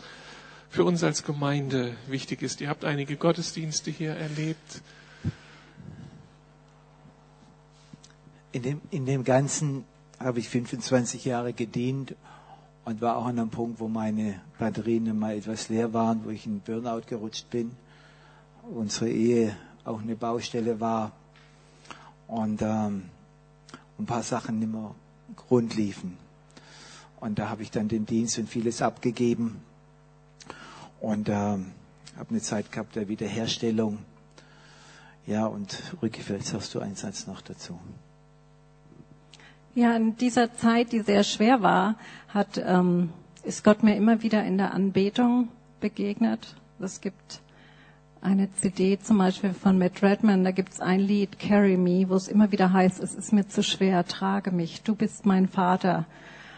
für 0.69 0.83
uns 0.83 1.03
als 1.03 1.23
Gemeinde 1.23 1.95
wichtig 2.07 2.41
ist? 2.41 2.61
Ihr 2.61 2.69
habt 2.69 2.83
einige 2.83 3.15
Gottesdienste 3.15 3.91
hier 3.91 4.13
erlebt. 4.15 4.81
In 8.51 8.63
dem, 8.63 8.81
in 8.91 9.05
dem 9.05 9.23
Ganzen 9.23 9.85
habe 10.19 10.39
ich 10.39 10.49
25 10.49 11.25
Jahre 11.25 11.53
gedient 11.53 12.15
und 12.85 13.01
war 13.01 13.17
auch 13.17 13.25
an 13.25 13.39
einem 13.39 13.49
Punkt, 13.49 13.79
wo 13.79 13.87
meine 13.87 14.39
Batterien 14.59 15.17
mal 15.17 15.35
etwas 15.35 15.69
leer 15.69 15.91
waren, 15.93 16.23
wo 16.23 16.29
ich 16.29 16.45
in 16.45 16.61
Burnout 16.61 17.01
gerutscht 17.07 17.49
bin. 17.49 17.71
Unsere 18.73 19.09
Ehe 19.09 19.55
auch 19.83 20.01
eine 20.01 20.15
Baustelle 20.15 20.79
war 20.79 21.11
und 22.27 22.61
ähm, 22.61 23.09
ein 23.99 24.05
paar 24.05 24.23
Sachen 24.23 24.59
nicht 24.59 24.71
mehr 24.71 24.93
rund 25.49 25.75
liefen. 25.75 26.17
Und 27.19 27.39
da 27.39 27.49
habe 27.49 27.63
ich 27.63 27.71
dann 27.71 27.87
den 27.87 28.05
Dienst 28.05 28.37
und 28.37 28.47
vieles 28.47 28.81
abgegeben 28.81 29.61
und 31.01 31.29
ähm, 31.29 31.71
habe 32.17 32.29
eine 32.29 32.41
Zeit 32.41 32.71
gehabt 32.71 32.95
der 32.95 33.07
Wiederherstellung. 33.07 33.99
Ja, 35.25 35.47
und 35.47 35.81
Rücke, 36.01 36.21
vielleicht 36.21 36.47
sagst 36.47 36.75
du 36.75 36.79
einen 36.79 36.95
Satz 36.95 37.25
noch 37.25 37.41
dazu. 37.41 37.79
Ja, 39.77 39.93
in 39.93 40.15
dieser 40.15 40.53
Zeit, 40.53 40.93
die 40.93 41.01
sehr 41.01 41.25
schwer 41.25 41.61
war, 41.61 41.95
hat, 42.29 42.63
ähm, 42.65 43.09
ist 43.43 43.65
Gott 43.65 43.83
mir 43.83 43.97
immer 43.97 44.23
wieder 44.23 44.41
in 44.45 44.57
der 44.57 44.73
Anbetung 44.73 45.49
begegnet. 45.81 46.55
Es 46.79 47.01
gibt 47.01 47.41
eine 48.21 48.49
CD 48.53 48.97
zum 48.97 49.17
Beispiel 49.17 49.53
von 49.53 49.77
Matt 49.77 50.01
Redman, 50.01 50.45
da 50.45 50.51
gibt's 50.51 50.79
ein 50.79 51.01
Lied, 51.01 51.39
Carry 51.39 51.75
Me, 51.75 52.05
wo 52.07 52.15
es 52.15 52.29
immer 52.29 52.53
wieder 52.53 52.71
heißt, 52.71 53.03
es 53.03 53.15
ist 53.15 53.33
mir 53.33 53.49
zu 53.49 53.63
schwer, 53.63 54.05
trage 54.05 54.51
mich, 54.51 54.81
du 54.83 54.95
bist 54.95 55.25
mein 55.25 55.49
Vater. 55.49 56.05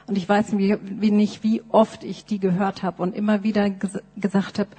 Und 0.05 0.15
ich 0.15 0.29
weiß 0.29 0.55
wie, 0.55 0.77
wie 0.83 1.09
nicht, 1.09 1.43
wie 1.43 1.63
oft 1.69 2.03
ich 2.03 2.23
die 2.25 2.37
gehört 2.37 2.83
habe 2.83 3.01
und 3.01 3.15
immer 3.15 3.41
wieder 3.41 3.71
ges 3.71 3.97
gesagt 4.15 4.59
habe, 4.59 4.69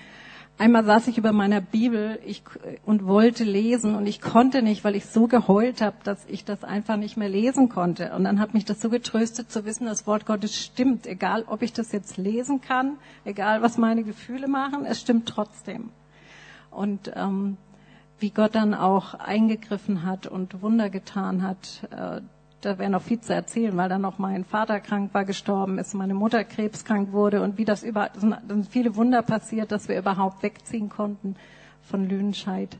einmal 0.59 0.84
saß 0.84 1.09
ich 1.09 1.18
über 1.18 1.32
meiner 1.32 1.61
Bibel 1.61 2.18
ich, 2.26 2.42
und 2.84 3.06
wollte 3.06 3.44
lesen 3.44 3.94
und 3.94 4.06
ich 4.06 4.20
konnte 4.20 4.62
nicht, 4.62 4.84
weil 4.84 4.96
ich 4.96 5.06
so 5.06 5.26
geheult 5.26 5.80
habe, 5.80 5.96
dass 6.04 6.24
ich 6.26 6.44
das 6.44 6.64
einfach 6.64 6.96
nicht 6.96 7.16
mehr 7.16 7.28
lesen 7.28 7.68
konnte. 7.68 8.12
Und 8.14 8.24
dann 8.24 8.40
hat 8.40 8.54
mich 8.54 8.64
das 8.64 8.80
so 8.80 8.90
getröstet 8.90 9.50
zu 9.50 9.64
wissen, 9.64 9.86
das 9.86 10.06
Wort 10.06 10.26
Gottes 10.26 10.56
stimmt, 10.56 11.06
egal 11.06 11.44
ob 11.46 11.62
ich 11.62 11.72
das 11.72 11.92
jetzt 11.92 12.16
lesen 12.16 12.61
kann, 12.61 12.98
egal 13.24 13.62
was 13.62 13.78
meine 13.78 14.02
Gefühle 14.02 14.48
machen, 14.48 14.84
es 14.84 15.00
stimmt 15.00 15.28
trotzdem 15.28 15.90
und 16.70 17.12
ähm, 17.14 17.56
wie 18.18 18.30
Gott 18.30 18.54
dann 18.54 18.74
auch 18.74 19.14
eingegriffen 19.14 20.04
hat 20.04 20.26
und 20.26 20.61
Wunder 20.62 20.90
getan 20.90 21.42
hat. 21.42 21.88
Äh, 21.90 22.20
da 22.61 22.78
wäre 22.78 22.90
noch 22.90 23.02
viel 23.02 23.20
zu 23.20 23.32
erzählen, 23.32 23.76
weil 23.76 23.88
dann 23.88 24.00
noch 24.00 24.18
mein 24.18 24.44
Vater 24.44 24.80
krank 24.80 25.14
war, 25.14 25.24
gestorben 25.24 25.78
ist, 25.78 25.94
meine 25.94 26.14
Mutter 26.14 26.42
krebskrank 26.44 27.12
wurde 27.12 27.42
und 27.42 27.56
wie 27.56 27.64
das 27.64 27.82
über, 27.82 28.11
sind 28.16 28.68
viele 28.68 28.96
Wunder 28.96 29.22
passiert, 29.22 29.70
dass 29.70 29.88
wir 29.88 29.98
überhaupt 29.98 30.42
wegziehen 30.42 30.88
konnten 30.88 31.36
von 31.82 32.09
Lüdenscheid. 32.09 32.76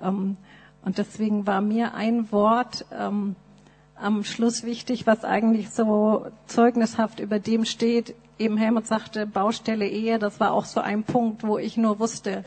Ähm, 0.00 0.36
und 0.82 0.96
deswegen 0.96 1.46
war 1.46 1.60
mir 1.60 1.94
ein 1.94 2.32
Wort 2.32 2.86
ähm, 2.98 3.36
am 3.94 4.24
Schluss 4.24 4.64
wichtig, 4.64 5.06
was 5.06 5.24
eigentlich 5.24 5.70
so 5.70 6.26
zeugnishaft 6.46 7.20
über 7.20 7.38
dem 7.38 7.66
steht. 7.66 8.14
Eben 8.38 8.56
Helmut 8.56 8.86
sagte, 8.86 9.26
Baustelle 9.26 9.86
Ehe, 9.86 10.18
das 10.18 10.40
war 10.40 10.52
auch 10.52 10.64
so 10.64 10.80
ein 10.80 11.02
Punkt, 11.02 11.46
wo 11.46 11.58
ich 11.58 11.76
nur 11.76 11.98
wusste, 11.98 12.44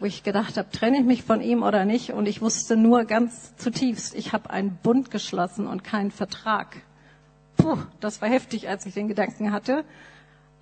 wo 0.00 0.06
ich 0.06 0.22
gedacht 0.22 0.56
habe, 0.56 0.70
trenne 0.70 0.98
ich 0.98 1.04
mich 1.04 1.22
von 1.22 1.40
ihm 1.40 1.62
oder 1.62 1.84
nicht. 1.84 2.10
Und 2.12 2.26
ich 2.26 2.42
wusste 2.42 2.76
nur 2.76 3.04
ganz 3.04 3.56
zutiefst, 3.56 4.14
ich 4.14 4.32
habe 4.32 4.50
einen 4.50 4.78
Bund 4.82 5.10
geschlossen 5.10 5.66
und 5.66 5.84
keinen 5.84 6.10
Vertrag. 6.10 6.76
Puh, 7.56 7.78
das 8.00 8.20
war 8.20 8.28
heftig, 8.28 8.68
als 8.68 8.84
ich 8.86 8.94
den 8.94 9.08
Gedanken 9.08 9.52
hatte. 9.52 9.84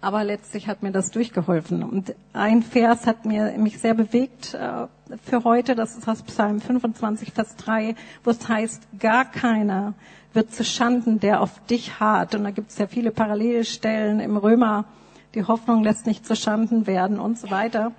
Aber 0.00 0.24
letztlich 0.24 0.66
hat 0.66 0.82
mir 0.82 0.90
das 0.90 1.12
durchgeholfen. 1.12 1.84
Und 1.84 2.14
ein 2.32 2.62
Vers 2.62 3.06
hat 3.06 3.24
mir, 3.24 3.56
mich 3.56 3.78
sehr 3.78 3.94
bewegt 3.94 4.52
äh, 4.52 4.88
für 5.24 5.44
heute. 5.44 5.76
Das 5.76 5.96
ist 5.96 6.08
aus 6.08 6.22
Psalm 6.22 6.60
25, 6.60 7.32
Vers 7.32 7.56
3, 7.56 7.94
wo 8.24 8.30
es 8.30 8.48
heißt, 8.48 8.82
gar 8.98 9.24
keiner 9.24 9.94
wird 10.34 10.52
zu 10.52 10.64
Schanden, 10.64 11.20
der 11.20 11.40
auf 11.40 11.64
dich 11.66 12.00
hart. 12.00 12.34
Und 12.34 12.44
da 12.44 12.50
gibt 12.50 12.70
es 12.70 12.78
ja 12.78 12.88
viele 12.88 13.12
Parallelstellen 13.12 14.18
im 14.18 14.36
Römer. 14.36 14.86
Die 15.34 15.44
Hoffnung 15.44 15.84
lässt 15.84 16.06
nicht 16.06 16.26
zu 16.26 16.34
Schanden 16.34 16.86
werden 16.86 17.20
und 17.20 17.38
so 17.38 17.50
weiter 17.50 17.92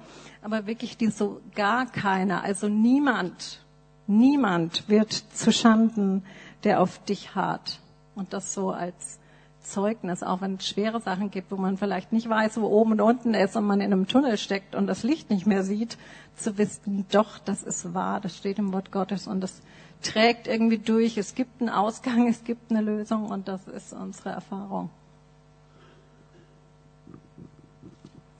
aber 0.43 0.67
wirklich 0.67 0.97
die 0.97 1.07
so 1.07 1.41
gar 1.55 1.85
keiner, 1.85 2.43
also 2.43 2.67
niemand, 2.67 3.63
niemand 4.07 4.89
wird 4.89 5.11
zu 5.11 5.51
Schanden, 5.51 6.23
der 6.63 6.81
auf 6.81 6.99
dich 7.05 7.33
hart. 7.33 7.79
Und 8.15 8.33
das 8.33 8.53
so 8.53 8.71
als 8.71 9.19
Zeugnis, 9.61 10.21
auch 10.21 10.41
wenn 10.41 10.55
es 10.55 10.67
schwere 10.67 10.99
Sachen 10.99 11.31
gibt, 11.31 11.51
wo 11.51 11.55
man 11.55 11.77
vielleicht 11.77 12.11
nicht 12.11 12.29
weiß, 12.29 12.59
wo 12.59 12.67
oben 12.67 12.91
und 12.91 13.01
unten 13.01 13.33
ist 13.33 13.55
und 13.55 13.65
man 13.65 13.79
in 13.79 13.93
einem 13.93 14.07
Tunnel 14.07 14.37
steckt 14.37 14.75
und 14.75 14.87
das 14.87 15.03
Licht 15.03 15.29
nicht 15.29 15.47
mehr 15.47 15.63
sieht, 15.63 15.97
zu 16.35 16.57
wissen, 16.57 17.05
doch, 17.11 17.39
das 17.39 17.63
ist 17.63 17.93
wahr, 17.93 18.19
das 18.19 18.35
steht 18.35 18.59
im 18.59 18.73
Wort 18.73 18.91
Gottes 18.91 19.27
und 19.27 19.39
das 19.39 19.61
trägt 20.01 20.47
irgendwie 20.47 20.79
durch. 20.79 21.17
Es 21.17 21.35
gibt 21.35 21.61
einen 21.61 21.69
Ausgang, 21.69 22.27
es 22.27 22.43
gibt 22.43 22.69
eine 22.69 22.81
Lösung 22.81 23.27
und 23.27 23.47
das 23.47 23.65
ist 23.67 23.93
unsere 23.93 24.31
Erfahrung. 24.31 24.89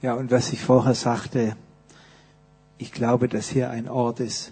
Ja, 0.02 0.16
und 0.16 0.32
was 0.32 0.52
ich 0.52 0.62
vorher 0.62 0.96
sagte, 0.96 1.56
ich 2.84 2.92
glaube, 2.92 3.30
dass 3.30 3.48
hier 3.48 3.70
ein 3.70 3.88
Ort 3.88 4.20
ist, 4.20 4.52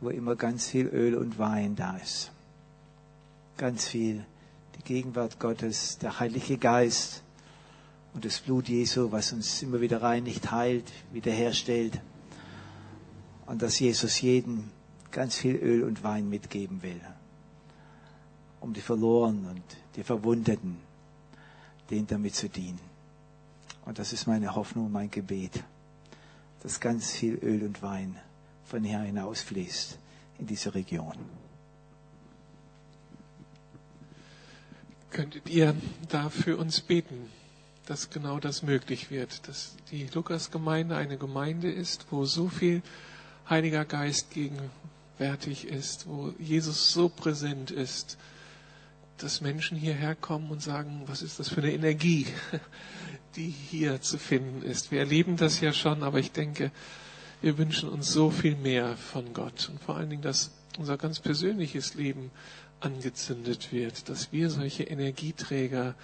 wo 0.00 0.10
immer 0.10 0.36
ganz 0.36 0.68
viel 0.68 0.86
Öl 0.86 1.16
und 1.16 1.36
Wein 1.36 1.74
da 1.74 1.96
ist. 1.96 2.30
Ganz 3.56 3.88
viel. 3.88 4.24
Die 4.78 4.84
Gegenwart 4.84 5.40
Gottes, 5.40 5.98
der 5.98 6.20
Heilige 6.20 6.58
Geist 6.58 7.24
und 8.14 8.24
das 8.24 8.38
Blut 8.38 8.68
Jesu, 8.68 9.10
was 9.10 9.32
uns 9.32 9.64
immer 9.64 9.80
wieder 9.80 10.00
reinigt, 10.00 10.52
heilt, 10.52 10.92
wiederherstellt. 11.12 12.00
Und 13.46 13.62
dass 13.62 13.80
Jesus 13.80 14.20
jeden 14.20 14.70
ganz 15.10 15.34
viel 15.34 15.56
Öl 15.56 15.82
und 15.82 16.04
Wein 16.04 16.28
mitgeben 16.28 16.84
will, 16.84 17.00
um 18.60 18.72
die 18.72 18.80
Verlorenen 18.80 19.46
und 19.46 19.62
die 19.96 20.04
Verwundeten, 20.04 20.76
denen 21.90 22.06
damit 22.06 22.36
zu 22.36 22.48
dienen. 22.48 22.78
Und 23.86 23.98
das 23.98 24.12
ist 24.12 24.28
meine 24.28 24.54
Hoffnung, 24.54 24.92
mein 24.92 25.10
Gebet 25.10 25.64
dass 26.62 26.80
ganz 26.80 27.10
viel 27.10 27.34
Öl 27.42 27.64
und 27.64 27.82
Wein 27.82 28.18
von 28.64 28.84
hier 28.84 29.00
hinausfließt 29.00 29.98
in 30.38 30.46
diese 30.46 30.74
Region. 30.74 31.16
Könntet 35.10 35.48
ihr 35.50 35.74
da 36.08 36.30
für 36.30 36.56
uns 36.56 36.80
beten, 36.80 37.28
dass 37.86 38.10
genau 38.10 38.38
das 38.38 38.62
möglich 38.62 39.10
wird, 39.10 39.46
dass 39.48 39.76
die 39.90 40.06
Lukas-Gemeinde 40.06 40.96
eine 40.96 41.18
Gemeinde 41.18 41.70
ist, 41.70 42.06
wo 42.10 42.24
so 42.24 42.48
viel 42.48 42.82
Heiliger 43.50 43.84
Geist 43.84 44.30
gegenwärtig 44.30 45.66
ist, 45.66 46.06
wo 46.06 46.32
Jesus 46.38 46.92
so 46.92 47.08
präsent 47.08 47.70
ist, 47.70 48.16
dass 49.18 49.40
Menschen 49.40 49.76
hierher 49.76 50.14
kommen 50.14 50.50
und 50.50 50.62
sagen, 50.62 51.02
was 51.06 51.22
ist 51.22 51.38
das 51.38 51.48
für 51.48 51.60
eine 51.60 51.72
Energie, 51.72 52.26
die 53.36 53.48
hier 53.48 54.00
zu 54.00 54.18
finden 54.18 54.62
ist. 54.62 54.90
Wir 54.90 55.00
erleben 55.00 55.36
das 55.36 55.60
ja 55.60 55.72
schon, 55.72 56.02
aber 56.02 56.18
ich 56.18 56.32
denke, 56.32 56.70
wir 57.40 57.58
wünschen 57.58 57.88
uns 57.88 58.12
so 58.12 58.30
viel 58.30 58.56
mehr 58.56 58.96
von 58.96 59.34
Gott 59.34 59.68
und 59.68 59.82
vor 59.82 59.96
allen 59.96 60.10
Dingen, 60.10 60.22
dass 60.22 60.52
unser 60.78 60.96
ganz 60.96 61.20
persönliches 61.20 61.94
Leben 61.94 62.30
angezündet 62.80 63.72
wird, 63.72 64.08
dass 64.08 64.32
wir 64.32 64.50
solche 64.50 64.84
Energieträger 64.84 65.94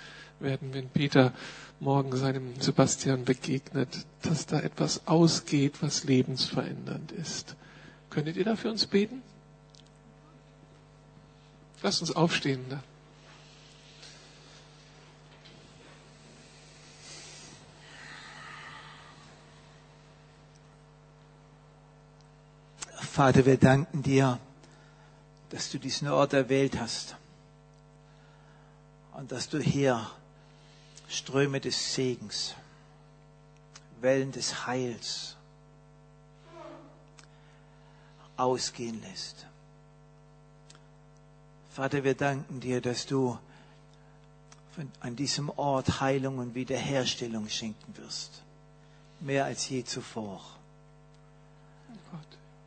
werden, 0.41 0.73
wenn 0.73 0.89
Peter 0.89 1.33
morgen 1.81 2.17
seinem 2.17 2.61
Sebastian 2.61 3.25
begegnet, 3.25 3.89
dass 4.23 4.47
da 4.47 4.61
etwas 4.61 5.07
ausgeht, 5.07 5.75
was 5.81 6.05
lebensverändernd 6.05 7.13
ist. 7.13 7.57
Könntet 8.11 8.37
ihr 8.37 8.45
da 8.45 8.57
für 8.57 8.71
uns 8.71 8.87
beten? 8.87 9.23
Lasst 11.83 12.01
uns 12.01 12.15
aufstehen. 12.15 12.65
Da. 12.69 12.83
Vater, 23.19 23.45
wir 23.45 23.57
danken 23.57 24.01
dir 24.01 24.39
dass 25.51 25.71
du 25.71 25.79
diesen 25.79 26.07
Ort 26.07 26.35
erwählt 26.35 26.79
hast 26.79 27.17
und 29.15 29.33
dass 29.33 29.49
du 29.49 29.59
hier 29.59 30.09
Ströme 31.09 31.61
des 31.61 31.95
Segens, 31.95 32.55
Wellen 34.01 34.31
des 34.31 34.67
Heils 34.67 35.35
ausgehen 38.37 39.03
lässt. 39.03 39.47
Vater, 41.73 42.05
wir 42.05 42.15
danken 42.15 42.61
dir, 42.61 42.81
dass 42.81 43.07
du 43.07 43.37
an 45.01 45.17
diesem 45.17 45.51
Ort 45.51 46.01
Heilung 46.01 46.39
und 46.39 46.55
Wiederherstellung 46.55 47.49
schenken 47.49 47.97
wirst. 47.97 48.43
Mehr 49.19 49.47
als 49.47 49.69
je 49.69 49.83
zuvor. 49.83 50.58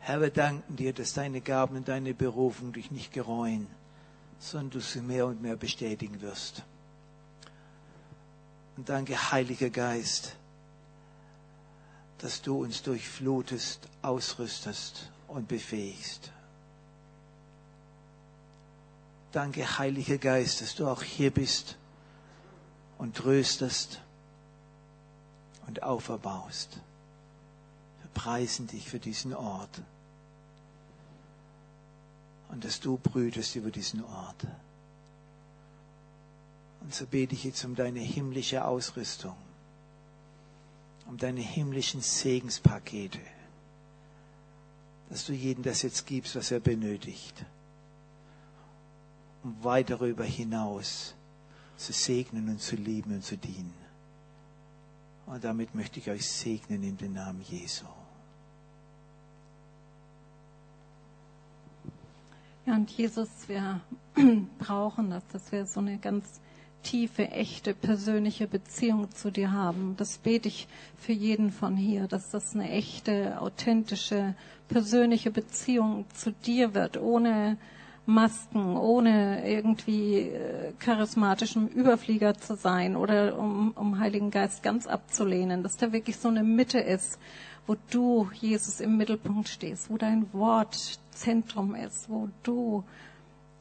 Herr, 0.04 0.20
wir 0.20 0.32
danken 0.32 0.76
dir, 0.76 0.94
dass 0.94 1.14
deine 1.14 1.42
Gaben 1.42 1.78
und 1.78 1.88
deine 1.88 2.16
Berufung 2.16 2.74
dich 2.74 2.90
nicht 2.90 3.14
gereuen, 3.14 3.68
sondern 4.40 4.72
du 4.72 4.80
sie 4.82 5.00
mehr 5.00 5.28
und 5.28 5.44
mehr 5.44 5.56
bestätigen 5.56 6.22
wirst. 6.22 6.64
Und 8.78 8.90
danke, 8.90 9.32
Heiliger 9.32 9.70
Geist, 9.70 10.36
dass 12.18 12.42
du 12.42 12.64
uns 12.64 12.82
durchflutest, 12.82 13.88
ausrüstest 14.02 15.12
und 15.28 15.48
befähigst. 15.48 16.32
Danke, 19.32 19.78
Heiliger 19.78 20.18
Geist, 20.18 20.62
dass 20.62 20.74
du 20.74 20.88
auch 20.88 21.04
hier 21.04 21.30
bist 21.30 21.78
und 22.98 23.16
tröstest 23.18 24.02
und 25.68 25.84
auferbaust. 25.84 26.80
Wir 28.02 28.10
preisen 28.16 28.66
dich 28.66 28.90
für 28.90 29.00
diesen 29.00 29.36
Ort 29.36 29.82
und 32.52 32.66
dass 32.66 32.80
du 32.80 32.98
brütest 32.98 33.56
über 33.56 33.72
diesen 33.72 34.04
Ort. 34.04 34.46
Und 36.82 36.94
so 36.94 37.06
bete 37.06 37.34
ich 37.34 37.44
jetzt 37.44 37.64
um 37.64 37.76
deine 37.76 38.00
himmlische 38.00 38.66
Ausrüstung, 38.66 39.36
um 41.08 41.18
deine 41.18 41.42
himmlischen 41.42 42.02
Segenspakete, 42.02 43.20
dass 45.10 45.26
du 45.26 45.34
jedem 45.34 45.64
das 45.64 45.82
jetzt 45.82 46.06
gibst, 46.06 46.36
was 46.36 46.52
er 46.52 46.60
benötigt, 46.60 47.46
um 49.44 49.64
weit 49.64 49.90
darüber 49.90 50.24
hinaus 50.24 51.14
zu 51.78 51.94
segnen 51.94 52.50
und 52.50 52.62
zu 52.62 52.76
lieben 52.76 53.16
und 53.16 53.24
zu 53.24 53.38
dienen. 53.38 53.74
Und 55.26 55.44
damit 55.44 55.74
möchte 55.76 56.00
ich 56.00 56.10
euch 56.10 56.30
segnen 56.30 56.84
in 56.84 56.98
den 56.98 57.14
Namen 57.14 57.42
Jesu. 57.42 57.86
Ja, 62.66 62.76
und 62.76 62.92
Jesus, 62.92 63.28
wir 63.48 63.82
brauchen 64.60 65.10
das, 65.10 65.28
dass 65.30 65.52
wir 65.52 65.66
so 65.66 65.80
eine 65.80 65.98
ganz 65.98 66.42
tiefe, 66.84 67.30
echte, 67.30 67.74
persönliche 67.74 68.48
Beziehung 68.48 69.10
zu 69.12 69.32
dir 69.32 69.52
haben. 69.52 69.96
Das 69.98 70.20
bete 70.20 70.48
ich 70.48 70.68
für 70.98 71.12
jeden 71.12 71.52
von 71.52 71.76
hier, 71.76 72.08
dass 72.08 72.30
das 72.30 72.54
eine 72.54 72.70
echte, 72.70 73.42
authentische, 73.42 74.36
persönliche 74.68 75.32
Beziehung 75.32 76.06
zu 76.14 76.32
dir 76.32 76.76
wird, 76.76 76.98
ohne 76.98 77.58
Masken, 78.06 78.78
ohne 78.78 79.48
irgendwie 79.48 80.20
äh, 80.20 80.74
charismatischem 80.80 81.68
Überflieger 81.68 82.36
zu 82.36 82.56
sein 82.56 82.96
oder 82.96 83.38
um, 83.38 83.72
um 83.72 84.00
Heiligen 84.00 84.30
Geist 84.32 84.64
ganz 84.64 84.86
abzulehnen, 84.86 85.64
dass 85.64 85.78
da 85.78 85.92
wirklich 85.92 86.18
so 86.18 86.28
eine 86.28 86.44
Mitte 86.44 86.80
ist, 86.80 87.20
wo 87.68 87.76
du, 87.90 88.30
Jesus, 88.34 88.80
im 88.80 88.98
Mittelpunkt 88.98 89.48
stehst, 89.48 89.90
wo 89.90 89.98
dein 89.98 90.32
Wort 90.34 91.00
Zentrum 91.12 91.76
ist, 91.76 92.10
wo 92.10 92.30
du 92.44 92.84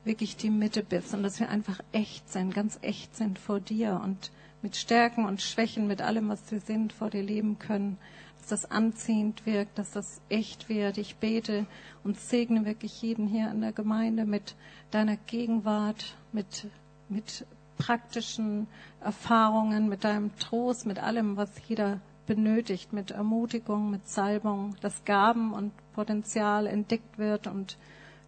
wirklich 0.05 0.37
die 0.37 0.51
Mitte 0.51 0.83
bist 0.83 1.13
und 1.15 1.23
dass 1.23 1.41
wir 1.41 1.51
einfach 1.51 1.81
echt 1.93 2.31
sind, 2.33 2.55
ganz 2.55 2.79
echt 2.83 3.15
sind 3.17 3.39
vor 3.39 3.61
dir 3.61 4.01
und 4.03 4.31
mit 4.63 4.77
Stärken 4.77 5.25
und 5.25 5.41
Schwächen, 5.41 5.87
mit 5.87 6.03
allem, 6.03 6.29
was 6.29 6.51
wir 6.51 6.61
sind, 6.61 6.93
vor 6.93 7.11
dir 7.11 7.23
leben 7.23 7.59
können, 7.59 7.99
dass 8.39 8.49
das 8.49 8.71
anziehend 8.71 9.47
wirkt, 9.47 9.79
dass 9.79 9.93
das 9.93 10.21
echt 10.29 10.69
wird. 10.69 10.99
Ich 10.99 11.17
bete 11.17 11.67
und 12.05 12.19
segne 12.19 12.65
wirklich 12.65 13.01
jeden 13.03 13.27
hier 13.27 13.51
in 13.51 13.61
der 13.61 13.73
Gemeinde 13.73 14.25
mit 14.25 14.55
deiner 14.91 15.17
Gegenwart, 15.17 16.17
mit, 16.33 16.67
mit 17.09 17.47
praktischen 17.79 18.67
Erfahrungen, 19.03 19.89
mit 19.89 20.05
deinem 20.05 20.37
Trost, 20.39 20.87
mit 20.87 20.99
allem, 20.99 21.37
was 21.37 21.51
jeder 21.69 22.01
benötigt, 22.31 22.93
mit 22.93 23.11
Ermutigung, 23.11 23.91
mit 23.91 24.09
Salbung, 24.09 24.77
dass 24.83 25.05
Gaben 25.05 25.53
und 25.53 25.73
Potenzial 25.95 26.69
entdeckt 26.69 27.19
wird 27.19 27.49
und 27.49 27.77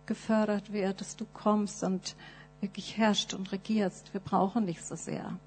gefördert 0.07 0.72
wird, 0.72 1.00
dass 1.00 1.14
du 1.14 1.24
kommst 1.32 1.84
und 1.84 2.16
wirklich 2.61 2.96
herrscht 2.96 3.32
und 3.32 3.53
regierst. 3.53 4.12
Wir 4.12 4.20
brauchen 4.20 4.66
dich 4.66 4.82
so 4.82 4.96
sehr. 4.96 5.38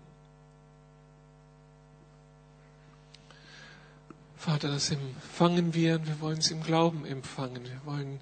Vater, 4.38 4.70
das 4.70 4.90
empfangen 4.90 5.74
wir 5.74 5.96
und 5.96 6.08
wir 6.08 6.22
wollen 6.22 6.38
es 6.38 6.50
im 6.50 6.64
Glauben 6.64 7.06
empfangen. 7.06 7.62
Wir 7.66 7.82
wollen 7.84 8.22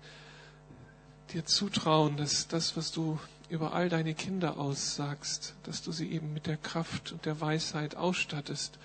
dir 1.31 1.45
zutrauen, 1.45 2.17
dass 2.17 2.47
das, 2.47 2.75
was 2.75 2.91
du 2.91 3.19
über 3.49 3.73
all 3.73 3.87
deine 3.87 4.15
Kinder 4.15 4.57
aussagst, 4.57 5.53
dass 5.61 5.83
du 5.83 5.91
sie 5.91 6.11
eben 6.11 6.33
mit 6.33 6.47
der 6.47 6.57
Kraft 6.57 7.11
und 7.11 7.27
der 7.27 7.39
Weisheit 7.39 7.95
ausstattest, 7.95 8.79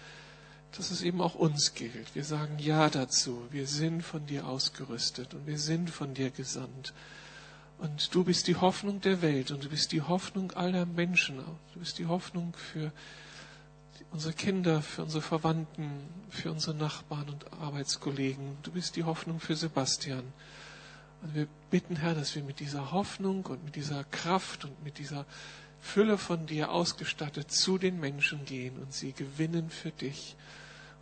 dass 0.76 0.90
es 0.90 1.02
eben 1.02 1.20
auch 1.20 1.34
uns 1.34 1.74
gilt. 1.74 2.14
Wir 2.14 2.24
sagen 2.24 2.58
Ja 2.58 2.90
dazu. 2.90 3.42
Wir 3.50 3.66
sind 3.66 4.02
von 4.02 4.26
dir 4.26 4.46
ausgerüstet 4.46 5.34
und 5.34 5.46
wir 5.46 5.58
sind 5.58 5.90
von 5.90 6.14
dir 6.14 6.30
gesandt. 6.30 6.92
Und 7.78 8.14
du 8.14 8.24
bist 8.24 8.48
die 8.48 8.56
Hoffnung 8.56 9.00
der 9.00 9.22
Welt 9.22 9.50
und 9.50 9.64
du 9.64 9.68
bist 9.68 9.92
die 9.92 10.02
Hoffnung 10.02 10.52
aller 10.52 10.84
Menschen. 10.84 11.38
Du 11.72 11.80
bist 11.80 11.98
die 11.98 12.06
Hoffnung 12.06 12.54
für 12.54 12.92
unsere 14.10 14.34
Kinder, 14.34 14.82
für 14.82 15.02
unsere 15.02 15.22
Verwandten, 15.22 15.90
für 16.28 16.50
unsere 16.50 16.76
Nachbarn 16.76 17.28
und 17.28 17.52
Arbeitskollegen. 17.52 18.56
Du 18.62 18.72
bist 18.72 18.96
die 18.96 19.04
Hoffnung 19.04 19.38
für 19.38 19.54
Sebastian. 19.54 20.24
Und 21.22 21.34
wir 21.34 21.48
bitten, 21.70 21.96
Herr, 21.96 22.14
dass 22.14 22.34
wir 22.34 22.42
mit 22.42 22.60
dieser 22.60 22.92
Hoffnung 22.92 23.46
und 23.46 23.64
mit 23.64 23.76
dieser 23.76 24.04
Kraft 24.04 24.64
und 24.64 24.84
mit 24.84 24.98
dieser 24.98 25.24
Fülle 25.80 26.18
von 26.18 26.46
dir 26.46 26.70
ausgestattet 26.70 27.50
zu 27.52 27.78
den 27.78 28.00
Menschen 28.00 28.44
gehen 28.44 28.78
und 28.78 28.92
sie 28.92 29.12
gewinnen 29.12 29.70
für 29.70 29.90
dich. 29.90 30.36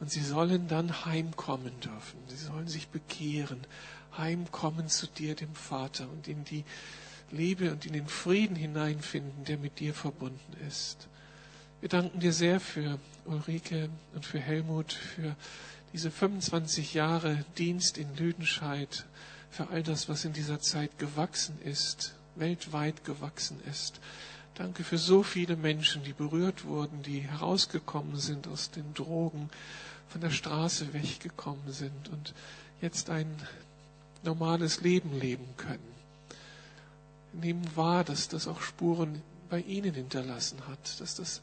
Und 0.01 0.11
sie 0.11 0.21
sollen 0.21 0.69
dann 0.69 1.07
heimkommen 1.07 1.79
dürfen. 1.81 2.19
Sie 2.29 2.37
sollen 2.37 2.69
sich 2.69 2.89
bekehren, 2.89 3.67
heimkommen 4.17 4.89
zu 4.89 5.07
dir, 5.07 5.35
dem 5.35 5.55
Vater, 5.55 6.09
und 6.11 6.29
in 6.29 6.45
die 6.45 6.65
Liebe 7.31 7.73
und 7.73 7.87
in 7.87 7.93
den 7.93 8.07
Frieden 8.07 8.57
hineinfinden, 8.57 9.45
der 9.45 9.59
mit 9.59 9.81
dir 9.81 9.95
verbunden 9.95 10.57
ist. 10.69 11.09
Wir 11.81 11.89
danken 11.89 12.21
dir 12.21 12.33
sehr 12.33 12.61
für 12.61 12.99
Ulrike 13.25 13.91
und 14.15 14.25
für 14.25 14.39
Helmut, 14.39 14.93
für 14.93 15.37
diese 15.93 16.11
25 16.11 16.95
Jahre 16.95 17.45
Dienst 17.59 17.99
in 17.99 18.15
Lüdenscheid, 18.17 19.07
für 19.51 19.69
all 19.71 19.83
das, 19.83 20.09
was 20.09 20.25
in 20.25 20.33
dieser 20.33 20.61
Zeit 20.61 20.99
gewachsen 20.99 21.59
ist, 21.63 22.15
weltweit 22.35 23.05
gewachsen 23.05 23.61
ist. 23.71 24.01
Danke 24.55 24.85
für 24.85 24.99
so 24.99 25.23
viele 25.23 25.57
Menschen, 25.57 26.03
die 26.05 26.13
berührt 26.13 26.65
wurden, 26.65 27.03
die 27.03 27.21
herausgekommen 27.21 28.17
sind 28.17 28.49
aus 28.49 28.71
den 28.71 28.95
Drogen, 28.95 29.51
von 30.09 30.21
der 30.21 30.31
Straße 30.31 30.93
weggekommen 30.93 31.73
sind 31.73 32.09
und 32.09 32.35
jetzt 32.81 33.11
ein 33.11 33.27
normales 34.23 34.81
Leben 34.81 35.19
leben 35.19 35.49
können. 35.57 35.97
Nehmen 37.33 37.65
wahr, 37.75 38.05
dass 38.05 38.29
das 38.29 38.49
auch 38.49 38.63
Spuren 38.63 39.23
bei 39.49 39.61
ihnen 39.61 39.95
hinterlassen 39.95 40.59
hat, 40.69 41.01
dass 41.01 41.15
das 41.15 41.41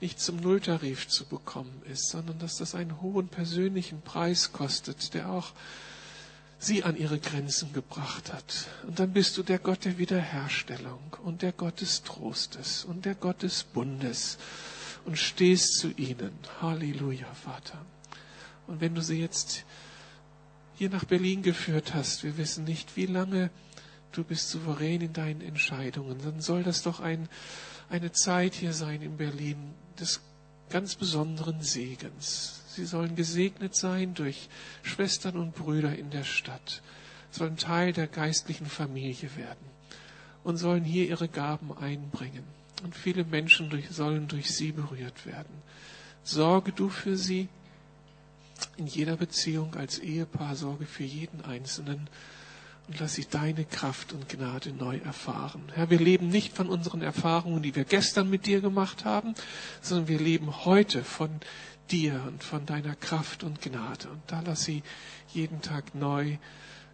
nicht 0.00 0.20
zum 0.20 0.36
Nulltarif 0.36 1.08
zu 1.08 1.24
bekommen 1.24 1.82
ist, 1.90 2.10
sondern 2.10 2.38
dass 2.38 2.56
das 2.56 2.74
einen 2.74 3.00
hohen 3.00 3.28
persönlichen 3.28 4.02
Preis 4.02 4.52
kostet, 4.52 5.14
der 5.14 5.30
auch 5.30 5.52
sie 6.58 6.84
an 6.84 6.96
ihre 6.96 7.18
Grenzen 7.18 7.72
gebracht 7.72 8.32
hat. 8.32 8.68
Und 8.86 8.98
dann 8.98 9.12
bist 9.12 9.36
du 9.36 9.42
der 9.42 9.58
Gott 9.58 9.84
der 9.84 9.98
Wiederherstellung 9.98 11.16
und 11.22 11.42
der 11.42 11.52
Gott 11.52 11.80
des 11.80 12.02
Trostes 12.02 12.84
und 12.84 13.04
der 13.04 13.14
Gott 13.14 13.42
des 13.42 13.64
Bundes 13.64 14.38
und 15.04 15.18
stehst 15.18 15.78
zu 15.78 15.90
ihnen. 15.90 16.32
Halleluja, 16.60 17.32
Vater. 17.34 17.78
Und 18.66 18.80
wenn 18.80 18.94
du 18.94 19.00
sie 19.00 19.20
jetzt 19.20 19.64
hier 20.76 20.90
nach 20.90 21.04
Berlin 21.04 21.42
geführt 21.42 21.94
hast, 21.94 22.24
wir 22.24 22.36
wissen 22.36 22.64
nicht, 22.64 22.96
wie 22.96 23.06
lange 23.06 23.50
du 24.12 24.24
bist 24.24 24.50
souverän 24.50 25.00
in 25.00 25.12
deinen 25.12 25.40
Entscheidungen, 25.40 26.18
dann 26.22 26.40
soll 26.40 26.62
das 26.62 26.82
doch 26.82 27.00
ein, 27.00 27.28
eine 27.88 28.12
Zeit 28.12 28.54
hier 28.54 28.72
sein 28.72 29.02
in 29.02 29.16
Berlin 29.16 29.74
des 29.98 30.20
ganz 30.70 30.96
besonderen 30.96 31.62
Segens. 31.62 32.62
Sie 32.68 32.84
sollen 32.84 33.16
gesegnet 33.16 33.74
sein 33.74 34.14
durch 34.14 34.48
Schwestern 34.82 35.36
und 35.36 35.54
Brüder 35.54 35.96
in 35.96 36.10
der 36.10 36.24
Stadt, 36.24 36.82
sollen 37.30 37.56
Teil 37.56 37.92
der 37.92 38.06
geistlichen 38.06 38.66
Familie 38.66 39.34
werden 39.36 39.66
und 40.44 40.56
sollen 40.58 40.84
hier 40.84 41.08
ihre 41.08 41.28
Gaben 41.28 41.76
einbringen. 41.76 42.44
Und 42.82 42.94
viele 42.94 43.24
Menschen 43.24 43.70
durch, 43.70 43.88
sollen 43.90 44.28
durch 44.28 44.54
sie 44.54 44.72
berührt 44.72 45.24
werden. 45.24 45.62
Sorge 46.22 46.72
du 46.72 46.90
für 46.90 47.16
sie 47.16 47.48
in 48.76 48.86
jeder 48.86 49.16
Beziehung 49.16 49.74
als 49.74 49.98
Ehepaar, 49.98 50.56
sorge 50.56 50.86
für 50.86 51.04
jeden 51.04 51.44
Einzelnen 51.44 52.08
und 52.88 53.00
lass 53.00 53.14
sie 53.14 53.26
deine 53.28 53.64
Kraft 53.64 54.12
und 54.12 54.28
Gnade 54.28 54.72
neu 54.72 54.98
erfahren. 54.98 55.62
Herr, 55.74 55.90
wir 55.90 55.98
leben 55.98 56.28
nicht 56.28 56.54
von 56.54 56.68
unseren 56.68 57.02
Erfahrungen, 57.02 57.62
die 57.62 57.74
wir 57.74 57.84
gestern 57.84 58.30
mit 58.30 58.46
dir 58.46 58.60
gemacht 58.60 59.04
haben, 59.04 59.34
sondern 59.82 60.08
wir 60.08 60.20
leben 60.20 60.64
heute 60.64 61.02
von 61.02 61.30
dir 61.90 62.22
und 62.26 62.44
von 62.44 62.66
deiner 62.66 62.94
Kraft 62.94 63.42
und 63.42 63.60
Gnade. 63.60 64.08
Und 64.08 64.22
da 64.28 64.40
lass 64.40 64.64
sie 64.64 64.82
jeden 65.32 65.62
Tag 65.62 65.94
neu 65.94 66.38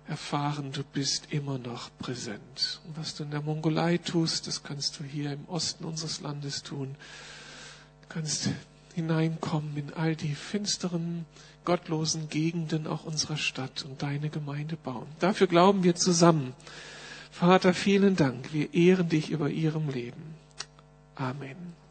erfahren, 0.09 0.73
du 0.73 0.83
bist 0.83 1.29
immer 1.31 1.59
noch 1.59 1.91
präsent. 1.99 2.81
Und 2.87 2.97
was 2.97 3.15
du 3.15 3.25
in 3.25 3.31
der 3.31 3.43
Mongolei 3.43 3.99
tust, 3.99 4.47
das 4.47 4.63
kannst 4.63 4.99
du 4.99 5.05
hier 5.05 5.33
im 5.33 5.45
Osten 5.47 5.85
unseres 5.85 6.21
Landes 6.21 6.63
tun. 6.63 6.97
Du 8.03 8.09
kannst 8.09 8.49
hineinkommen 8.95 9.77
in 9.77 9.93
all 9.95 10.17
die 10.17 10.35
finsteren, 10.35 11.25
gottlosen 11.65 12.29
Gegenden 12.29 12.87
auch 12.87 13.05
unserer 13.05 13.37
Stadt 13.37 13.85
und 13.85 14.03
deine 14.03 14.29
Gemeinde 14.29 14.77
bauen. 14.77 15.07
Dafür 15.21 15.47
glauben 15.47 15.85
wir 15.85 15.95
zusammen. 15.95 16.55
Vater, 17.31 17.75
vielen 17.75 18.17
Dank. 18.17 18.53
Wir 18.53 18.73
ehren 18.75 19.09
dich 19.09 19.31
über 19.31 19.49
ihrem 19.49 19.89
Leben. 19.89 20.35
Amen. 21.15 21.82